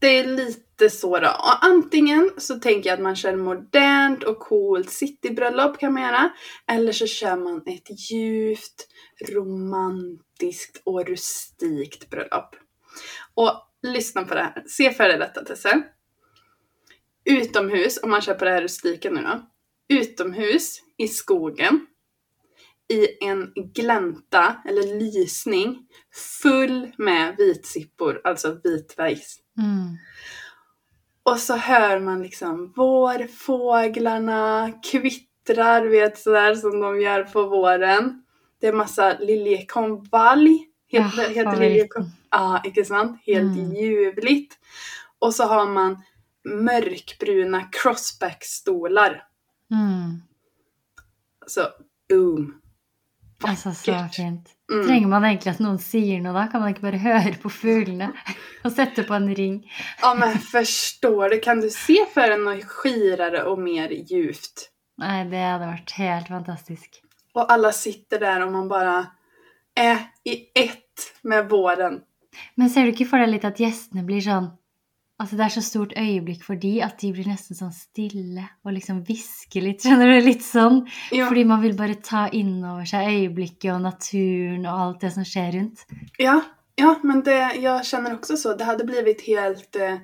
det 0.00 0.08
är 0.18 0.24
lite 0.26 0.90
så 0.90 1.18
då. 1.18 1.28
Och 1.28 1.64
antingen 1.64 2.30
så 2.38 2.54
tänker 2.60 2.90
jag 2.90 2.96
att 2.96 3.02
man 3.02 3.16
kör 3.16 3.36
modernt 3.36 4.22
och 4.24 4.38
coolt 4.38 4.90
citybröllop 4.90 5.78
kan 5.78 5.92
man 5.92 6.02
göra. 6.02 6.30
Eller 6.70 6.92
så 6.92 7.06
kör 7.06 7.36
man 7.36 7.62
ett 7.66 8.10
djupt, 8.10 8.86
romantiskt 9.34 10.82
och 10.84 11.06
rustikt 11.06 12.10
bröllop. 12.10 12.56
Och 13.34 13.52
lyssna 13.82 14.24
på 14.24 14.34
det 14.34 14.40
här. 14.40 14.64
Se 14.66 14.92
för 14.92 15.08
dig 15.08 15.18
detta 15.18 15.44
Tesse. 15.44 15.82
Utomhus, 17.24 18.02
om 18.02 18.10
man 18.10 18.20
kör 18.20 18.34
på 18.34 18.44
det 18.44 18.50
här 18.50 18.62
rustika 18.62 19.10
nu 19.10 19.22
då. 19.22 19.48
Utomhus 19.88 20.82
i 20.96 21.08
skogen. 21.08 21.86
I 22.88 23.24
en 23.24 23.52
glänta, 23.74 24.56
eller 24.68 24.98
lysning, 24.98 25.78
full 26.42 26.92
med 26.98 27.36
vitsippor, 27.36 28.20
alltså 28.24 28.60
vitvejs. 28.64 29.38
Mm. 29.58 29.96
Och 31.22 31.38
så 31.38 31.56
hör 31.56 32.00
man 32.00 32.22
liksom 32.22 32.72
vårfåglarna 32.76 34.72
kvittrar, 34.90 35.86
vet 35.86 36.18
sådär 36.18 36.54
som 36.54 36.80
de 36.80 37.00
gör 37.00 37.22
på 37.22 37.42
våren. 37.42 38.22
Det 38.60 38.66
är 38.66 38.72
massa 38.72 39.18
liljekonvalj. 39.18 40.68
Ja, 40.88 41.02
Heter, 41.02 41.34
heter 41.34 41.56
liljekonvalj? 41.60 42.17
Ja, 42.30 42.60
inte 42.64 42.84
sant? 42.84 43.20
Helt 43.26 43.56
Mm. 43.58 43.74
ljuvligt. 43.74 44.58
Och 45.18 45.34
så 45.34 45.44
har 45.44 45.66
man 45.66 46.02
mörkbruna 46.44 47.60
crossback-stolar. 47.72 49.22
Mm. 49.70 50.22
Så 51.46 51.60
boom. 52.08 52.54
Altså, 53.44 53.72
så 53.74 53.92
Vakkert. 53.92 54.14
fint. 54.14 54.48
Mm. 54.72 54.86
Trenger 54.86 55.08
man 55.08 55.24
egentlig 55.24 55.50
at 55.52 55.60
noen 55.62 55.78
sier 55.78 56.20
noe 56.20 56.32
da? 56.34 56.46
Kan 56.50 56.60
man 56.60 56.72
ikke 56.74 56.82
bare 56.82 56.98
høre 56.98 57.34
på 57.42 57.50
fuglene 57.50 58.08
og 58.64 58.72
sette 58.74 59.04
på 59.06 59.14
en 59.14 59.28
ring? 59.34 59.60
Ja 60.02 60.14
men 60.18 60.38
förstår 60.38 61.28
du, 61.30 61.38
kan 61.40 61.60
du 61.60 61.70
se 61.70 62.06
för 62.14 62.30
en 62.30 62.44
något 62.44 62.64
skirare 62.64 63.42
och 63.44 63.58
mer 63.58 63.88
djupt? 63.88 64.70
Nei, 64.98 65.24
det 65.30 65.38
hadde 65.44 65.66
vært 65.70 65.90
helt 65.94 66.28
fantastisk. 66.28 67.02
Och 67.34 67.52
alla 67.52 67.72
sitter 67.72 68.20
där 68.20 68.46
och 68.46 68.52
man 68.52 68.68
bara 68.68 69.06
är 69.74 69.98
i 70.24 70.34
ett 70.54 71.14
med 71.22 71.48
våren. 71.48 72.00
Men 72.56 72.68
ser 72.70 72.84
du 72.84 72.92
ikke 72.92 73.06
for 73.08 73.18
deg 73.22 73.28
litt 73.32 73.44
at 73.44 73.58
gjestene 73.60 74.04
blir 74.06 74.20
sånn 74.24 74.50
Altså, 75.20 75.34
det 75.34 75.44
er 75.48 75.50
så 75.50 75.60
stort 75.66 75.92
øyeblikk 75.98 76.44
for 76.46 76.54
de 76.54 76.76
at 76.86 77.00
de 77.02 77.08
blir 77.10 77.26
nesten 77.26 77.56
sånn 77.58 77.72
stille 77.74 78.44
og 78.62 78.70
liksom 78.70 79.00
hvisker 79.02 79.64
litt. 79.64 79.82
Skjønner 79.82 80.12
du? 80.14 80.20
Litt 80.28 80.44
sånn. 80.46 80.84
Ja, 81.10 81.26
Fordi 81.26 81.42
man 81.44 81.58
vil 81.64 81.74
bare 81.74 81.96
ta 81.98 82.28
inn 82.30 82.60
over 82.62 82.84
seg 82.86 83.08
øyeblikket 83.10 83.72
og 83.74 83.80
naturen 83.82 84.62
og 84.70 84.78
alt 84.84 85.00
det 85.02 85.10
som 85.16 85.26
skjer 85.26 85.56
rundt. 85.56 85.82
ja, 86.22 86.36
ja 86.78 86.92
men 87.02 87.22
det, 87.26 87.38
jag 87.58 87.84
känner 87.84 88.14
också 88.14 88.36
så. 88.36 88.54
Det 88.54 88.64
hade 88.64 88.84
blivit 88.84 89.20
helt, 89.26 89.76
eh, 89.76 89.98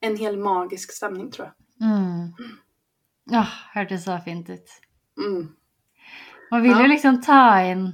en 0.00 0.16
hel 0.16 0.36
magisk 0.36 0.92
stämning 0.92 1.30
tror 1.30 1.46
jag. 1.78 1.86
Mm. 1.88 2.32
Åh, 3.30 3.52
hørtes 3.74 4.04
så 4.04 4.18
fint 4.24 4.50
ut. 4.50 4.66
Mm. 5.18 5.48
Man 6.50 6.62
vil 6.62 6.70
Ja. 6.72 6.80
jo 6.82 6.86
liksom 6.88 7.20
ta 7.22 7.62
inn 7.70 7.92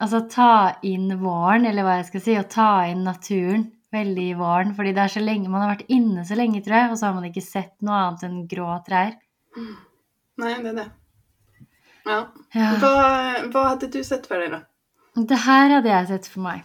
Altså 0.00 0.22
ta 0.32 0.80
inn 0.86 1.10
våren, 1.20 1.66
eller 1.68 1.84
hva 1.84 1.98
jeg 1.98 2.08
skal 2.08 2.24
si, 2.24 2.38
og 2.40 2.48
ta 2.52 2.70
inn 2.88 3.04
naturen. 3.04 3.68
veldig 3.90 4.24
i 4.30 4.38
våren. 4.38 4.74
Fordi 4.76 4.92
det 4.94 5.02
er 5.02 5.12
så 5.16 5.20
lenge, 5.22 5.50
man 5.50 5.64
har 5.64 5.74
vært 5.74 5.90
inne 5.90 6.24
så 6.26 6.38
lenge, 6.38 6.62
tror 6.62 6.76
jeg, 6.76 6.90
og 6.92 6.98
så 6.98 7.08
har 7.08 7.16
man 7.16 7.26
ikke 7.26 7.42
sett 7.42 7.74
noe 7.82 7.98
annet 7.98 8.26
enn 8.28 8.40
grå 8.50 8.70
trær. 8.86 9.16
Nej, 10.40 10.62
det 10.62 10.68
är 10.68 10.74
det. 10.74 10.90
Ja. 12.04 12.32
Ja. 12.52 12.76
Vad, 12.80 13.52
vad 13.52 13.68
hade 13.68 13.86
du 13.86 14.04
sett 14.04 14.26
för 14.26 14.38
dig 14.38 14.48
då? 14.48 14.60
Det 15.22 15.36
her 15.36 15.70
hadde 15.70 15.88
jeg 15.88 16.08
sett 16.08 16.26
for 16.26 16.40
meg. 16.40 16.62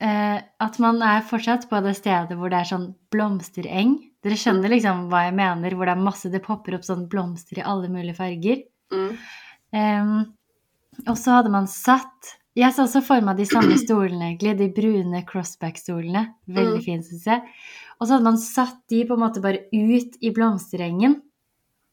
Eh, 0.00 0.38
at 0.58 0.78
man 0.78 1.02
er 1.02 1.26
fortsatt 1.26 1.66
på 1.70 1.80
det 1.84 1.94
stedet 1.98 2.38
hvor 2.38 2.50
det 2.50 2.62
er 2.62 2.70
sånn 2.70 2.86
blomstereng. 3.12 3.96
Dere 4.24 4.38
skjønner 4.40 4.72
liksom 4.72 5.08
hva 5.10 5.26
jeg 5.26 5.36
mener, 5.36 5.74
hvor 5.74 5.90
det 5.90 5.96
er 5.96 6.06
masse, 6.06 6.30
det 6.32 6.42
popper 6.44 6.78
opp 6.78 6.86
sånn 6.86 7.04
blomster 7.10 7.60
i 7.60 7.66
alle 7.66 7.90
mulige 7.92 8.16
farger. 8.16 8.62
Mm. 8.94 9.10
Ehm, 9.74 10.16
og 11.04 11.18
så 11.20 11.38
hadde 11.38 11.52
man 11.52 11.68
satt 11.68 12.34
Jeg 12.54 12.70
så 12.74 12.84
også 12.86 13.00
for 13.02 13.24
meg 13.26 13.36
de 13.40 13.46
samme 13.50 13.74
stolene, 13.80 14.28
egentlig. 14.32 14.52
De 14.60 14.68
brune 14.76 15.22
crossback-stolene. 15.26 16.34
Veldig 16.46 16.78
Mm. 16.80 16.84
fine, 16.84 17.02
syns 17.02 17.24
jeg. 17.26 17.42
Og 18.00 18.06
så 18.06 18.12
hadde 18.14 18.24
man 18.28 18.38
satt 18.38 18.78
de 18.88 19.04
på 19.04 19.14
en 19.14 19.20
måte 19.24 19.42
bare 19.42 19.64
ut 19.72 20.18
i 20.22 20.30
blomsterengen. 20.30 21.20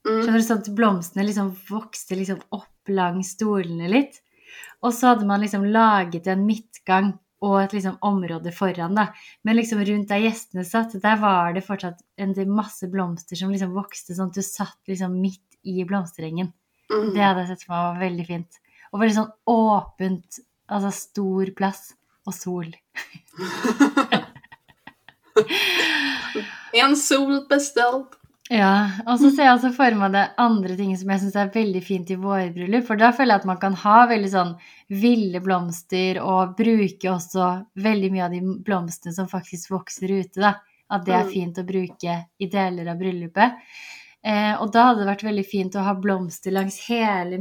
Mm. 0.06 0.22
Skjønner 0.22 0.38
du, 0.42 0.46
sånn 0.46 0.62
at 0.62 0.76
blomstene 0.76 1.26
liksom 1.26 1.50
vokste 1.70 2.18
liksom 2.18 2.42
opp 2.52 2.90
langs 2.90 3.34
stolene 3.36 3.90
litt. 3.90 4.22
Og 4.84 4.94
så 4.94 5.14
hadde 5.16 5.26
man 5.26 5.42
liksom 5.42 5.66
laget 5.72 6.28
en 6.28 6.46
midtgang 6.46 7.18
og 7.42 7.58
et 7.64 7.72
liksom 7.74 7.98
område 8.06 8.54
foran, 8.54 8.94
da. 8.96 9.08
Men 9.44 9.56
liksom 9.58 9.82
rundt 9.82 10.10
der 10.10 10.22
gjestene 10.22 10.64
satt, 10.66 10.94
der 11.02 11.18
var 11.18 11.54
det 11.54 11.64
fortsatt 11.66 12.02
en 12.18 12.34
masse 12.54 12.86
blomster 12.92 13.36
som 13.36 13.50
liksom 13.50 13.74
vokste 13.74 14.14
sånn 14.14 14.30
at 14.30 14.38
du 14.38 14.42
satt 14.46 14.78
liksom 14.88 15.20
midt 15.22 15.42
i 15.66 15.84
blomsterengen. 15.84 16.54
Mm. 16.92 17.14
Det 17.16 17.22
hadde 17.22 17.46
jeg 17.48 17.48
sett 17.56 17.64
for 17.66 17.74
meg 17.74 17.88
var 17.96 18.02
veldig 18.10 18.28
fint. 18.28 18.60
Og 18.94 19.00
veldig 19.00 19.16
sånn 19.16 19.32
åpent, 19.48 20.40
altså 20.72 20.92
stor 20.96 21.52
plass 21.58 21.92
og 22.28 22.34
sol. 22.38 22.72
En 26.74 26.96
sol 26.96 27.46
beställd. 27.50 28.06
Ja, 28.52 28.90
og 29.08 29.16
så 29.20 29.30
ser 29.32 29.46
jeg 29.48 29.56
også 29.56 29.70
for 29.76 29.96
meg 29.96 30.12
det 30.12 30.24
andre 30.42 30.76
ting 30.80 30.92
som 31.00 31.12
jeg 31.14 31.22
syns 31.22 31.36
er 31.40 31.52
veldig 31.54 31.82
fint 31.84 32.10
i 32.12 32.18
vårbryllup. 32.20 32.84
For 32.88 33.00
da 33.00 33.14
føler 33.16 33.38
jeg 33.38 33.44
at 33.44 33.48
man 33.48 33.60
kan 33.62 33.76
ha 33.80 33.98
veldig 34.10 34.32
sånn 34.34 34.52
ville 35.02 35.40
blomster 35.44 36.20
og 36.24 36.58
bruke 36.60 37.12
også 37.14 37.48
veldig 37.80 38.10
mye 38.12 38.26
av 38.28 38.36
de 38.36 38.42
blomstene 38.68 39.16
som 39.16 39.30
faktisk 39.32 39.72
vokser 39.72 40.12
ute, 40.18 40.40
da. 40.44 40.54
At 40.92 41.06
det 41.08 41.16
er 41.16 41.24
Mm. 41.24 41.32
fint 41.32 41.58
å 41.62 41.64
bruke 41.68 42.18
i 42.40 42.46
deler 42.52 42.92
av 42.92 43.00
bryllupet. 43.00 43.54
Eh, 44.26 44.54
og 44.62 44.72
da 44.74 44.84
hadde 44.92 45.02
det 45.02 45.08
vært 45.10 45.24
veldig 45.26 45.46
fint 45.50 45.76
å 45.76 45.84
ha 45.86 45.94
blomster 45.98 46.52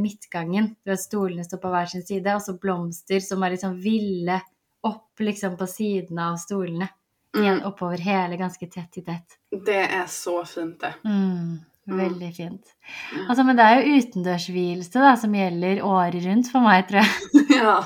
midtgangen. 0.01 0.75
Du 0.85 0.91
vet, 0.91 1.01
stolene 1.03 1.45
står 1.45 1.61
på 1.61 1.73
hver 1.75 1.87
sin 1.93 2.03
side, 2.07 2.35
og 2.35 2.41
så 2.43 2.55
blomster 2.61 3.21
som 3.21 3.43
litt 3.53 3.61
sånn 3.65 3.77
ville 3.83 4.41
opp 4.89 5.21
liksom 5.21 5.59
på 5.61 5.67
sidene 5.69 6.31
av. 6.33 6.89
Igjen 7.37 7.61
Mm. 7.61 7.67
oppover 7.69 7.99
hele, 7.99 8.37
ganske 8.37 8.67
tett 8.71 8.97
i 8.99 9.03
tett. 9.05 9.37
Det 9.67 9.81
är 9.93 10.07
så 10.07 10.45
fint 10.45 10.81
det. 10.81 10.95
Mm, 11.05 11.59
Mm. 11.87 11.99
veldig 11.99 12.37
fint. 12.37 12.63
Altså, 13.29 13.45
men 13.45 13.57
det 13.57 13.63
jo 13.83 13.97
utendørsvielse 13.99 14.93
da, 15.01 15.17
som 15.17 15.35
gjelder 15.35 15.83
året 15.83 16.25
rundt 16.25 16.51
for 16.53 16.61
meg, 16.61 16.89
tror 16.89 17.01
jeg. 17.01 17.11
Ja. 17.63 17.85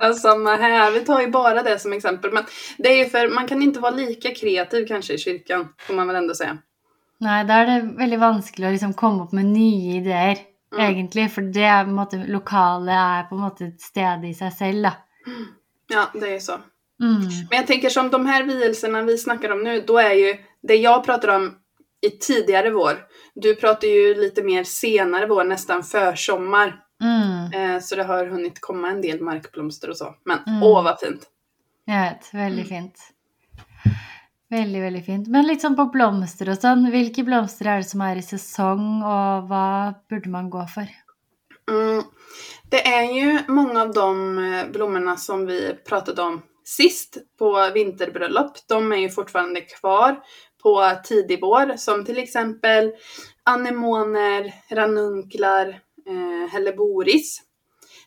ja, 0.00 0.12
samma 0.14 0.56
här. 0.56 0.90
Vi 0.90 1.00
tar 1.00 1.20
ju 1.20 1.30
bara 1.30 1.62
det 1.62 1.78
som 1.78 1.92
exempel. 1.92 2.32
Men 2.32 2.44
det 2.78 2.88
är 2.88 2.98
ju 3.04 3.10
för 3.10 3.28
man 3.28 3.46
kan 3.46 3.62
inte 3.62 3.80
vara 3.80 3.94
lika 3.94 4.34
kreativ 4.34 4.86
kanske 4.86 5.14
i 5.14 5.18
kyrkan, 5.18 5.68
får 5.78 5.94
man 5.94 6.06
väl 6.06 6.16
ändå 6.16 6.34
säga. 6.34 6.58
Nei, 7.20 7.44
da 7.44 7.60
er 7.62 7.66
det 7.66 7.96
veldig 7.98 8.18
vanskelig 8.18 8.66
å 8.68 8.72
liksom 8.74 8.94
komme 8.94 9.22
opp 9.22 9.32
med 9.32 9.46
nye 9.46 9.96
ideer, 10.00 10.38
Mm. 10.74 10.80
egentlig. 10.90 11.30
For 11.30 11.42
det 11.42 11.62
er 11.62 11.84
på 11.84 11.90
en 11.90 11.94
måte, 11.96 12.26
lokalet 12.26 12.94
er 12.94 13.22
på 13.28 13.34
en 13.36 13.40
måte 13.42 13.66
et 13.68 13.80
sted 13.80 14.24
i 14.24 14.32
seg 14.34 14.52
selv, 14.52 14.82
da. 14.82 14.92
Ja, 15.88 16.10
det 16.14 16.26
är 16.28 16.32
ju 16.32 16.40
så. 16.40 16.52
Mm. 17.02 17.20
Men 17.50 17.58
jag 17.58 17.66
tänker 17.66 17.88
som 17.88 18.10
de 18.10 18.26
här 18.26 18.42
vielserna 18.44 19.02
vi 19.02 19.18
snackar 19.18 19.50
om 19.52 19.62
nu, 19.64 19.80
då 19.80 19.98
är 19.98 20.12
ju 20.12 20.36
det 20.62 20.74
jag 20.76 21.04
pratar 21.04 21.36
om 21.36 21.54
i 22.06 22.10
tidigare 22.10 22.70
vår. 22.70 22.92
Du 23.34 23.54
pratar 23.54 23.88
ju 23.88 24.14
lite 24.14 24.42
mer 24.42 24.64
senare 24.64 25.26
vår, 25.26 25.44
nästan 25.44 25.82
försommar. 25.82 26.80
Mm. 27.02 27.52
Eh, 27.76 27.80
så 27.80 27.96
det 27.96 28.04
har 28.04 28.26
hunnit 28.26 28.60
komma 28.60 28.88
en 28.90 29.00
del 29.02 29.20
markblomster 29.20 29.90
och 29.90 29.96
så. 29.96 30.14
Men 30.24 30.38
Mm. 30.46 30.62
åh 30.62 30.84
vad 30.84 31.00
fint. 31.00 31.22
Jeg 31.86 32.00
vet. 32.10 32.34
Veldig 32.34 32.66
fint. 32.68 32.94
Veldig, 34.54 34.80
veldig 34.82 35.02
fint. 35.02 35.28
Men 35.34 35.48
litt 35.48 35.64
sånn 35.64 35.74
på 35.74 35.88
blomster 35.90 36.52
og 36.52 36.60
sånn, 36.62 36.86
hvilke 36.92 37.24
blomster 37.26 37.72
er 37.72 37.82
det 37.82 37.88
som 37.90 38.02
er 38.06 38.20
i 38.20 38.22
sesong, 38.22 39.00
og 39.02 39.48
hva 39.50 39.66
burde 40.10 40.30
man 40.30 40.50
gå 40.52 40.62
for? 40.70 40.90
Mm. 41.70 42.04
Det 42.70 42.86
är 42.86 43.12
ju 43.12 43.38
många 43.48 43.82
av 43.82 43.92
de 43.92 44.38
eh, 44.38 44.70
blommorna 44.72 45.16
som 45.16 45.46
vi 45.46 45.74
pratade 45.88 46.22
om 46.22 46.42
sist 46.64 47.18
på 47.38 47.70
vinterbröllop. 47.74 48.52
De 48.68 48.92
är 48.92 48.96
ju 48.96 49.10
fortfarande 49.10 49.60
kvar 49.60 50.20
på 50.62 50.92
tidig 51.04 51.40
vår 51.40 51.76
som 51.76 52.04
till 52.04 52.18
exempel 52.18 52.92
anemoner, 53.44 54.54
ranunklar, 54.70 55.66
eh, 56.08 56.52
helleboris. 56.52 57.42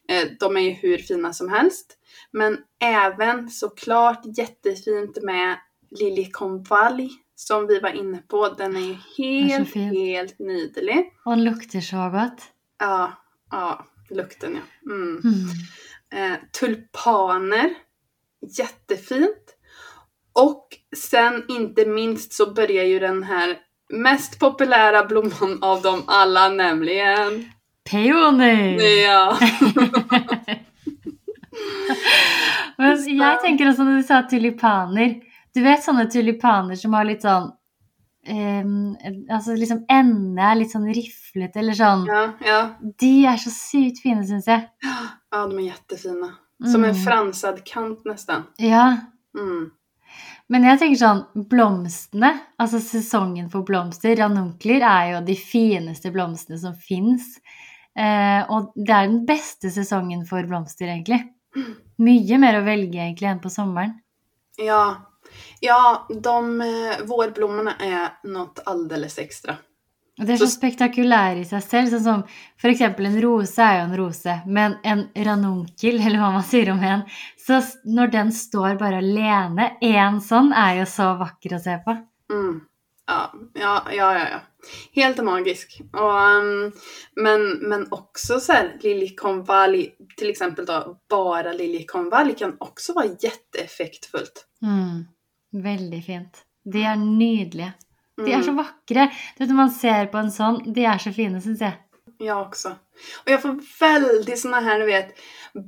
Eh, 0.10 0.28
de 0.40 0.58
är 0.58 0.62
ju 0.62 0.72
hur 0.72 0.98
fina 0.98 1.34
som 1.34 1.50
helst. 1.50 1.98
Men 2.32 2.58
även 2.84 3.50
såklart 3.50 4.22
jättefint 4.38 5.18
med 5.24 5.58
liljekonvalj 5.90 7.10
som 7.36 7.68
vi 7.68 7.80
var 7.80 7.90
inne 7.90 8.18
på. 8.18 8.50
Den 8.50 8.76
är 8.76 8.80
ju 8.80 8.92
är 8.92 9.00
helt, 9.18 9.76
helt 9.76 10.40
nydelig. 10.40 11.14
Og 11.26 11.32
den 11.32 11.44
lukter 11.44 11.82
så 11.82 12.10
godt. 12.10 12.42
Ja, 12.80 13.12
ja, 13.52 13.86
lukten 14.10 14.56
ja. 14.56 14.92
Mm. 14.94 15.22
Mm. 15.24 15.48
Eh, 16.14 16.38
tulpaner, 16.60 17.70
jättefint. 18.58 19.54
Och 20.34 20.68
sen 20.98 21.44
inte 21.48 21.86
minst 21.86 22.34
så 22.34 22.54
börjar 22.54 22.84
ju 22.84 23.00
den 23.00 23.24
här 23.24 23.58
mest 23.90 24.40
populära 24.40 25.06
blomman 25.06 25.64
av 25.64 25.82
dem 25.82 26.04
alla, 26.08 26.50
nämligen... 26.50 27.52
Peoner! 27.92 28.80
Ja. 29.04 29.38
Men 32.78 33.18
jeg 33.20 33.40
tenker 33.42 33.70
også 33.70 33.84
når 33.84 33.96
du 33.98 34.04
sa 34.04 34.22
tulipaner 34.30 35.16
Du 35.58 35.64
vet 35.66 35.82
sånne 35.82 36.06
tulipaner 36.14 36.78
som 36.78 36.94
har 36.94 37.08
litt 37.08 37.24
sånn 37.26 37.48
ehm, 38.28 38.92
Altså 39.34 39.56
liksom 39.58 39.80
ende 39.90 40.44
er 40.44 40.60
litt 40.60 40.74
sånn 40.76 40.86
riflete, 40.94 41.62
eller 41.64 41.78
sånn. 41.78 42.04
ja, 42.10 42.26
ja. 42.46 42.60
De 43.02 43.14
er 43.26 43.40
så 43.42 43.50
sykt 43.54 44.02
fine, 44.04 44.22
syns 44.28 44.46
jeg. 44.52 44.68
Ja, 44.86 45.48
de 45.48 45.58
är 45.64 45.72
jättefina. 45.72 46.30
Som 46.72 46.84
en 46.84 46.94
Mm. 46.96 47.04
fransad 47.06 47.64
kant 47.66 48.06
nästan. 48.06 48.46
Ja. 48.58 48.98
Mm. 49.38 49.72
Men 50.50 50.64
jeg 50.64 50.80
tenker 50.80 50.98
sånn 50.98 51.48
Blomstene, 51.50 52.32
altså 52.60 52.80
sesongen 52.80 53.50
for 53.52 53.64
blomster, 53.64 54.16
ranunkler, 54.16 54.82
er 54.82 55.12
jo 55.14 55.22
de 55.26 55.36
fineste 55.36 56.12
blomstene 56.12 56.58
som 56.58 56.74
fins. 56.74 57.40
Eh, 57.96 58.44
og 58.50 58.72
det 58.76 58.90
er 58.90 59.08
den 59.08 59.26
beste 59.26 59.70
sesongen 59.70 60.26
for 60.28 60.42
blomster, 60.44 60.88
egentlig. 60.88 61.24
Mye 62.00 62.38
mer 62.40 62.62
å 62.62 62.66
velge 62.66 62.96
egentlig 63.02 63.28
enn 63.30 63.40
på 63.42 63.50
sommeren. 63.50 63.96
Ja. 64.58 64.96
Ja, 65.60 66.08
de 66.22 66.62
eh, 66.62 67.06
vårblommorna 67.06 67.76
är 67.80 68.28
något 68.28 68.60
alldeles 68.66 69.18
extra. 69.20 69.58
Og 70.20 70.26
de 70.26 70.34
er 70.34 70.38
så 70.38 70.48
Så- 70.48 70.58
spektakulære 70.58 71.40
i 71.40 71.46
selv. 71.46 71.90
Sånn 71.92 72.04
som 72.04 72.24
for 72.62 72.70
eksempel 72.70 73.06
en 73.06 73.22
rose 73.22 73.62
er 73.62 73.76
jo 73.80 73.84
en 73.86 73.98
rose, 73.98 74.40
men 74.48 74.76
en 74.84 75.04
ranunkel, 75.16 76.00
eller 76.02 76.18
hva 76.18 76.32
man 76.34 76.44
sier 76.44 76.72
om 76.72 76.80
en 76.84 77.04
Så 77.48 77.62
når 77.86 78.12
den 78.12 78.32
står 78.32 78.80
bare 78.80 78.98
alene, 78.98 79.78
én 79.82 80.18
sånn 80.22 80.54
er 80.54 80.80
jo 80.80 80.86
så 80.86 81.18
vakker 81.20 81.54
å 81.56 81.60
se 81.62 81.78
på. 81.86 81.98
Mm. 82.34 82.62
Ja, 83.08 83.32
ja, 83.56 83.84
ja, 83.92 84.14
ja, 84.18 84.26
ja. 84.30 84.40
Helt 84.96 85.24
magisk. 85.24 85.82
Och, 85.94 86.22
ehm, 86.22 86.72
men, 87.16 87.52
men 87.70 87.88
också 87.92 88.40
så 88.40 88.54
här, 88.54 88.78
liljekonvalj, 88.82 89.92
till 90.18 90.30
exempel 90.30 90.66
då, 90.66 90.98
bara 91.10 91.54
liljekonvalj 91.54 92.36
kan 92.36 92.58
också 92.60 92.94
vara 92.94 93.06
jätteeffektfullt. 93.06 94.46
Mm. 94.62 95.06
Veldig 95.54 96.06
fint. 96.06 96.42
De 96.74 96.82
er 96.84 96.96
nydelige. 96.96 97.74
De 98.18 98.22
Mm, 98.24 98.40
er 98.40 98.44
så 98.44 98.52
vakre. 98.58 99.10
Du 99.38 99.44
vet, 99.44 99.50
Når 99.50 99.56
man 99.56 99.70
ser 99.72 100.06
på 100.12 100.18
en 100.18 100.32
sånn, 100.32 100.74
de 100.74 100.82
er 100.86 100.98
så 100.98 101.12
fine, 101.14 101.42
syns 101.42 101.62
jeg. 101.62 101.74
Jag 102.20 102.42
också. 102.48 102.70
Och 103.26 103.32
jag 103.32 103.42
får 103.42 103.60
väldigt 103.80 104.40
såna 104.40 104.60
här, 104.60 104.80
du 104.80 104.86
vet, 104.86 105.08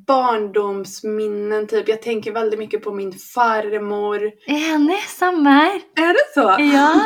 barndomsminnen 0.08 1.68
typ. 1.68 1.88
Jag 1.90 2.02
tänker 2.02 2.32
väldigt 2.32 2.60
mycket 2.60 2.84
på 2.84 2.92
min 2.94 3.14
farmor. 3.14 4.32
Enig! 4.48 4.98
Samme 5.08 5.50
her. 5.50 5.82
Är 5.96 6.14
det 6.14 6.34
så? 6.34 6.56
Ja. 6.76 7.06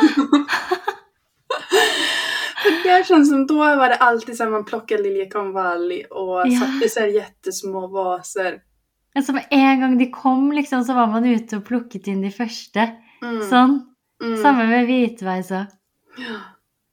Det 2.84 3.06
känns 3.06 3.28
som 3.30 3.46
då 3.46 3.54
var 3.58 3.88
det 3.88 3.94
alltid 3.96 4.36
så 4.36 4.42
här 4.44 4.50
man 4.50 4.64
plockade 4.64 5.02
liljekonvalj 5.02 6.04
och 6.04 6.42
Ja. 6.46 6.60
satte 6.60 6.88
så 6.88 7.00
här 7.00 7.06
jättesmå 7.06 7.86
vaser. 7.86 8.58
Altså 9.14 9.32
Med 9.32 9.46
en 9.50 9.80
gang 9.80 9.98
de 9.98 10.10
kom, 10.10 10.52
liksom, 10.52 10.84
så 10.84 10.94
var 10.94 11.06
man 11.12 11.24
ute 11.26 11.60
og 11.60 11.66
plukket 11.68 12.08
inn 12.10 12.22
de 12.24 12.30
første. 12.34 12.88
Mm, 13.22 13.42
Sånn. 13.48 13.76
mm. 14.22 14.36
Samme 14.42 14.66
med 14.70 14.88
hvitveis 14.88 15.52
òg. 15.54 15.70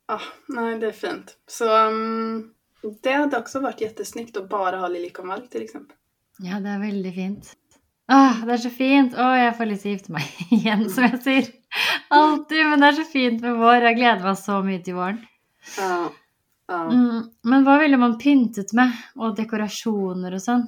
Ja, 0.08 0.20
nej 0.50 0.80
det 0.80 0.88
är 0.88 0.92
fint. 0.92 1.38
Så 1.48 1.66
mm, 1.88 2.50
det 3.04 3.12
hade 3.12 3.38
också 3.38 3.60
varit 3.60 3.82
jättesnyggt 3.82 4.38
att 4.38 4.50
bara 4.50 4.78
ha 4.78 4.88
liljekonvalj 4.88 5.48
till 5.48 5.62
exempel. 5.64 5.96
Ja, 6.40 6.60
det 6.60 6.70
er 6.70 6.80
veldig 6.80 7.14
fint. 7.16 7.52
Åh, 8.12 8.46
det 8.46 8.54
er 8.54 8.58
så 8.66 8.70
fint. 8.74 9.14
Å, 9.16 9.28
jeg 9.38 9.54
får 9.56 9.72
å 9.72 9.76
gifte 9.78 10.12
meg 10.12 10.40
igjen, 10.58 10.88
som 10.90 11.06
jeg 11.08 11.20
sier. 11.24 11.52
Alltid. 12.10 12.66
Men 12.68 12.82
det 12.84 12.90
er 12.90 12.98
så 13.00 13.06
fint 13.08 13.42
med 13.46 13.60
vår. 13.62 13.86
Jeg 13.88 14.00
gleder 14.02 14.26
meg 14.26 14.40
så 14.42 14.58
mye 14.66 14.82
til 14.84 14.98
våren. 14.98 15.22
Ja. 15.78 16.10
Ja. 16.72 16.82
Mm. 16.92 17.30
Men 17.44 17.64
hva 17.68 17.78
ville 17.82 18.00
man 18.02 18.18
pyntet 18.20 18.74
med? 18.78 18.92
Og 19.20 19.36
dekorasjoner 19.38 20.36
og 20.36 20.44
sånn? 20.44 20.66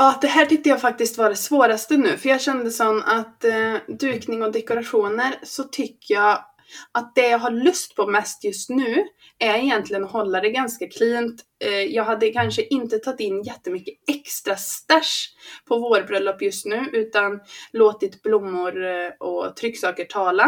Ja, 0.00 0.18
det 0.20 0.26
här 0.26 0.46
tyckte 0.46 0.68
jag 0.68 0.80
faktiskt 0.80 1.18
var 1.18 1.28
det 1.28 1.36
svåraste 1.36 1.96
nu. 1.96 2.16
För 2.16 2.28
jag 2.28 2.40
kände 2.40 2.70
sån 2.70 3.02
att 3.02 3.44
eh, 3.44 3.74
dukning 3.88 4.42
och 4.42 4.52
dekorationer 4.52 5.34
så 5.42 5.64
tycker 5.64 6.14
jag 6.14 6.44
att 6.92 7.14
det 7.14 7.28
jag 7.28 7.38
har 7.38 7.50
lust 7.50 7.96
på 7.96 8.06
mest 8.06 8.44
just 8.44 8.70
nu 8.70 9.04
är 9.38 9.54
egentligen 9.54 10.04
att 10.04 10.10
hålla 10.10 10.40
det 10.40 10.50
ganska 10.50 10.86
cleant. 10.86 11.42
Eh, 11.64 11.82
jag 11.82 12.04
hade 12.04 12.30
kanske 12.30 12.62
inte 12.62 12.98
tagit 12.98 13.20
in 13.20 13.42
jättemycket 13.42 13.94
extra 14.08 14.56
stash 14.56 15.28
på 15.68 15.78
vårbröllop 15.78 16.42
just 16.42 16.66
nu 16.66 16.90
utan 16.92 17.40
låtit 17.72 18.22
blommor 18.22 18.84
eh, 18.84 19.10
och 19.20 19.56
trycksaker 19.56 20.04
tala. 20.04 20.44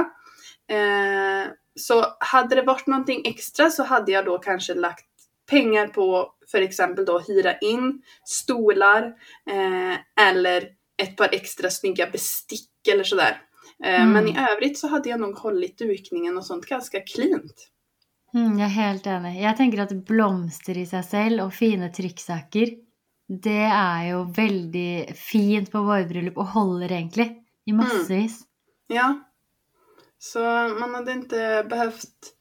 Eh, 0.70 1.50
så 1.80 2.04
hade 2.20 2.54
det 2.54 2.62
varit 2.62 2.86
någonting 2.86 3.22
extra 3.24 3.70
så 3.70 3.82
hade 3.82 4.12
jag 4.12 4.24
då 4.24 4.38
kanske 4.38 4.74
lagt 4.74 5.09
pengar 5.50 5.86
på 5.86 6.34
för 6.50 6.62
exempel 6.62 7.04
då 7.04 7.18
hyra 7.18 7.58
in 7.58 8.02
stolar 8.24 9.02
eh, 9.50 10.26
eller 10.28 10.68
ett 11.02 11.16
par 11.16 11.28
extra 11.32 11.70
snygga 11.70 12.10
bestick 12.10 12.88
eller 12.92 13.04
sådär. 13.04 13.42
Eh, 13.84 14.02
Mm. 14.02 14.12
Men 14.12 14.28
i 14.28 14.36
övrigt 14.52 14.78
så 14.78 14.88
hade 14.88 15.08
jag 15.08 15.20
nog 15.20 15.38
hållit 15.38 15.78
dukningen 15.78 16.38
och 16.38 16.46
sånt 16.46 16.66
ganska 16.66 17.00
cleant. 17.00 17.70
Mm, 18.34 18.58
jeg 18.58 18.66
er 18.66 18.74
helt 18.74 19.06
enig. 19.06 19.32
Jeg 19.42 19.56
tenker 19.58 19.80
at 19.82 19.94
blomster 20.06 20.78
i 20.78 20.84
seg 20.86 21.04
selv 21.04 21.42
og 21.46 21.54
fine 21.54 21.88
trykksaker, 21.90 22.76
det 23.26 23.64
er 23.66 24.04
jo 24.10 24.20
veldig 24.36 25.16
fint 25.18 25.70
på 25.72 25.82
vårbryllup 25.82 26.38
og 26.38 26.52
holder 26.54 26.92
egentlig 26.92 27.26
i 27.66 27.72
massevis. 27.74 28.40
Ja. 28.86 29.08
Så 30.18 30.40
man 30.78 30.94
hade 30.94 31.12
inte 31.12 31.66
behövt 31.70 32.34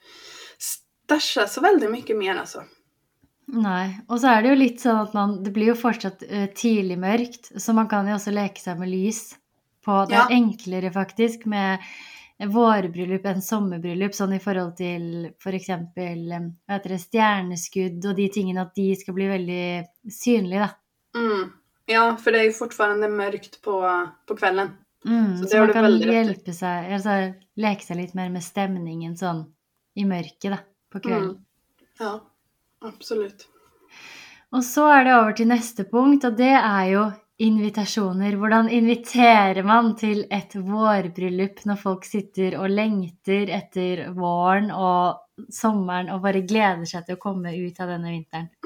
stasha 0.59 1.47
så 1.47 1.61
väldigt 1.61 1.91
mycket 1.91 2.17
mer 2.17 2.35
alltså. 2.35 2.63
Nei. 3.49 3.97
Og 4.07 4.19
så 4.21 4.29
er 4.29 4.43
det 4.43 4.51
jo 4.51 4.59
litt 4.59 4.81
sånn 4.83 4.99
at 5.01 5.13
man 5.17 5.39
Det 5.43 5.51
blir 5.55 5.71
jo 5.71 5.77
fortsatt 5.79 6.21
eh, 6.27 6.47
tidlig 6.53 6.99
mørkt, 7.01 7.49
så 7.57 7.73
man 7.73 7.89
kan 7.89 8.07
jo 8.07 8.17
også 8.19 8.33
leke 8.35 8.61
seg 8.61 8.77
med 8.81 8.91
lys. 8.91 9.23
På, 9.85 10.03
det 10.05 10.17
er 10.17 10.27
Ja. 10.29 10.35
enklere 10.35 10.91
faktisk 10.93 11.45
med 11.49 11.79
vårbryllup 12.39 13.25
enn 13.25 13.41
sommerbryllup, 13.41 14.13
sånn 14.15 14.35
i 14.35 14.39
forhold 14.39 14.77
til 14.77 15.33
f.eks. 15.39 15.71
For 15.95 16.03
hva 16.03 16.41
heter 16.69 16.93
det, 16.93 16.99
stjerneskudd 17.03 18.05
og 18.05 18.15
de 18.15 18.27
tingene, 18.29 18.61
at 18.61 18.75
de 18.75 18.95
skal 18.95 19.13
bli 19.17 19.27
veldig 19.27 19.63
synlige, 20.11 20.67
da. 20.67 20.69
Mm. 21.19 21.51
Ja, 21.85 22.17
för 22.17 22.31
det 22.31 22.39
är 22.39 22.43
ju 22.43 22.51
fortfarande 22.51 23.07
mörkt 23.09 23.61
på, 23.61 24.07
på 24.25 24.35
kvällen. 24.35 24.69
Mm, 25.05 25.37
Så 25.37 25.43
det 25.43 25.49
så 25.49 25.57
man 25.57 25.73
kan 25.73 25.97
hjelpe 25.97 26.53
seg 26.53 26.93
altså, 26.93 27.33
Leke 27.55 27.85
seg 27.85 27.97
litt 27.97 28.13
mer 28.13 28.29
med 28.29 28.43
stemningen 28.43 29.15
sånn 29.17 29.45
i 29.95 30.03
mørket, 30.05 30.51
da, 30.51 30.59
på 30.91 30.99
kvelden. 30.99 31.29
Mm. 31.29 31.45
Ja, 31.99 32.11
absolut. 32.81 33.47
Og 34.49 34.63
så 34.65 34.87
er 34.89 35.03
det 35.05 35.15
over 35.15 35.33
til 35.37 35.49
neste 35.51 35.85
punkt, 35.89 36.25
og 36.25 36.37
det 36.37 36.53
er 36.57 36.85
jo 36.89 37.07
invitasjoner. 37.39 38.35
Hvordan 38.35 38.69
inviterer 38.73 39.63
man 39.63 39.93
til 39.99 40.25
et 40.31 40.55
vårbryllup 40.55 41.63
når 41.69 41.79
folk 41.79 42.07
sitter 42.07 42.57
og 42.59 42.71
lengter 42.73 43.51
etter 43.55 44.09
våren 44.15 44.71
og 44.75 45.45
sommeren 45.53 46.09
og 46.11 46.23
bare 46.25 46.43
gleder 46.43 46.83
seg 46.89 47.05
til 47.07 47.15
å 47.15 47.21
komme 47.21 47.53
ut 47.55 47.79
av 47.79 47.93
denne 47.93 48.15
vinteren? 48.15 48.49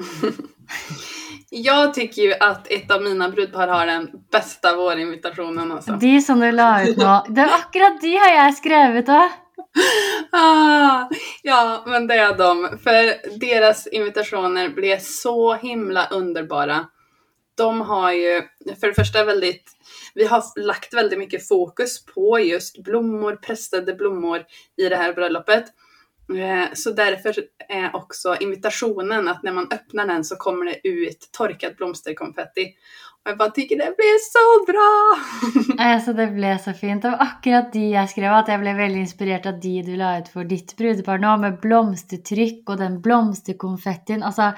Jag 1.50 1.94
tycker 1.94 2.22
ju 2.22 2.34
att 2.34 2.70
ett 2.70 2.90
av 2.90 3.02
mina 3.02 3.28
brudpar 3.28 3.68
har 3.68 3.86
den 3.86 4.10
bästa 4.32 4.76
vårinvitationen 4.76 5.72
alltså. 5.72 5.92
De 5.92 6.20
som 6.20 6.40
du 6.40 6.52
la 6.52 6.82
ut 6.82 6.96
nå 6.96 7.12
det 7.28 7.44
er 7.44 7.54
Akkurat 7.54 8.00
de 8.00 8.14
har 8.16 8.32
jeg 8.34 8.56
skrevet 8.58 9.12
òg! 9.14 9.36
Ah, 10.32 11.08
ja, 11.42 11.84
men 11.86 12.06
det 12.06 12.14
är 12.14 12.36
de. 12.36 12.78
För 12.78 13.28
deras 13.38 13.86
invitationer 13.86 14.68
blev 14.68 14.98
så 14.98 15.54
himla 15.54 16.06
underbara. 16.06 16.86
De 17.56 17.80
har 17.80 18.12
ju, 18.12 18.42
för 18.80 18.86
det 18.86 18.94
första 18.94 19.24
väldigt, 19.24 19.72
vi 20.14 20.24
har 20.24 20.60
lagt 20.60 20.94
väldigt 20.94 21.18
mycket 21.18 21.48
fokus 21.48 22.04
på 22.04 22.40
just 22.40 22.84
blommor, 22.84 23.36
pressade 23.36 23.94
blommor 23.94 24.44
i 24.76 24.88
det 24.88 24.96
här 24.96 25.12
bröllopet. 25.12 25.64
Eh, 26.28 26.72
så 26.74 26.90
därför 26.90 27.34
är 27.68 27.96
också 27.96 28.36
invitationen 28.40 29.28
att 29.28 29.42
när 29.42 29.52
man 29.52 29.68
öppnar 29.72 30.06
den 30.06 30.24
så 30.24 30.36
kommer 30.36 30.64
det 30.64 30.88
ut 30.88 31.28
torkat 31.32 31.76
blomsterkonfetti. 31.76 32.74
Och 33.24 33.30
jag 33.30 33.38
bara 33.38 33.50
tycker 33.50 33.76
det 33.76 33.96
blir 33.96 34.18
så 34.34 34.72
bra! 34.72 35.84
alltså 35.84 36.12
det 36.12 36.26
blev 36.26 36.58
så 36.58 36.72
fint. 36.72 37.02
Det 37.02 37.10
var 37.10 37.18
akkurat 37.22 37.72
de 37.72 37.90
jag 37.90 38.10
skrev, 38.10 38.32
att 38.32 38.48
jag 38.48 38.60
blev 38.60 38.76
väldigt 38.76 39.00
inspirerad 39.00 39.46
av 39.46 39.60
de 39.60 39.82
du 39.82 39.96
la 39.96 40.18
ut 40.18 40.28
för 40.28 40.44
ditt 40.44 40.76
brudpar 40.76 41.18
nu 41.18 41.36
med 41.36 41.60
blomstertryck 41.60 42.70
och 42.70 42.76
den 42.76 43.00
blomsterkonfettin. 43.00 44.22
Alltså, 44.22 44.52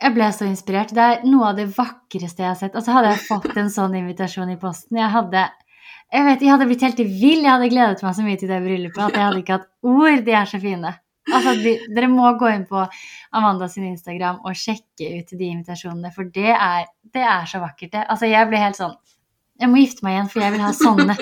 jag 0.00 0.14
blev 0.14 0.30
så 0.30 0.44
inspirerad. 0.44 0.94
Det 0.94 1.00
är 1.00 1.22
något 1.22 1.48
av 1.48 1.56
det 1.56 1.64
vackraste 1.64 2.42
jag 2.42 2.48
har 2.48 2.54
sett. 2.54 2.76
Alltså 2.76 2.90
hade 2.90 3.08
jag 3.08 3.26
fått 3.26 3.56
en 3.56 3.70
sån 3.70 3.94
invitation 3.94 4.50
i 4.50 4.56
posten, 4.56 4.98
jag 4.98 5.08
hade 5.08 5.50
jag 6.10 6.24
vet, 6.24 6.42
jag 6.42 6.48
hade 6.48 6.66
blivit 6.66 6.82
helt 6.82 7.00
vill. 7.00 7.44
Jag 7.44 7.50
hade 7.50 7.68
gledet 7.68 8.02
mig 8.02 8.14
så 8.14 8.22
mycket 8.22 8.38
till 8.40 8.48
det 8.48 8.60
bröllopet 8.60 9.04
att 9.04 9.12
jag 9.12 9.20
hade 9.20 9.38
inte 9.38 9.52
haft 9.52 9.68
ord. 9.82 10.24
De 10.24 10.32
är 10.32 10.44
så 10.44 10.58
fina. 10.58 10.94
Altså, 11.34 11.54
de, 11.60 11.74
dere 11.94 12.08
må 12.12 12.30
gå 12.40 12.48
inn 12.54 12.64
på 12.68 12.84
Amanda 13.36 13.68
sin 13.68 13.84
Instagram 13.90 14.40
og 14.44 14.56
sjekke 14.56 15.10
ut 15.18 15.34
de 15.38 15.50
invitasjonene, 15.52 16.12
for 16.14 16.30
det 16.34 16.54
er, 16.54 16.86
det 17.14 17.24
er 17.24 17.44
så 17.50 17.60
vakkert. 17.62 17.92
Det. 17.92 18.04
Altså, 18.08 18.30
jeg 18.30 18.48
ble 18.48 18.62
helt 18.62 18.78
sånn 18.78 18.96
Jeg 19.58 19.68
må 19.72 19.80
gifte 19.80 20.04
meg 20.06 20.14
igjen, 20.14 20.28
for 20.30 20.44
jeg 20.44 20.54
vil 20.54 20.62
ha 20.62 20.72
sånne. 20.76 21.14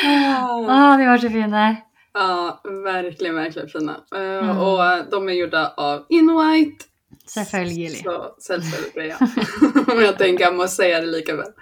Å, 0.00 0.96
de 0.96 1.08
var 1.08 1.20
så 1.20 1.30
fine. 1.32 1.64
Ja, 2.14 2.60
verkligen, 2.64 3.34
verkligen 3.36 3.68
fina. 3.68 3.98
Eh, 4.14 4.40
Mm. 4.40 4.58
Och 4.58 5.10
de 5.10 5.28
är 5.28 5.32
gjorda 5.32 5.72
av 5.76 6.06
In 6.08 6.30
White. 6.38 6.84
Selvfølgelig. 7.26 7.96
Så 8.04 8.34
selvfølgelig, 8.40 9.08
ja. 9.08 9.16
Men 9.86 10.00
jeg 10.04 10.16
tenker 10.18 10.44
jeg 10.44 10.54
må 10.56 10.66
si 10.68 10.88
det 10.90 11.06
likevel. 11.06 11.52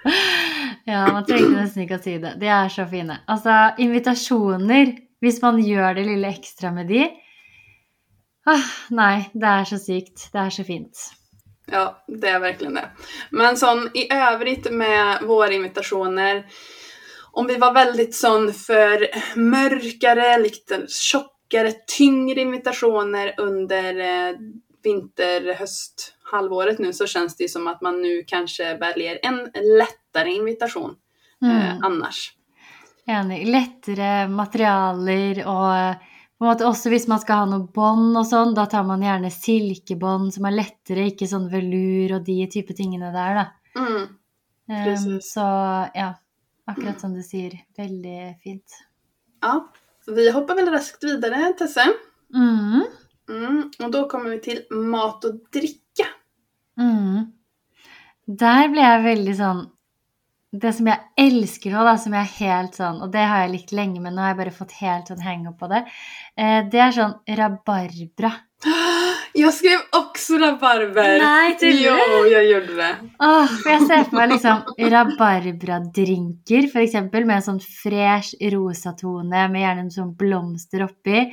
Ja, 0.87 1.03
man 1.11 1.25
nesten 1.29 1.83
ikke 1.83 1.99
å 1.99 2.03
si 2.03 2.15
det. 2.17 2.31
De 2.41 2.47
er 2.49 2.69
så 2.73 2.87
fine. 2.89 3.19
Altså, 3.29 3.55
invitasjoner, 3.77 4.95
hvis 5.19 5.41
man 5.41 5.59
gjør 5.63 5.97
det 5.97 6.05
lille 6.07 6.31
ekstra 6.31 6.71
med 6.75 6.87
de 6.91 7.05
ah, 8.47 8.67
Nei, 8.95 9.29
det 9.33 9.47
er 9.47 9.65
så 9.69 9.79
sykt. 9.81 10.29
Det 10.33 10.39
er 10.41 10.53
så 10.53 10.63
fint. 10.63 11.07
Ja, 11.71 12.03
det 12.07 12.29
är 12.29 12.39
verkligen 12.39 12.73
det. 12.73 12.89
Men 13.29 13.57
sån 13.57 13.89
i 13.93 14.13
övrigt 14.13 14.71
med 14.71 15.21
våra 15.21 15.53
invitationer. 15.53 16.45
Om 17.31 17.47
vi 17.47 17.57
var 17.57 17.73
väldigt 17.73 18.15
sån 18.15 18.53
för 18.53 19.07
mörkare, 19.35 20.37
lite 20.37 20.87
tjockare, 20.87 21.71
tyngre 21.97 22.41
invitationer 22.41 23.33
under 23.37 23.99
eh, 23.99 24.35
vinter, 24.83 25.53
höst, 25.53 26.15
halvåret 26.31 26.79
nu 26.79 26.93
så 26.93 27.07
känns 27.07 27.37
det 27.37 27.49
som 27.49 27.67
att 27.67 27.81
man 27.81 28.01
nu 28.01 28.23
kanske 28.27 28.77
väljer 28.77 29.19
en 29.21 29.51
lättare 29.77 30.31
invitation 30.31 30.95
eh, 31.43 31.69
Mm, 31.69 31.83
annars. 31.83 32.33
Enig. 33.09 33.41
Lettere 33.49 34.27
materialer 34.31 35.43
og 35.45 36.05
på 36.39 36.45
en 36.45 36.51
måte 36.53 36.67
også 36.69 36.91
hvis 36.93 37.09
man 37.11 37.19
skal 37.19 37.41
ha 37.41 37.47
noe 37.51 37.67
bånd 37.75 38.15
og 38.15 38.23
sånn, 38.27 38.53
da 38.55 38.63
tar 38.71 38.85
man 38.87 39.01
gjerne 39.03 39.31
silkebånd 39.33 40.31
som 40.37 40.45
er 40.47 40.55
lettere, 40.55 41.09
ikke 41.11 41.27
sånn 41.27 41.49
velur 41.51 42.13
og 42.15 42.23
de 42.29 42.37
type 42.53 42.75
tingene 42.77 43.11
der, 43.11 43.41
da. 43.41 43.45
Mm. 43.75 44.05
Um, 44.69 45.17
så 45.25 45.47
ja, 45.97 46.13
akkurat 46.69 47.01
som 47.01 47.11
du 47.17 47.19
sier. 47.25 47.57
Veldig 47.75 48.21
fint. 48.43 48.77
Ja, 49.43 49.57
vi 50.07 50.29
hoppar 50.31 50.55
väl 50.55 50.71
raskt 50.71 51.03
vidare 51.03 51.53
Tesse. 51.59 51.89
Mm. 52.35 52.85
Mm. 53.29 53.71
Och 53.83 53.91
då 53.91 54.07
kommer 54.09 54.29
vi 54.29 54.39
till 54.39 54.63
mat 54.69 55.25
och 55.25 55.35
dricka. 55.51 56.07
Mm. 56.79 57.31
Der 58.39 58.69
ble 58.69 58.83
jeg 58.85 59.03
veldig 59.03 59.35
sånn 59.39 59.61
Det 60.49 60.71
som 60.73 60.87
jeg 60.89 60.97
elsker 61.21 61.73
nå, 61.75 61.83
da, 61.85 61.93
som 62.01 62.15
jeg 62.17 62.25
er 62.25 62.37
helt 62.39 62.77
sånn 62.79 63.03
Og 63.05 63.11
det 63.13 63.21
har 63.21 63.43
jeg 63.43 63.51
likt 63.53 63.73
lenge, 63.77 63.99
men 64.01 64.15
nå 64.17 64.23
har 64.23 64.31
jeg 64.31 64.39
bare 64.39 64.53
fått 64.55 64.71
helt 64.79 65.11
sånn 65.11 65.21
hang 65.21 65.45
up 65.45 65.59
på 65.61 65.69
det. 65.69 65.83
Eh, 66.33 66.63
det 66.73 66.81
er 66.81 66.95
sånn 66.95 67.13
rabarbra. 67.37 68.33
Jag 69.33 69.53
skrev 69.53 69.79
också 69.93 70.37
rabarber! 70.41 71.19
Du? 71.59 71.69
Jo, 71.69 72.25
jag 72.31 72.45
gjorde 72.45 72.75
det. 72.75 72.95
Åh, 73.19 73.51
for 73.61 73.69
jeg 73.71 73.85
ser 73.85 74.03
for 74.07 74.17
meg 74.17 74.31
liksom 74.33 74.63
rabarbradrinker, 74.91 76.65
f.eks. 76.65 76.95
med 77.13 77.35
en 77.35 77.45
sånn 77.45 77.61
fresh 77.61 78.33
rosatone 78.51 79.45
med 79.53 79.63
gjerne 79.63 79.85
en 79.85 79.93
sånn 79.93 80.15
blomster 80.17 80.83
oppi. 80.87 81.27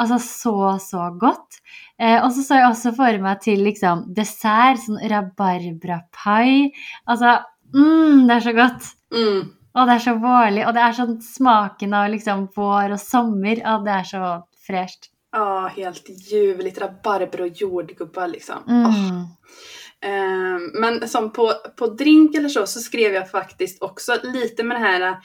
Altså 0.00 0.20
så, 0.22 0.54
så 0.80 1.10
godt. 1.20 1.58
Eh, 2.00 2.16
og 2.22 2.30
så 2.32 2.46
så 2.46 2.60
jeg 2.62 2.70
også 2.70 2.94
for 2.96 3.18
meg 3.26 3.42
til 3.44 3.66
liksom 3.66 4.06
dessert, 4.16 4.80
sånn 4.86 5.02
rabarbrapai. 5.12 6.70
Altså, 7.10 7.36
mm, 7.74 8.26
det 8.28 8.36
er 8.36 8.46
så 8.46 8.52
godt. 8.52 8.88
Mm. 9.14 9.40
Og 9.72 9.88
det 9.88 9.94
er 9.94 10.04
så 10.04 10.14
vårlig, 10.20 10.66
og 10.68 10.74
det 10.76 10.82
er 10.84 10.96
sånn 10.96 11.14
smaken 11.24 11.94
av 11.96 12.10
liksom 12.12 12.44
vår 12.56 12.96
og 12.96 13.00
sommer. 13.00 13.62
Og 13.72 13.86
det 13.86 13.94
er 13.96 14.08
så 14.10 14.32
fresht. 14.66 15.08
Ja, 15.32 15.70
helt 15.76 16.32
ljuvligt. 16.32 16.80
Rabarber 16.80 17.40
och 17.40 17.48
jordgubbar 17.48 18.28
liksom. 18.28 18.56
Mm. 18.68 19.24
Eh, 20.04 20.80
men 20.80 21.08
som 21.08 21.32
på, 21.32 21.52
på 21.76 21.86
drink 21.86 22.34
eller 22.34 22.48
så, 22.48 22.66
så 22.66 22.80
skrev 22.80 23.14
jag 23.14 23.30
faktiskt 23.30 23.82
också 23.82 24.12
lite 24.22 24.62
med 24.62 24.76
det 24.76 24.80
här 24.80 25.16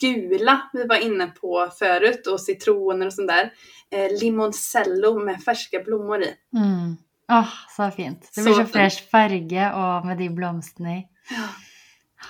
gula 0.00 0.70
vi 0.72 0.84
var 0.84 0.96
inne 0.96 1.26
på 1.26 1.68
förut 1.78 2.26
och 2.26 2.40
citroner 2.40 3.06
och 3.06 3.12
sånt 3.12 3.28
där. 3.28 3.52
Eh, 3.90 4.20
limoncello 4.20 5.24
med 5.24 5.42
färska 5.42 5.78
blommor 5.78 6.22
i. 6.22 6.34
Mm. 6.56 6.96
Åh, 7.32 7.48
så 7.76 7.90
fint. 7.90 8.30
Det 8.34 8.42
blir 8.42 8.52
så, 8.52 8.60
så 8.60 8.66
fräsch 8.66 9.10
färg 9.10 9.66
och 9.66 10.06
med 10.06 10.18
de 10.18 10.30
blomsterna 10.30 10.96
i. 10.96 11.06
Ja, 11.30 11.48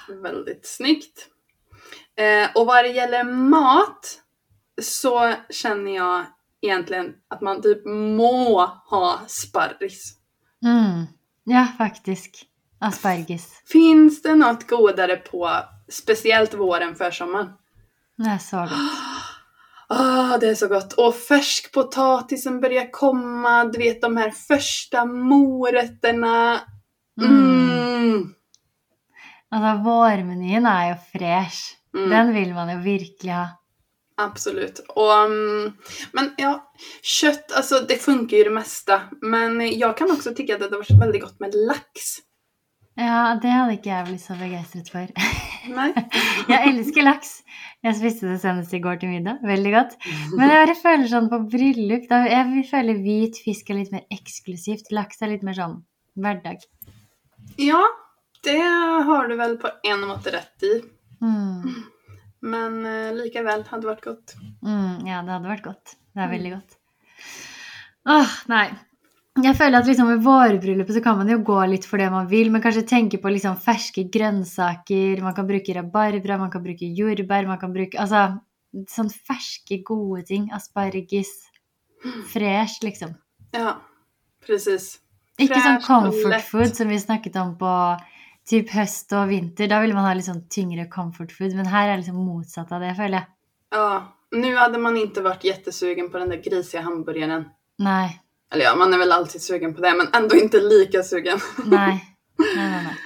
väldigt 0.08 0.66
snyggt. 0.66 1.28
Eh, 2.16 2.50
och 2.54 2.66
vad 2.66 2.84
det 2.84 2.90
gäller 2.90 3.24
mat 3.24 4.20
så 4.82 5.34
känner 5.50 5.94
jag 5.94 6.24
egentligen 6.60 7.14
att 7.28 7.40
man 7.40 7.62
typ 7.62 7.84
må 7.86 8.66
ha 8.66 9.20
sparris. 9.26 10.14
Mm. 10.64 11.06
Ja, 11.44 11.66
faktiskt. 11.78 12.42
Aspergis. 12.78 13.62
Finns 13.66 14.22
det 14.22 14.34
något 14.34 14.66
godare 14.68 15.16
på 15.16 15.50
speciellt 15.88 16.54
våren, 16.54 16.94
försommaren? 16.94 17.52
Är 18.26 18.38
så 18.38 18.56
gott. 18.56 18.70
Ah, 19.88 20.38
det 20.38 20.48
är 20.48 20.54
så 20.54 20.68
gott. 20.68 20.92
Och 20.92 21.14
färskpotatisen 21.14 22.60
börjar 22.60 22.90
komma. 22.92 23.64
Du 23.64 23.78
vet 23.78 24.02
de 24.02 24.16
här 24.16 24.30
första 24.30 25.04
morötterna. 25.04 26.60
Mm. 27.20 27.32
mm. 27.32 28.34
Alltså 29.54 29.84
vårmenyn 29.84 30.66
är 30.66 30.88
ju 30.88 30.94
fräsch. 31.12 31.76
Mm. 31.96 32.10
Den 32.10 32.34
vill 32.34 32.54
man 32.54 32.68
ju 32.70 32.76
verkligen 32.76 33.36
ha. 33.36 33.48
Absolut. 34.16 34.78
Och, 34.88 35.12
um, 35.24 35.72
men 36.12 36.34
ja, 36.36 36.72
kött, 37.02 37.52
alltså 37.56 37.80
det 37.88 37.94
funkar 37.94 38.36
ju 38.36 38.44
det 38.44 38.50
mesta. 38.50 39.00
Men 39.20 39.78
jag 39.78 39.96
kan 39.96 40.10
också 40.10 40.34
tycka 40.34 40.52
att 40.54 40.60
det 40.60 40.64
hade 40.64 40.76
varit 40.76 41.02
väldigt 41.02 41.22
gott 41.22 41.40
med 41.40 41.54
lax. 41.54 41.84
Ja, 42.94 43.38
det 43.42 43.48
hade 43.48 43.72
inte 43.72 43.88
jag 43.88 44.04
blivit 44.04 44.22
så 44.22 44.32
begeistrad 44.32 44.88
för. 44.88 45.08
Nej. 45.74 46.08
jag 46.48 46.68
älskar 46.68 47.02
lax. 47.02 47.28
Jag 47.80 47.96
spiste 47.96 48.26
det 48.26 48.38
senast 48.38 48.72
igår 48.72 48.96
till 48.96 49.08
middag. 49.08 49.38
Väldigt 49.42 49.74
gott. 49.74 49.96
Men 50.36 50.48
jag 50.50 50.76
känner 50.76 51.08
sånn 51.08 51.28
på 51.28 51.38
bröllop, 51.38 52.10
jeg 52.10 52.66
føler 52.70 53.02
hvit 53.02 53.38
fisk 53.44 53.70
är 53.70 53.74
lite 53.74 53.94
mer 53.94 54.06
exklusivt. 54.10 54.90
Lax 54.90 55.22
är 55.22 55.28
lite 55.34 55.46
mer 55.46 55.58
sånn 55.58 55.82
hverdag. 56.14 56.58
Ja, 57.56 57.82
det 58.44 58.58
har 59.04 59.28
du 59.28 59.36
väl 59.36 59.56
på 59.56 59.70
en 59.82 60.00
måte 60.00 60.32
rätt 60.32 60.62
i. 60.62 60.82
Mm. 61.20 61.74
Men 62.40 62.86
eh, 62.86 63.14
lika 63.14 63.42
väl 63.42 63.64
hade 63.68 63.86
varit 63.86 64.04
gott. 64.04 64.34
Mm, 64.62 65.06
ja, 65.06 65.22
det 65.22 65.32
hade 65.32 65.48
varit 65.48 65.64
gott. 65.64 65.96
Det 66.12 66.20
är 66.20 66.30
väldigt 66.30 66.54
gott. 66.54 66.78
Oh, 68.04 68.28
nej. 68.46 68.74
Jag 69.42 69.56
känner 69.56 69.78
att 69.78 69.86
liksom 69.86 70.08
med 70.08 70.22
vårbröllopet 70.22 70.94
så 70.94 71.00
kan 71.00 71.16
man 71.16 71.28
ju 71.28 71.38
gå 71.38 71.66
lite 71.66 71.88
för 71.88 71.98
det 71.98 72.10
man 72.10 72.28
vill, 72.28 72.50
men 72.50 72.62
kanske 72.62 72.82
tänka 72.82 73.18
på 73.18 73.28
liksom 73.28 73.56
färska 73.56 74.02
grönsaker, 74.02 75.22
man 75.22 75.34
kan 75.34 75.46
bruka 75.46 75.74
rabarbra, 75.74 76.38
man 76.38 76.50
kan 76.50 76.62
bruka 76.62 76.84
jordbär, 76.84 77.46
man 77.46 77.58
kan 77.58 77.72
bruka 77.72 78.00
alltså 78.00 78.38
sån 78.88 79.10
färska 79.10 79.76
goda 79.84 80.22
ting, 80.22 80.50
asparges, 80.52 81.50
fräsch 82.32 82.78
liksom. 82.82 83.14
Ja, 83.50 83.80
precis. 84.46 85.00
Inte 85.38 85.60
som 85.60 85.80
comfort 85.80 86.40
food 86.40 86.76
som 86.76 86.88
vi 86.88 87.00
snackat 87.00 87.36
om 87.36 87.58
på 87.58 87.96
typ 88.46 88.70
höst 88.70 89.12
och 89.12 89.30
vinter. 89.30 89.68
Då 89.68 89.80
vill 89.80 89.94
man 89.94 90.04
ha 90.04 90.14
liksom 90.14 90.48
tyngre 90.48 90.86
comfort 90.86 91.32
food, 91.32 91.54
men 91.54 91.66
här 91.66 91.88
är 91.88 91.96
liksom 91.96 92.16
motsatt 92.16 92.72
av 92.72 92.80
det, 92.80 92.94
följer. 92.94 93.26
Ja, 93.70 94.16
nu 94.30 94.56
hade 94.56 94.78
man 94.78 94.96
inte 94.96 95.22
varit 95.22 95.44
jättesugen 95.44 96.10
på 96.10 96.18
den 96.18 96.28
där 96.28 96.36
grisiga 96.36 96.80
hamburgaren. 96.80 97.44
Nej. 97.78 98.20
Eller 98.52 98.64
ja, 98.64 98.76
man 98.76 98.94
är 98.94 98.98
väl 98.98 99.12
alltid 99.12 99.42
sugen 99.42 99.74
på 99.74 99.80
det, 99.80 99.94
men 99.94 100.22
ändå 100.22 100.36
inte 100.36 100.60
lika 100.60 101.02
sugen. 101.02 101.38
Nej, 101.64 102.04
nej, 102.38 102.70
nej. 102.70 102.84
nej. 102.84 102.96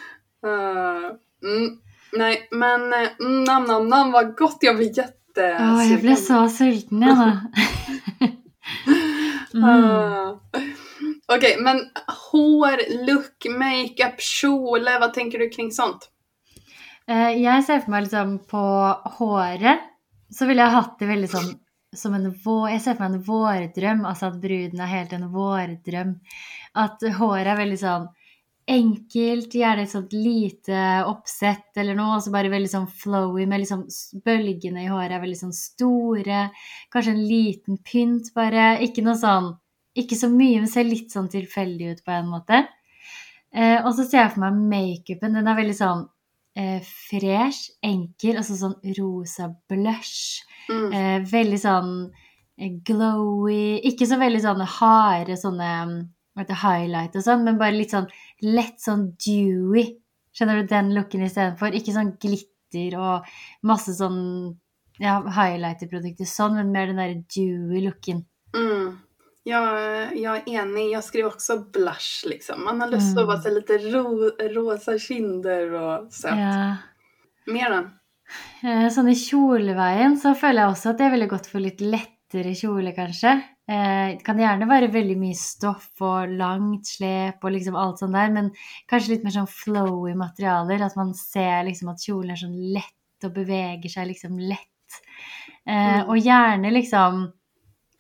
Uh, 0.53 1.05
mm, 1.45 1.79
nej, 2.13 2.49
men 2.51 2.93
mm, 2.93 3.45
nam, 3.45 3.65
nam, 3.65 3.89
nam, 3.89 4.13
vad 4.13 4.37
gott. 4.37 4.59
Jag 4.61 4.77
blir 4.77 4.99
jättesugen. 4.99 5.75
Oh, 5.75 5.93
jag 5.93 6.01
blev 6.01 6.17
så 6.17 6.49
sulten 6.49 7.03
Anna. 7.03 7.51
mm. 9.55 9.85
uh, 9.85 10.37
Okej, 11.33 11.53
okay, 11.53 11.63
men 11.63 11.81
hår, 12.33 13.07
look, 13.07 13.59
makeup, 13.59 14.21
kjole, 14.21 14.99
vad 15.01 15.15
tänker 15.15 15.39
du 15.39 15.49
kring 15.49 15.71
sånt? 15.73 16.11
Uh, 17.11 17.31
jag 17.31 17.65
ser 17.65 17.81
för 17.81 17.91
mig 17.91 18.03
liksom 18.03 18.39
på 18.39 18.59
håret 19.05 19.79
så 20.31 20.47
vill 20.47 20.59
jag 20.59 20.65
ha 20.65 20.73
haft 20.73 20.99
det 20.99 21.07
väldigt 21.07 21.31
som 21.31 21.59
som 21.97 22.15
en 22.15 22.35
vår, 22.45 22.71
jag 22.71 22.83
ser 22.83 22.95
för 22.95 23.09
mig 23.09 23.19
en 23.19 23.23
vårdröm, 23.23 24.05
alltså 24.05 24.27
att 24.27 24.41
bruden 24.41 24.81
är 24.81 24.87
helt 24.87 25.13
en 25.13 25.33
vårdröm. 25.33 26.21
Att 26.73 27.03
håret 27.19 27.47
är 27.47 27.57
väldigt 27.57 27.81
sån 27.81 28.09
enkelt, 28.67 29.55
gärna 29.55 29.83
ett 29.83 29.91
sånt 29.91 30.13
lite 30.13 31.05
uppsätt 31.07 31.77
eller 31.77 31.95
något, 31.95 32.25
så 32.25 32.31
bara 32.31 32.49
väldigt 32.49 32.71
sån 32.71 32.87
flowy 32.87 33.47
med 33.47 33.61
liksom 33.61 33.89
böljorna 34.25 34.83
i 34.83 34.87
håret 34.87 35.11
är 35.11 35.21
väldigt 35.21 35.41
sån 35.41 35.53
stora, 35.53 36.49
kanske 36.91 37.11
en 37.11 37.29
liten 37.29 37.79
pynt 37.79 38.35
bara, 38.35 38.79
inte 38.79 39.03
någon 39.03 39.17
sån, 39.17 39.57
inte 39.99 40.15
så 40.15 40.29
mycket 40.29 40.61
men 40.61 40.69
ser 40.69 40.85
lite 40.85 41.11
sån 41.11 41.29
tillfällig 41.29 41.87
ut 41.87 42.05
på 42.05 42.11
en 42.11 42.29
måte. 42.29 42.67
Eh, 43.55 43.87
och 43.87 43.95
så 43.95 44.05
ser 44.05 44.19
jag 44.19 44.33
för 44.33 44.41
mig 44.41 44.97
makeupen, 44.97 45.33
den 45.33 45.47
är 45.47 45.57
väldigt 45.57 45.79
sån 45.79 46.09
eh, 46.57 46.83
fräsch, 47.11 47.71
enkel, 47.83 48.37
alltså 48.37 48.55
sån 48.55 48.75
rosa 48.83 49.55
blush. 49.69 50.45
Mm. 50.69 50.93
Eh, 50.93 51.31
väldigt 51.31 51.63
sån 51.63 52.05
eh, 52.61 52.73
glowy, 52.85 53.79
inte 53.79 54.07
så 54.07 54.17
väldigt 54.17 54.43
sån 54.43 54.61
harde 54.61 55.37
såna 55.37 55.87
vet, 56.35 56.51
highlight 56.51 57.17
och 57.17 57.25
sånt, 57.25 57.45
men 57.45 57.59
bara 57.59 57.71
lite 57.71 57.91
sån 57.91 58.07
lätt 58.41 58.81
sån 58.81 59.17
dewy. 59.27 59.87
Känner 60.33 60.57
du 60.57 60.67
den 60.67 60.95
looken 60.95 61.23
istället 61.23 61.59
för? 61.59 61.73
Inte 61.73 61.93
sån 61.93 62.17
glitter 62.21 62.99
och 62.99 63.25
massa 63.63 63.93
sån 63.93 64.15
ja, 64.99 65.29
highlighterprodukter 65.29 66.25
sån, 66.25 66.55
men 66.55 66.73
mer 66.73 66.87
den 66.87 66.97
där 66.97 67.25
dewy 67.37 67.81
looken. 67.81 68.25
Mm. 68.57 68.99
Jag, 69.43 70.17
jag 70.17 70.37
är 70.37 70.49
enig. 70.49 70.91
Jag 70.91 71.05
skrev 71.05 71.27
också 71.27 71.59
blush 71.73 72.27
liksom. 72.27 72.65
Man 72.65 72.81
har 72.81 72.89
lust 72.89 73.13
mm. 73.13 73.19
att 73.19 73.27
vara 73.27 73.41
så 73.41 73.51
lite 73.51 73.79
ro, 73.79 74.31
rosa 74.41 74.99
kinder 74.99 75.73
och 75.73 76.13
söt. 76.13 76.39
Ja. 76.39 76.77
Mer 77.53 77.71
då? 77.71 77.89
Eh, 78.69 78.89
sånn 78.93 79.09
i 79.09 79.17
kjoleveien 79.17 80.19
så 80.21 80.35
føler 80.37 80.65
jeg 80.65 80.75
også 80.75 80.91
at 80.91 80.99
det 80.99 81.07
er 81.07 81.15
veldig 81.15 81.31
godt 81.31 81.47
for 81.49 81.65
litt 81.65 81.81
lettere 81.81 82.53
kjole, 82.59 82.93
kanskje. 82.97 83.39
Eh, 83.69 84.19
det 84.19 84.25
kan 84.27 84.41
gjerne 84.41 84.69
være 84.69 84.91
veldig 84.93 85.17
mye 85.21 85.39
stoff 85.39 86.03
og 86.05 86.35
langt 86.37 86.91
slep 86.91 87.45
og 87.45 87.55
liksom 87.55 87.79
alt 87.79 88.03
sånt 88.03 88.19
der, 88.19 88.35
men 88.35 88.51
kanskje 88.91 89.15
litt 89.15 89.25
mer 89.25 89.37
sånn 89.39 89.51
flowy 89.53 90.13
materialer. 90.19 90.85
At 90.85 90.99
man 91.01 91.15
ser 91.17 91.65
liksom 91.69 91.95
at 91.95 92.05
kjolen 92.05 92.35
er 92.35 92.43
sånn 92.43 92.59
lett 92.77 93.27
og 93.29 93.35
beveger 93.37 93.93
seg 93.93 94.11
liksom 94.13 94.37
lett. 94.43 95.01
Eh, 95.65 95.73
mm. 95.73 96.09
Og 96.09 96.21
gjerne 96.21 96.75
liksom 96.75 97.25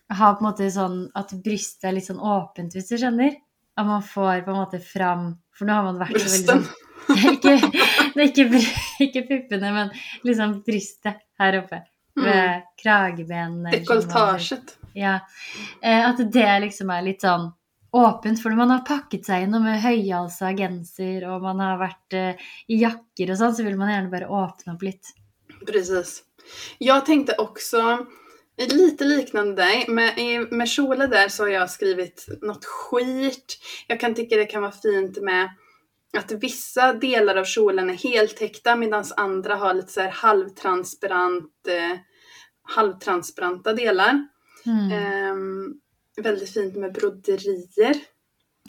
ha 0.08 0.32
på 0.34 0.42
en 0.42 0.48
måte 0.48 0.70
sånn 0.72 1.00
at 1.18 1.34
brystet 1.44 1.90
er 1.90 1.98
litt 1.98 2.08
sånn 2.08 2.22
åpent, 2.22 2.74
hvis 2.74 2.88
du 2.90 2.96
skjønner. 2.96 3.36
At 3.78 3.86
man 3.86 4.02
får 4.02 4.42
på 4.46 4.50
en 4.50 4.58
måte 4.58 4.80
fram 4.82 5.28
For 5.54 5.68
nå 5.68 5.74
har 5.76 5.84
man 5.86 6.00
vært 6.00 6.16
så 6.18 6.32
veldig 6.32 6.48
sånn 6.48 6.64
ikke, 7.14 7.52
det 8.18 8.24
ikke, 8.26 8.48
ikke 9.04 9.22
puppene, 9.28 9.70
men 9.72 9.92
liksom 10.26 10.58
brystet 10.66 11.22
her 11.40 11.60
oppe. 11.62 11.78
Ved 12.18 12.34
mm. 12.34 12.66
kragebenene. 12.82 13.72
Dekoltasjet. 13.72 14.74
Ja. 14.98 15.20
Eh, 15.80 16.02
at 16.08 16.20
det 16.32 16.50
liksom 16.66 16.90
er 16.92 17.06
litt 17.06 17.24
sånn 17.24 17.46
åpent, 17.96 18.42
for 18.42 18.52
man 18.58 18.74
har 18.74 18.84
pakket 18.84 19.28
seg 19.28 19.46
inn 19.46 19.56
med 19.62 19.80
høyhalsa 19.80 20.50
genser 20.58 21.24
och 21.30 21.42
man 21.42 21.62
har 21.64 21.78
varit 21.80 22.18
eh, 22.18 22.48
i 22.68 22.82
jackor 22.82 23.30
och 23.30 23.38
sånt 23.38 23.56
så 23.56 23.64
vill 23.64 23.78
man 23.78 23.92
gärna 23.92 24.12
bara 24.12 24.44
öppna 24.44 24.74
upp 24.74 24.82
lite. 24.82 25.14
Precis. 25.66 26.22
Jag 26.78 27.06
tänkte 27.06 27.34
också 27.38 28.06
Lite 28.58 29.04
liknande 29.04 29.54
dig. 29.54 29.84
Med, 29.88 30.12
med 30.52 30.68
kjole 30.68 31.06
där 31.06 31.28
så 31.28 31.42
har 31.42 31.48
jag 31.48 31.70
skrivit 31.70 32.26
något 32.42 32.64
skit. 32.64 33.58
Jag 33.86 34.00
kan 34.00 34.14
tycka 34.14 34.36
det 34.36 34.44
kan 34.44 34.62
vara 34.62 34.72
fint 34.72 35.22
med 35.22 35.50
att 36.16 36.32
vissa 36.32 36.92
delar 36.92 37.36
av 37.36 37.44
kjolen 37.44 37.90
är 37.90 37.94
heltäckta 37.94 38.76
medan 38.76 39.04
andra 39.16 39.54
har 39.54 39.74
lite 39.74 39.92
så 39.92 40.00
här 40.00 40.10
halvtransparent, 40.10 41.66
eh, 41.68 41.98
halvtransparenta 42.62 43.72
delar. 43.72 44.28
Mm. 44.66 44.92
Eh, 44.92 45.34
väldigt 46.22 46.52
fint 46.52 46.76
med 46.76 46.92
broderier. 46.92 47.96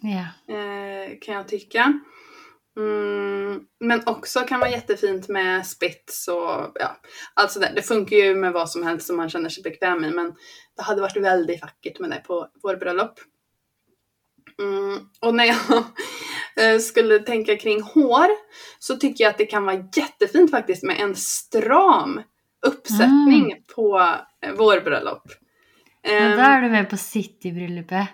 Ja. 0.01 0.53
Eh, 0.55 1.17
kan 1.21 1.35
jag 1.35 1.47
tycka. 1.47 1.99
Mm, 2.77 3.61
men 3.79 4.01
också 4.05 4.39
kan 4.39 4.59
vara 4.59 4.69
jättefint 4.69 5.27
med 5.27 5.67
spets 5.67 6.27
och 6.27 6.71
ja, 6.79 6.99
allt 7.33 7.51
sådär. 7.51 7.71
Det 7.75 7.81
funkar 7.81 8.17
ju 8.17 8.35
med 8.35 8.53
vad 8.53 8.69
som 8.69 8.83
helst 8.83 9.07
som 9.07 9.17
man 9.17 9.29
känner 9.29 9.49
sig 9.49 9.63
bekväm 9.63 10.05
i 10.05 10.11
men 10.11 10.33
det 10.75 10.83
hade 10.83 11.01
varit 11.01 11.17
väldigt 11.17 11.61
vackert 11.61 11.99
med 11.99 12.09
det 12.09 12.23
på 12.27 12.47
vår 12.63 12.75
bröllop. 12.75 13.19
Mm, 14.61 14.99
och 15.19 15.35
när 15.35 15.45
jag 15.45 15.57
eh, 16.73 16.79
skulle 16.79 17.19
tänka 17.19 17.57
kring 17.57 17.81
hår 17.81 18.27
så 18.79 18.97
tycker 18.97 19.23
jag 19.23 19.31
att 19.31 19.37
det 19.37 19.45
kan 19.45 19.65
vara 19.65 19.85
jättefint 19.95 20.51
faktiskt 20.51 20.83
med 20.83 20.99
en 20.99 21.15
stram 21.15 22.21
uppsättning 22.67 23.51
mm. 23.51 23.63
på 23.75 23.99
eh, 24.41 24.53
vår 24.57 24.81
bröllop. 24.81 25.23
Men 26.03 26.31
då 26.31 26.43
ehm, 26.43 26.51
är 26.51 26.61
du 26.61 26.69
med 26.69 26.89
på 26.89 26.97
citybröllopet? 26.97 28.07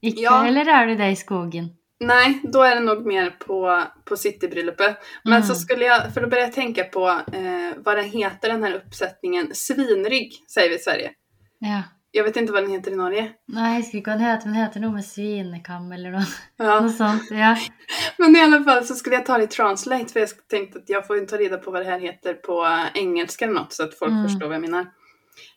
Icke, 0.00 0.20
ja. 0.20 0.46
eller 0.46 0.66
är 0.66 0.86
du 0.86 0.94
det 0.94 1.10
i 1.10 1.16
skogen? 1.16 1.68
Nej, 2.06 2.40
då 2.42 2.62
är 2.62 2.74
det 2.74 2.80
nog 2.80 3.06
mer 3.06 3.30
på, 3.30 3.82
på 4.04 4.16
citybröllopet. 4.16 4.96
Men 5.24 5.32
Mm. 5.32 5.48
så 5.48 5.54
skulle 5.54 5.84
jag, 5.84 6.14
för 6.14 6.20
då 6.20 6.26
började 6.28 6.46
jag 6.46 6.54
tänka 6.54 6.84
på 6.84 7.08
eh, 7.08 7.72
vad 7.76 7.96
den 7.96 8.04
heter 8.04 8.48
den 8.48 8.62
här 8.62 8.72
uppsättningen. 8.74 9.50
Svinrygg 9.54 10.32
säger 10.54 10.68
vi 10.68 10.74
i 10.76 10.78
Sverige. 10.78 11.10
Ja. 11.58 11.82
Jag 12.14 12.24
vet 12.24 12.36
inte 12.36 12.52
vad 12.52 12.62
den 12.62 12.70
heter 12.70 12.90
i 12.92 12.96
Norge. 12.96 13.22
Nei, 13.48 13.68
jeg 13.72 13.80
husker 13.82 13.98
ikke 13.98 14.16
hva 14.20 14.34
den 14.42 14.54
heter, 14.54 14.80
noe 14.82 14.92
med 14.92 15.04
svinekam 15.06 15.86
eller 15.96 16.10
noe, 16.12 16.24
Ja. 16.60 16.80
noe 16.84 16.90
sånt. 16.92 17.30
Ja. 17.30 17.54
Men 18.18 18.36
i 18.36 18.40
alla 18.42 18.64
fall 18.64 18.84
så 18.86 18.94
skulle 18.94 19.16
jag 19.16 19.26
ta 19.26 19.38
det 19.38 19.44
i 19.44 19.46
translate 19.46 20.12
för 20.12 20.20
jag 20.20 20.28
tänkte 20.50 20.78
att 20.78 20.88
jag 20.88 21.06
får 21.06 21.16
ju 21.18 21.26
ta 21.26 21.36
reda 21.36 21.56
på 21.56 21.70
vad 21.70 21.80
det 21.86 21.90
här 21.90 22.00
heter 22.00 22.34
på 22.34 22.68
engelska 22.94 23.44
eller 23.44 23.54
något 23.54 23.72
så 23.72 23.82
att 23.84 23.98
folk 23.98 24.10
Mm. 24.12 24.24
förstår 24.28 24.46
vad 24.46 24.54
jag 24.54 24.60
menar. 24.60 24.86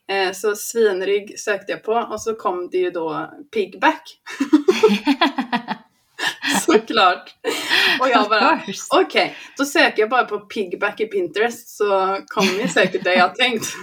Eh, 0.08 0.32
så 0.32 0.56
svinrygg 0.56 1.38
sökte 1.40 1.72
jag 1.72 1.82
på 1.82 1.92
och 1.92 2.20
så 2.22 2.34
kom 2.34 2.68
det 2.72 2.78
ju 2.78 2.90
då 2.90 3.30
pigback. 3.54 4.02
Såklart. 6.66 7.34
Och 8.00 8.08
jag 8.08 8.28
bara, 8.28 8.60
okej, 8.90 9.36
då 9.58 9.64
söker 9.64 10.02
jag 10.02 10.10
bara 10.10 10.24
på 10.24 10.38
pigback 10.38 11.00
i 11.00 11.06
Pinterest 11.06 11.76
så 11.76 12.18
kommer 12.26 12.52
ju 12.62 12.68
säkert 12.68 13.04
det 13.04 13.14
jag 13.14 13.34
tänkt. 13.34 13.66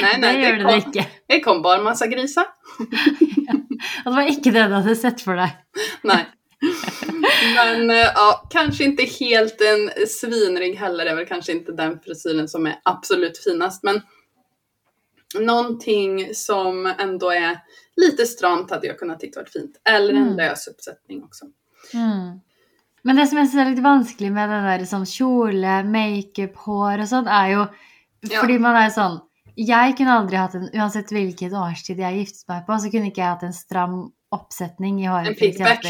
nej, 0.00 0.12
Det 0.14 0.20
nej, 0.20 0.36
det 0.38 0.50
det 0.50 0.56
det 0.56 0.80
kom, 0.80 0.92
ikke. 0.92 1.06
det 1.28 1.40
kom 1.40 1.62
bara 1.62 1.82
massa 1.82 2.06
grisar. 2.06 2.46
Det 4.04 4.10
var 4.10 4.28
ikke 4.30 4.50
det 4.50 4.62
du 4.68 4.74
hadde 4.74 4.96
sett 4.96 5.20
for 5.20 5.36
deg. 5.36 5.50
Nej. 6.02 6.24
Men 7.54 7.90
eh, 7.90 8.08
ja, 8.14 8.46
kanske 8.50 8.84
inte 8.84 9.02
helt 9.04 9.60
en 9.60 10.06
svinrig 10.08 10.74
heller. 10.76 11.04
Det 11.04 11.10
är 11.10 11.14
väl 11.16 11.26
kanske 11.26 11.52
inte 11.52 11.72
den 11.72 11.98
frisyren 12.00 12.48
som 12.48 12.66
är 12.66 12.76
absolut 12.82 13.38
finast. 13.44 13.82
Men 13.82 14.00
någonting 15.38 16.34
som 16.34 16.86
ändå 16.98 17.30
är 17.30 17.58
lite 17.96 18.26
stramt 18.26 18.70
hade 18.70 18.86
jag 18.86 18.98
kunnat 18.98 19.20
tycka 19.20 19.40
varit 19.40 19.52
fint. 19.52 19.80
Eller 19.84 20.14
en 20.14 20.22
Mm. 20.22 20.36
lös 20.36 20.66
uppsättning 20.68 21.24
också. 21.24 21.44
Mm. 21.94 22.40
Men 23.02 23.16
det 23.16 23.26
som 23.26 23.38
jeg 23.38 23.48
syns 23.48 23.60
er 23.66 23.70
litt 23.70 23.84
vanskelig 23.84 24.32
med 24.32 24.50
det 24.50 24.60
der 24.66 24.84
sånn 24.84 25.06
kjole, 25.06 25.84
makeup, 25.84 26.56
hår 26.56 27.00
og 27.04 27.08
sånn, 27.08 27.28
er 27.28 27.48
jo 27.52 27.66
Ja. 28.26 28.40
Fordi 28.40 28.58
man 28.58 28.74
er 28.76 28.88
sånn 28.90 29.20
Jeg 29.56 29.96
kunne 29.96 30.10
aldri 30.18 30.36
hatt 30.36 30.54
en 30.54 30.68
Uansett 30.74 31.08
hvilket 31.12 31.52
årstid 31.52 31.98
jeg 31.98 32.18
giftet 32.26 32.48
meg 32.48 32.66
på, 32.66 32.72
så 32.80 32.90
kunne 32.90 33.06
ikke 33.10 33.22
jeg 33.22 33.30
hatt 33.34 33.42
en 33.44 33.52
stram 33.52 34.12
oppsetning 34.34 34.98
i 35.02 35.06
håret. 35.06 35.28
En 35.28 35.36
pigback. 35.38 35.84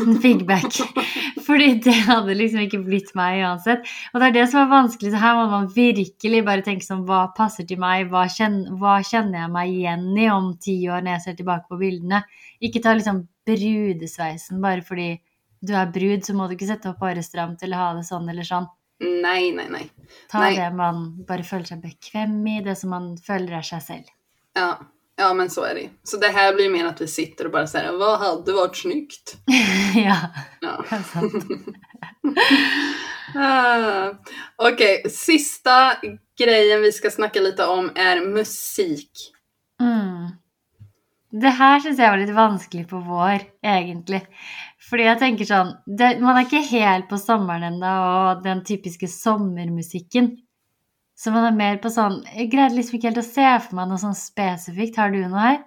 En 0.00 0.20
pigback. 0.22 0.78
Fordi 1.46 1.68
det 1.84 1.94
hadde 2.06 2.36
liksom 2.38 2.62
ikke 2.64 2.80
blitt 2.86 3.10
meg 3.18 3.42
uansett. 3.42 3.88
Og 4.12 4.22
det 4.22 4.28
er 4.28 4.36
det 4.36 4.44
som 4.52 4.62
er 4.62 4.70
vanskelig. 4.70 5.12
Så 5.12 5.20
her 5.22 5.36
må 5.38 5.48
man 5.50 5.68
virkelig 5.74 6.42
bare 6.46 6.64
tenke 6.66 6.86
sånn 6.86 7.04
Hva 7.08 7.24
passer 7.36 7.66
til 7.68 7.80
meg? 7.82 8.08
Hva 8.12 8.24
kjenner, 8.32 8.72
hva 8.80 8.98
kjenner 9.06 9.44
jeg 9.44 9.52
meg 9.56 9.74
igjen 9.74 10.06
i 10.16 10.30
om 10.32 10.52
ti 10.62 10.76
år 10.88 11.04
når 11.04 11.16
jeg 11.16 11.24
ser 11.26 11.38
tilbake 11.42 11.68
på 11.68 11.80
bildene? 11.82 12.22
Ikke 12.64 12.82
ta 12.84 12.94
liksom 12.96 13.26
brudesveisen 13.48 14.62
bare 14.62 14.86
fordi 14.86 15.10
du 15.62 15.74
er 15.78 15.90
brud, 15.94 16.24
så 16.26 16.34
må 16.34 16.48
du 16.48 16.56
ikke 16.56 16.70
sette 16.70 16.90
opp 16.90 17.02
håret 17.04 17.26
stramt 17.26 17.62
eller 17.62 17.78
ha 17.78 17.90
det 17.94 18.06
sånn 18.08 18.26
eller 18.30 18.46
sånn. 18.46 18.66
Nej, 19.02 19.50
nej, 19.54 19.68
nej. 19.70 19.90
Ta 20.30 20.40
Nej. 20.42 20.56
det 20.58 20.70
man 20.78 21.04
bare 21.26 21.46
føler 21.46 21.66
seg 21.70 21.82
bekvem 21.82 22.34
i, 22.46 22.60
det 22.62 22.74
som 22.78 22.90
man 22.94 23.12
føler 23.18 23.58
er 23.58 23.66
seg 23.66 23.82
selv. 23.82 24.10
Ja. 24.58 24.76
Ja, 25.16 25.34
men 25.34 25.50
så 25.50 25.62
är 25.62 25.74
det. 25.74 25.90
Så 26.02 26.16
det 26.16 26.28
här 26.28 26.54
blir 26.54 26.70
mer 26.70 26.86
att 26.86 27.00
vi 27.00 27.08
sitter 27.08 27.44
och 27.44 27.52
bara 27.52 27.66
säger 27.66 27.92
vad 27.92 28.18
hade 28.18 28.52
varit 28.52 28.76
snyggt? 28.76 29.36
ja, 29.94 30.16
Ja. 30.60 30.84
Ah, 33.34 34.10
Okej, 34.56 35.10
sista 35.10 35.92
grejen 36.38 36.82
vi 36.82 36.92
ska 36.92 37.10
snacka 37.10 37.40
lite 37.40 37.66
om 37.66 37.90
är 37.94 38.26
musik. 38.26 39.10
Mm. 39.80 40.28
Det 41.40 41.48
her 41.48 41.80
syns 41.80 41.98
jeg 41.98 42.12
var 42.12 42.20
litt 42.20 42.34
vanskelig 42.36 42.88
på 42.90 42.98
vår, 43.06 43.44
egentlig. 43.64 44.20
Fordi 44.90 45.06
jeg 45.06 45.20
tenker 45.22 45.48
sånn 45.48 45.70
Man 46.20 46.36
er 46.36 46.44
ikke 46.44 46.60
helt 46.68 47.08
på 47.08 47.16
sommeren 47.16 47.64
ennå 47.70 47.92
og 48.08 48.42
den 48.44 48.60
typiske 48.68 49.08
sommermusikken. 49.08 50.34
Så 51.22 51.30
man 51.30 51.44
er 51.46 51.54
mer 51.54 51.76
på 51.78 51.90
sånn 51.92 52.16
Jeg 52.34 52.48
greide 52.50 52.74
liksom 52.74 52.96
ikke 52.98 53.12
helt 53.12 53.20
å 53.20 53.26
se 53.26 53.50
for 53.62 53.78
meg 53.78 53.90
noe 53.90 54.02
sånn 54.02 54.16
spesifikt. 54.18 54.96
Har 54.98 55.12
du 55.14 55.20
noe 55.22 55.44
her? 55.44 55.60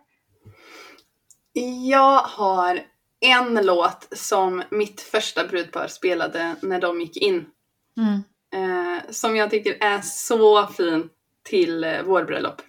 Jag 1.88 2.18
har 2.36 2.82
en 3.26 3.60
låt 3.66 4.08
som 4.12 4.64
mitt 4.72 5.01
första 5.01 5.47
brudpar 5.47 5.88
spelade 5.88 6.56
när 6.62 6.82
de 6.82 7.01
gick 7.01 7.18
in. 7.18 7.45
Mm. 7.97 8.24
Eh, 8.56 9.03
som 9.10 9.36
jag 9.36 9.49
tycker 9.49 9.78
är 9.80 10.01
så 10.01 10.68
fin 10.68 11.10
till 11.43 11.84
eh, 11.84 12.01
vårbröllop. 12.03 12.62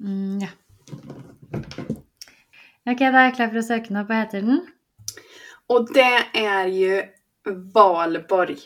Mm, 0.00 0.38
ja. 0.40 0.48
Ok, 2.92 2.98
da 2.98 3.10
er 3.10 3.28
jeg 3.28 3.36
klar 3.36 3.52
for 3.52 3.60
å 3.60 3.66
søke 3.68 3.92
den 3.92 4.00
opp. 4.00 4.08
Hva 4.08 4.22
heter 4.22 4.48
den? 4.48 4.64
Och 5.66 5.92
det 5.92 6.40
är 6.40 6.66
ju 6.66 7.02
Valborg 7.74 8.58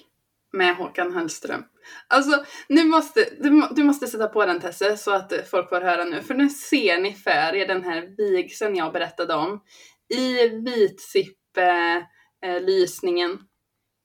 med 0.53 0.77
Håkan 0.77 1.13
Hellström. 1.15 1.65
Alltså, 2.09 2.45
nu 2.69 2.85
måste, 2.85 3.25
du, 3.41 3.69
du 3.71 3.85
måste 3.85 4.07
sätta 4.07 4.29
på 4.29 4.47
den 4.47 4.61
Tesse 4.61 4.97
så 4.97 5.11
att 5.11 5.33
folk 5.51 5.69
får 5.69 5.81
höra 5.81 6.05
nu. 6.05 6.23
För 6.23 6.35
nu 6.35 6.49
ser 6.49 7.01
ni 7.01 7.15
för 7.15 7.55
er 7.55 7.69
den 7.69 7.85
här 7.85 8.15
vigseln 8.17 8.77
jag 8.77 8.93
berättade 8.93 9.35
om. 9.35 9.61
I 10.09 10.49
vitsippe 10.49 12.07
eh, 12.45 12.61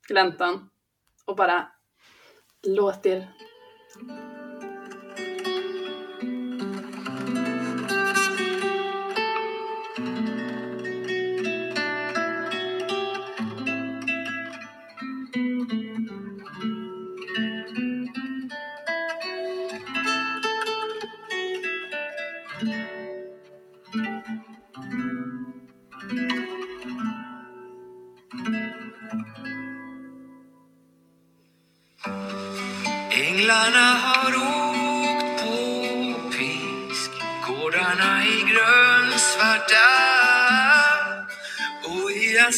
gläntan. 0.07 0.69
Och 1.25 1.35
bara 1.35 1.67
låt 2.67 3.05
er 3.05 3.27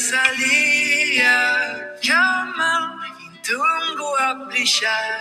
azalea 0.06 1.41
kan 2.01 2.53
man 2.58 2.84
inte 3.26 3.51
undgå 3.53 4.16
att 4.30 4.49
bli 4.49 4.66
kär 4.66 5.18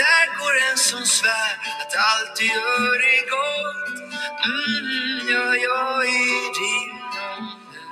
Där 0.00 0.24
går 0.38 0.54
en 0.70 0.78
som 0.78 1.04
svär 1.06 1.54
att 1.80 1.94
allt 2.08 2.36
du 2.36 2.46
gör 2.46 2.96
är 3.14 3.22
gott 3.34 3.98
mm, 4.46 5.28
Ja, 5.30 5.54
jag 5.56 6.04
är 6.04 6.44
din 6.58 6.92
ålder 7.36 7.88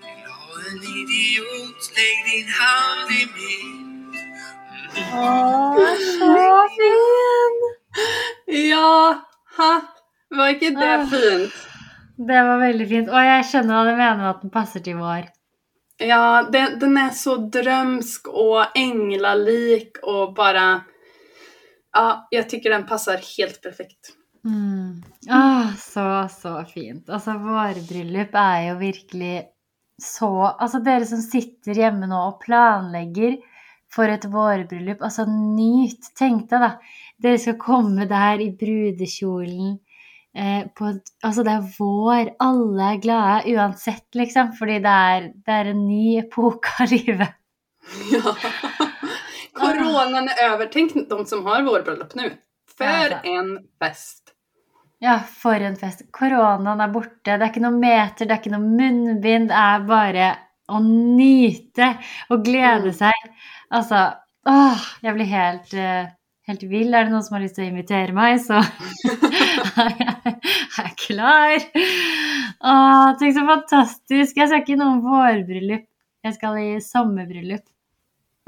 Vill 0.00 0.24
ha 0.30 0.70
en 0.70 0.82
idiot, 0.98 1.92
lägg 1.96 2.18
din 2.32 2.48
hand 2.60 3.10
i 3.10 3.26
min 3.36 3.84
så 6.18 6.68
fin! 6.76 7.56
Ja, 8.70 9.24
ha! 9.56 9.80
Var 10.30 10.48
inte 10.48 10.70
det 10.70 10.94
Ah. 10.94 11.06
fint? 11.06 11.54
Det 12.16 12.42
var 12.48 12.60
veldig 12.62 12.88
fint. 12.88 13.08
Og 13.10 13.26
jeg 13.26 13.46
skjønner 13.48 13.74
hva 13.74 13.86
du 13.86 13.96
mener 13.96 14.20
med 14.20 14.30
at 14.30 14.42
den 14.44 14.52
passer 14.54 14.84
til 14.84 15.00
vår. 15.00 15.30
Ja, 16.02 16.48
den, 16.52 16.78
den 16.78 16.96
är 16.96 17.10
så 17.10 17.36
drömsk 17.36 18.28
och 18.28 18.64
änglalik 18.74 19.96
och 20.02 20.34
bara... 20.34 20.80
Ja, 21.92 22.28
jag 22.30 22.48
tycker 22.48 22.70
den 22.70 22.86
passar 22.86 23.38
helt 23.38 23.62
perfekt. 23.62 24.12
Mm. 24.44 25.02
Ah, 25.30 25.72
så, 25.78 26.28
så 26.40 26.64
fint. 26.64 27.10
Altså, 27.10 27.38
vårbryllup 27.38 28.34
er 28.34 28.68
jo 28.68 28.78
virkelig 28.78 29.42
så 30.02 30.56
Altså, 30.58 30.80
dere 30.82 31.06
som 31.06 31.22
sitter 31.22 31.78
hjemme 31.78 32.08
nå 32.10 32.18
og 32.32 32.40
planlegger 32.42 33.38
for 33.94 34.10
et 34.10 34.26
vårbryllup, 34.26 35.02
altså 35.06 35.24
nyt. 35.30 36.10
Tenk 36.18 36.48
deg, 36.50 36.64
da. 36.66 36.70
Dere 37.22 37.38
skal 37.38 37.60
komme 37.62 38.08
der 38.10 38.42
i 38.42 38.50
brudekjolen. 38.58 39.78
Eh, 40.36 40.66
på, 40.74 40.86
et- 40.90 41.12
altså, 41.22 41.42
det 41.46 41.52
er 41.52 41.68
vår. 41.78 42.30
Alle 42.42 42.82
er 42.94 43.00
glade 43.02 43.54
uansett, 43.54 44.06
liksom. 44.14 44.52
Fordi 44.58 44.78
det 44.82 44.94
er, 45.14 45.28
det 45.46 45.54
er 45.60 45.70
en 45.70 45.86
ny 45.86 46.18
epoke 46.18 46.68
av 46.80 46.90
livet. 46.90 47.34
Ja. 48.12 48.34
Coronan 49.54 50.28
är 50.28 50.44
över. 50.52 50.66
Tänk 50.72 51.08
de 51.08 51.26
som 51.26 51.46
har 51.46 51.62
vårbröllop 51.62 52.14
nu. 52.14 52.32
För 52.78 52.84
Ja, 52.84 53.20
en 53.24 53.58
fest. 53.78 54.22
Ja, 54.98 55.18
for 55.18 55.54
en 55.54 55.76
fest. 55.76 56.02
Koronaen 56.10 56.80
er 56.80 56.88
borte. 56.88 57.36
Det 57.36 57.42
er 57.42 57.50
ikke 57.52 57.62
noe 57.62 57.76
meter, 57.78 58.26
det 58.26 58.34
er 58.34 58.40
ikke 58.40 58.52
noe 58.54 58.64
munnbind. 58.66 59.48
Det 59.52 59.58
er 59.60 59.84
bare 59.86 60.28
å 60.72 60.80
nyte 60.82 61.90
og 62.30 62.44
glede 62.46 62.90
Mm. 62.90 62.92
seg. 62.92 63.30
Altså 63.70 64.14
Åh, 64.46 64.80
jeg 65.02 65.14
blir 65.14 65.24
helt, 65.24 65.74
eh, 65.74 66.06
helt 66.46 66.62
vill. 66.62 66.94
Är 66.94 67.04
det 67.04 67.10
någon 67.10 67.22
som 67.22 67.34
har 67.34 67.42
lust 67.42 67.58
att 67.58 67.64
invitera 67.64 68.12
mig 68.12 68.38
så 68.38 68.52
är 69.76 70.14
jag 70.76 70.96
klar. 70.96 71.60
Åh, 72.60 73.16
tänk 73.18 73.38
så 73.38 73.46
fantastiskt. 73.46 74.36
Jag 74.36 74.48
ska 74.48 74.56
inte 74.56 74.76
någon 74.76 75.00
vårbröllop. 75.00 75.84
Jag 76.20 76.34
ska 76.34 76.58
i 76.58 76.80
sommarbröllop. 76.80 77.64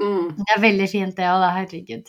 Mm. 0.03 0.35
Det 0.37 0.51
är 0.57 0.61
väldigt 0.61 0.91
fint 0.91 1.15
det 1.15 1.23
också, 1.23 1.47
herregud. 1.47 2.03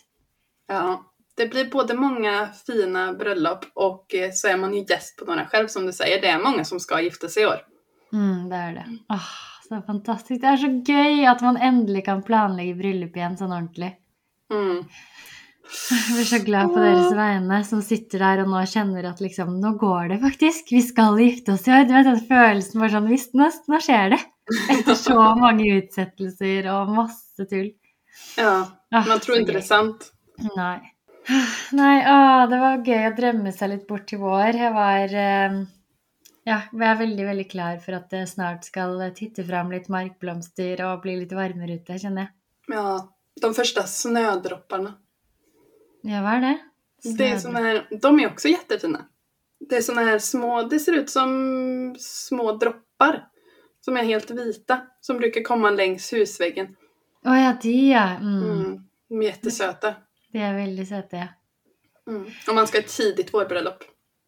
Ja, 0.66 1.04
det 1.36 1.46
blir 1.46 1.70
både 1.70 1.94
många 1.94 2.48
fina 2.66 3.12
bröllop 3.12 3.64
och 3.74 4.14
eh, 4.14 4.30
så 4.32 4.48
är 4.48 4.56
man 4.56 4.74
ju 4.74 4.84
gäst 4.88 5.16
på 5.18 5.24
några 5.24 5.46
själv 5.46 5.68
som 5.68 5.86
du 5.86 5.92
säger. 5.92 6.20
Det 6.20 6.28
är 6.28 6.38
många 6.38 6.64
som 6.64 6.80
ska 6.80 7.00
gifta 7.00 7.28
sig 7.28 7.42
i 7.42 7.46
år. 7.46 7.58
Mm, 8.12 8.48
det 8.48 8.56
är 8.56 8.72
det. 8.72 8.86
Åh, 9.08 9.22
så 9.68 9.82
fantastiskt. 9.86 10.40
Det 10.40 10.46
är 10.46 10.56
så 10.56 10.84
kul 10.86 11.26
att 11.26 11.40
man 11.40 11.56
äntligen 11.56 12.02
kan 12.02 12.22
planlägga 12.22 12.74
bröllop 12.74 13.16
igen 13.16 13.36
så 13.36 13.44
ordentligt. 13.44 13.98
Mm. 14.50 14.84
Jag 16.08 16.16
blir 16.16 16.24
så 16.24 16.38
glad 16.38 16.68
på 16.74 16.78
deras 16.80 17.12
vägnar 17.12 17.62
som 17.62 17.82
sitter 17.82 18.18
där 18.18 18.38
och 18.38 18.48
nu 18.60 18.66
känner 18.66 19.04
att 19.04 19.20
liksom, 19.20 19.60
nu 19.60 19.72
går 19.72 20.08
det 20.08 20.18
faktiskt. 20.18 20.72
Vi 20.72 20.82
ska 20.82 21.20
gifta 21.20 21.52
oss 21.52 21.68
i 21.68 21.70
år. 21.70 21.84
Du 21.84 21.94
vet 21.94 22.04
den 22.04 22.18
känslan 22.28 22.82
var 22.82 22.88
sån, 22.88 23.08
visst, 23.08 23.34
nu, 23.34 23.50
nu 23.66 23.80
sker 23.80 24.10
det. 24.10 24.18
Efter 24.70 24.94
så 24.94 25.34
många 25.40 25.74
utsättelser 25.76 26.74
och 26.80 26.88
massa 26.88 27.44
tull. 27.44 27.70
Ja, 28.36 28.66
Ah, 28.90 29.04
man 29.08 29.20
tror 29.20 29.36
inte 29.38 29.52
det 29.52 29.58
gøy. 29.58 29.62
sant. 29.66 30.12
Nej. 30.56 30.94
Nej, 31.72 32.04
åh, 32.06 32.48
det 32.50 32.58
var 32.58 32.86
gøy 32.86 33.04
att 33.04 33.16
drömma 33.16 33.52
sig 33.52 33.68
lite 33.68 33.84
bort 33.88 34.06
till 34.06 34.18
vår. 34.18 34.56
Jag 34.56 34.72
var, 34.72 35.14
eh, 35.14 35.52
ja, 36.44 36.60
jag 36.72 36.82
är 36.82 36.94
väldigt, 36.96 37.26
väldigt 37.26 37.50
klar 37.50 37.76
för 37.76 37.92
att 37.92 38.10
det 38.10 38.26
snart 38.26 38.64
ska 38.64 39.10
titta 39.14 39.44
fram 39.44 39.72
lite 39.72 39.92
markblomster 39.92 40.84
och 40.92 41.00
bli 41.00 41.16
lite 41.20 41.34
varmare 41.34 41.74
ute, 41.74 41.98
känner 41.98 42.22
jag. 42.22 42.76
Ja, 42.78 43.08
de 43.42 43.54
första 43.54 43.82
snödropparna. 43.82 44.94
Ja, 46.02 46.22
vad 46.22 46.32
är 46.32 46.40
det? 46.40 46.58
Det 47.18 47.28
är 47.28 47.38
såna 47.38 47.58
här, 47.58 47.88
de 48.02 48.20
är 48.20 48.26
också 48.26 48.48
jättefina. 48.48 49.04
Det 49.68 49.76
är 49.76 49.82
såna 49.82 50.00
här 50.00 50.18
små, 50.18 50.62
det 50.62 50.78
ser 50.78 50.92
ut 50.92 51.10
som 51.10 51.96
små 51.98 52.52
droppar. 52.52 53.28
Som 53.80 53.96
är 53.96 54.04
helt 54.04 54.30
vita. 54.30 54.80
Som 55.00 55.16
brukar 55.16 55.42
komma 55.42 55.70
längs 55.70 56.12
husväggen. 56.12 56.76
Åh 57.24 57.42
ja, 57.42 57.56
det 57.62 57.88
ja. 57.88 58.08
Mm. 58.08 58.42
Mm. 58.42 58.84
De 59.08 59.22
är 59.22 59.26
jättesöta. 59.26 59.94
Det 60.32 60.38
är 60.38 60.54
väldigt 60.54 60.88
söta, 60.88 61.16
ja. 61.16 61.26
Mm. 62.08 62.30
Om 62.48 62.54
man 62.54 62.66
ska 62.66 62.78
ha 62.78 62.82
ett 62.82 62.96
tidigt 62.96 63.34
vårbröllop. 63.34 63.84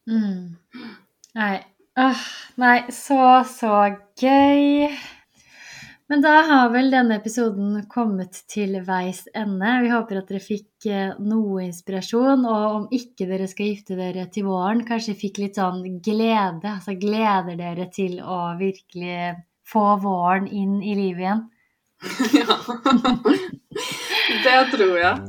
Mm. 0.06 0.56
Nej. 1.34 1.66
Ah, 1.94 2.14
nej, 2.54 2.86
så, 2.92 3.44
så 3.44 3.96
gøy. 4.20 4.98
Men 6.10 6.24
da 6.24 6.32
har 6.42 6.72
vel 6.72 6.88
denne 6.90 7.20
episoden 7.20 7.84
kommet 7.90 8.40
til 8.50 8.72
veis 8.82 9.20
ende. 9.30 9.76
Vi 9.84 9.92
håper 9.92 10.18
at 10.18 10.32
dere 10.32 10.42
fikk 10.42 10.88
eh, 10.90 11.12
noe 11.22 11.62
inspirasjon, 11.68 12.42
og 12.50 12.64
om 12.80 12.88
ikke 12.96 13.28
dere 13.30 13.46
skal 13.50 13.70
gifte 13.70 13.98
dere 13.98 14.24
til 14.34 14.48
våren, 14.48 14.82
kanskje 14.88 15.14
fikk 15.20 15.38
litt 15.38 15.60
sånn 15.60 15.84
glede, 16.02 16.66
altså 16.66 16.96
gleder 16.98 17.54
dere 17.60 17.86
til 17.94 18.18
å 18.26 18.40
virkelig 18.58 19.36
få 19.70 19.84
våren 20.02 20.50
inn 20.50 20.80
i 20.82 20.96
livet 20.98 21.22
igjen. 21.22 21.46
ja. 22.40 22.58
det 24.42 24.58
tror 24.74 24.98
jag. 24.98 25.22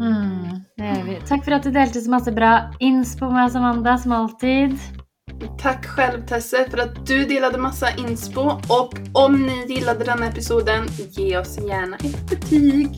Mm, 0.00 0.64
det 0.80 0.88
gjør 0.94 1.06
vi. 1.10 1.20
Takk 1.28 1.44
for 1.44 1.58
at 1.58 1.68
du 1.68 1.76
delte 1.76 2.00
så 2.00 2.16
masse 2.16 2.32
bra 2.32 2.54
inspo 2.80 3.28
med 3.28 3.50
oss, 3.50 3.60
Amanda, 3.60 3.98
som 4.00 4.16
alltid. 4.16 4.80
Tack 5.58 5.86
själv 5.86 6.26
Tesse 6.26 6.70
för 6.70 6.78
att 6.78 7.06
du 7.06 7.24
delade 7.24 7.58
massa 7.58 7.90
inspo 7.96 8.40
och 8.68 8.98
om 9.12 9.46
ni 9.46 9.74
gillade 9.74 10.04
den 10.04 10.22
här 10.22 10.30
episoden, 10.30 10.86
ge 11.10 11.38
oss 11.38 11.58
gärna 11.58 11.96
ett 11.96 12.30
betyg. 12.30 12.88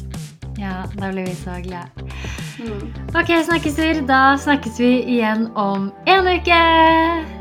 Ja, 0.57 0.85
da 0.95 1.12
blir 1.12 1.26
vi 1.26 1.35
så 1.35 1.51
glade. 1.51 1.89
Mm. 2.59 2.95
Ok, 3.09 3.45
snakkes 3.45 4.07
Da 4.07 4.39
snakkes 4.39 4.80
vi 4.80 5.03
igjen 5.03 5.51
om 5.55 5.91
en 6.07 6.26
uke. 6.26 7.35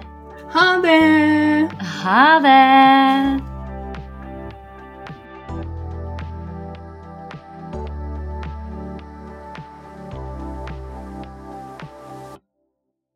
Ha 0.53 0.81
det! 0.83 1.69
Ha 2.03 2.39
det! 2.39 3.52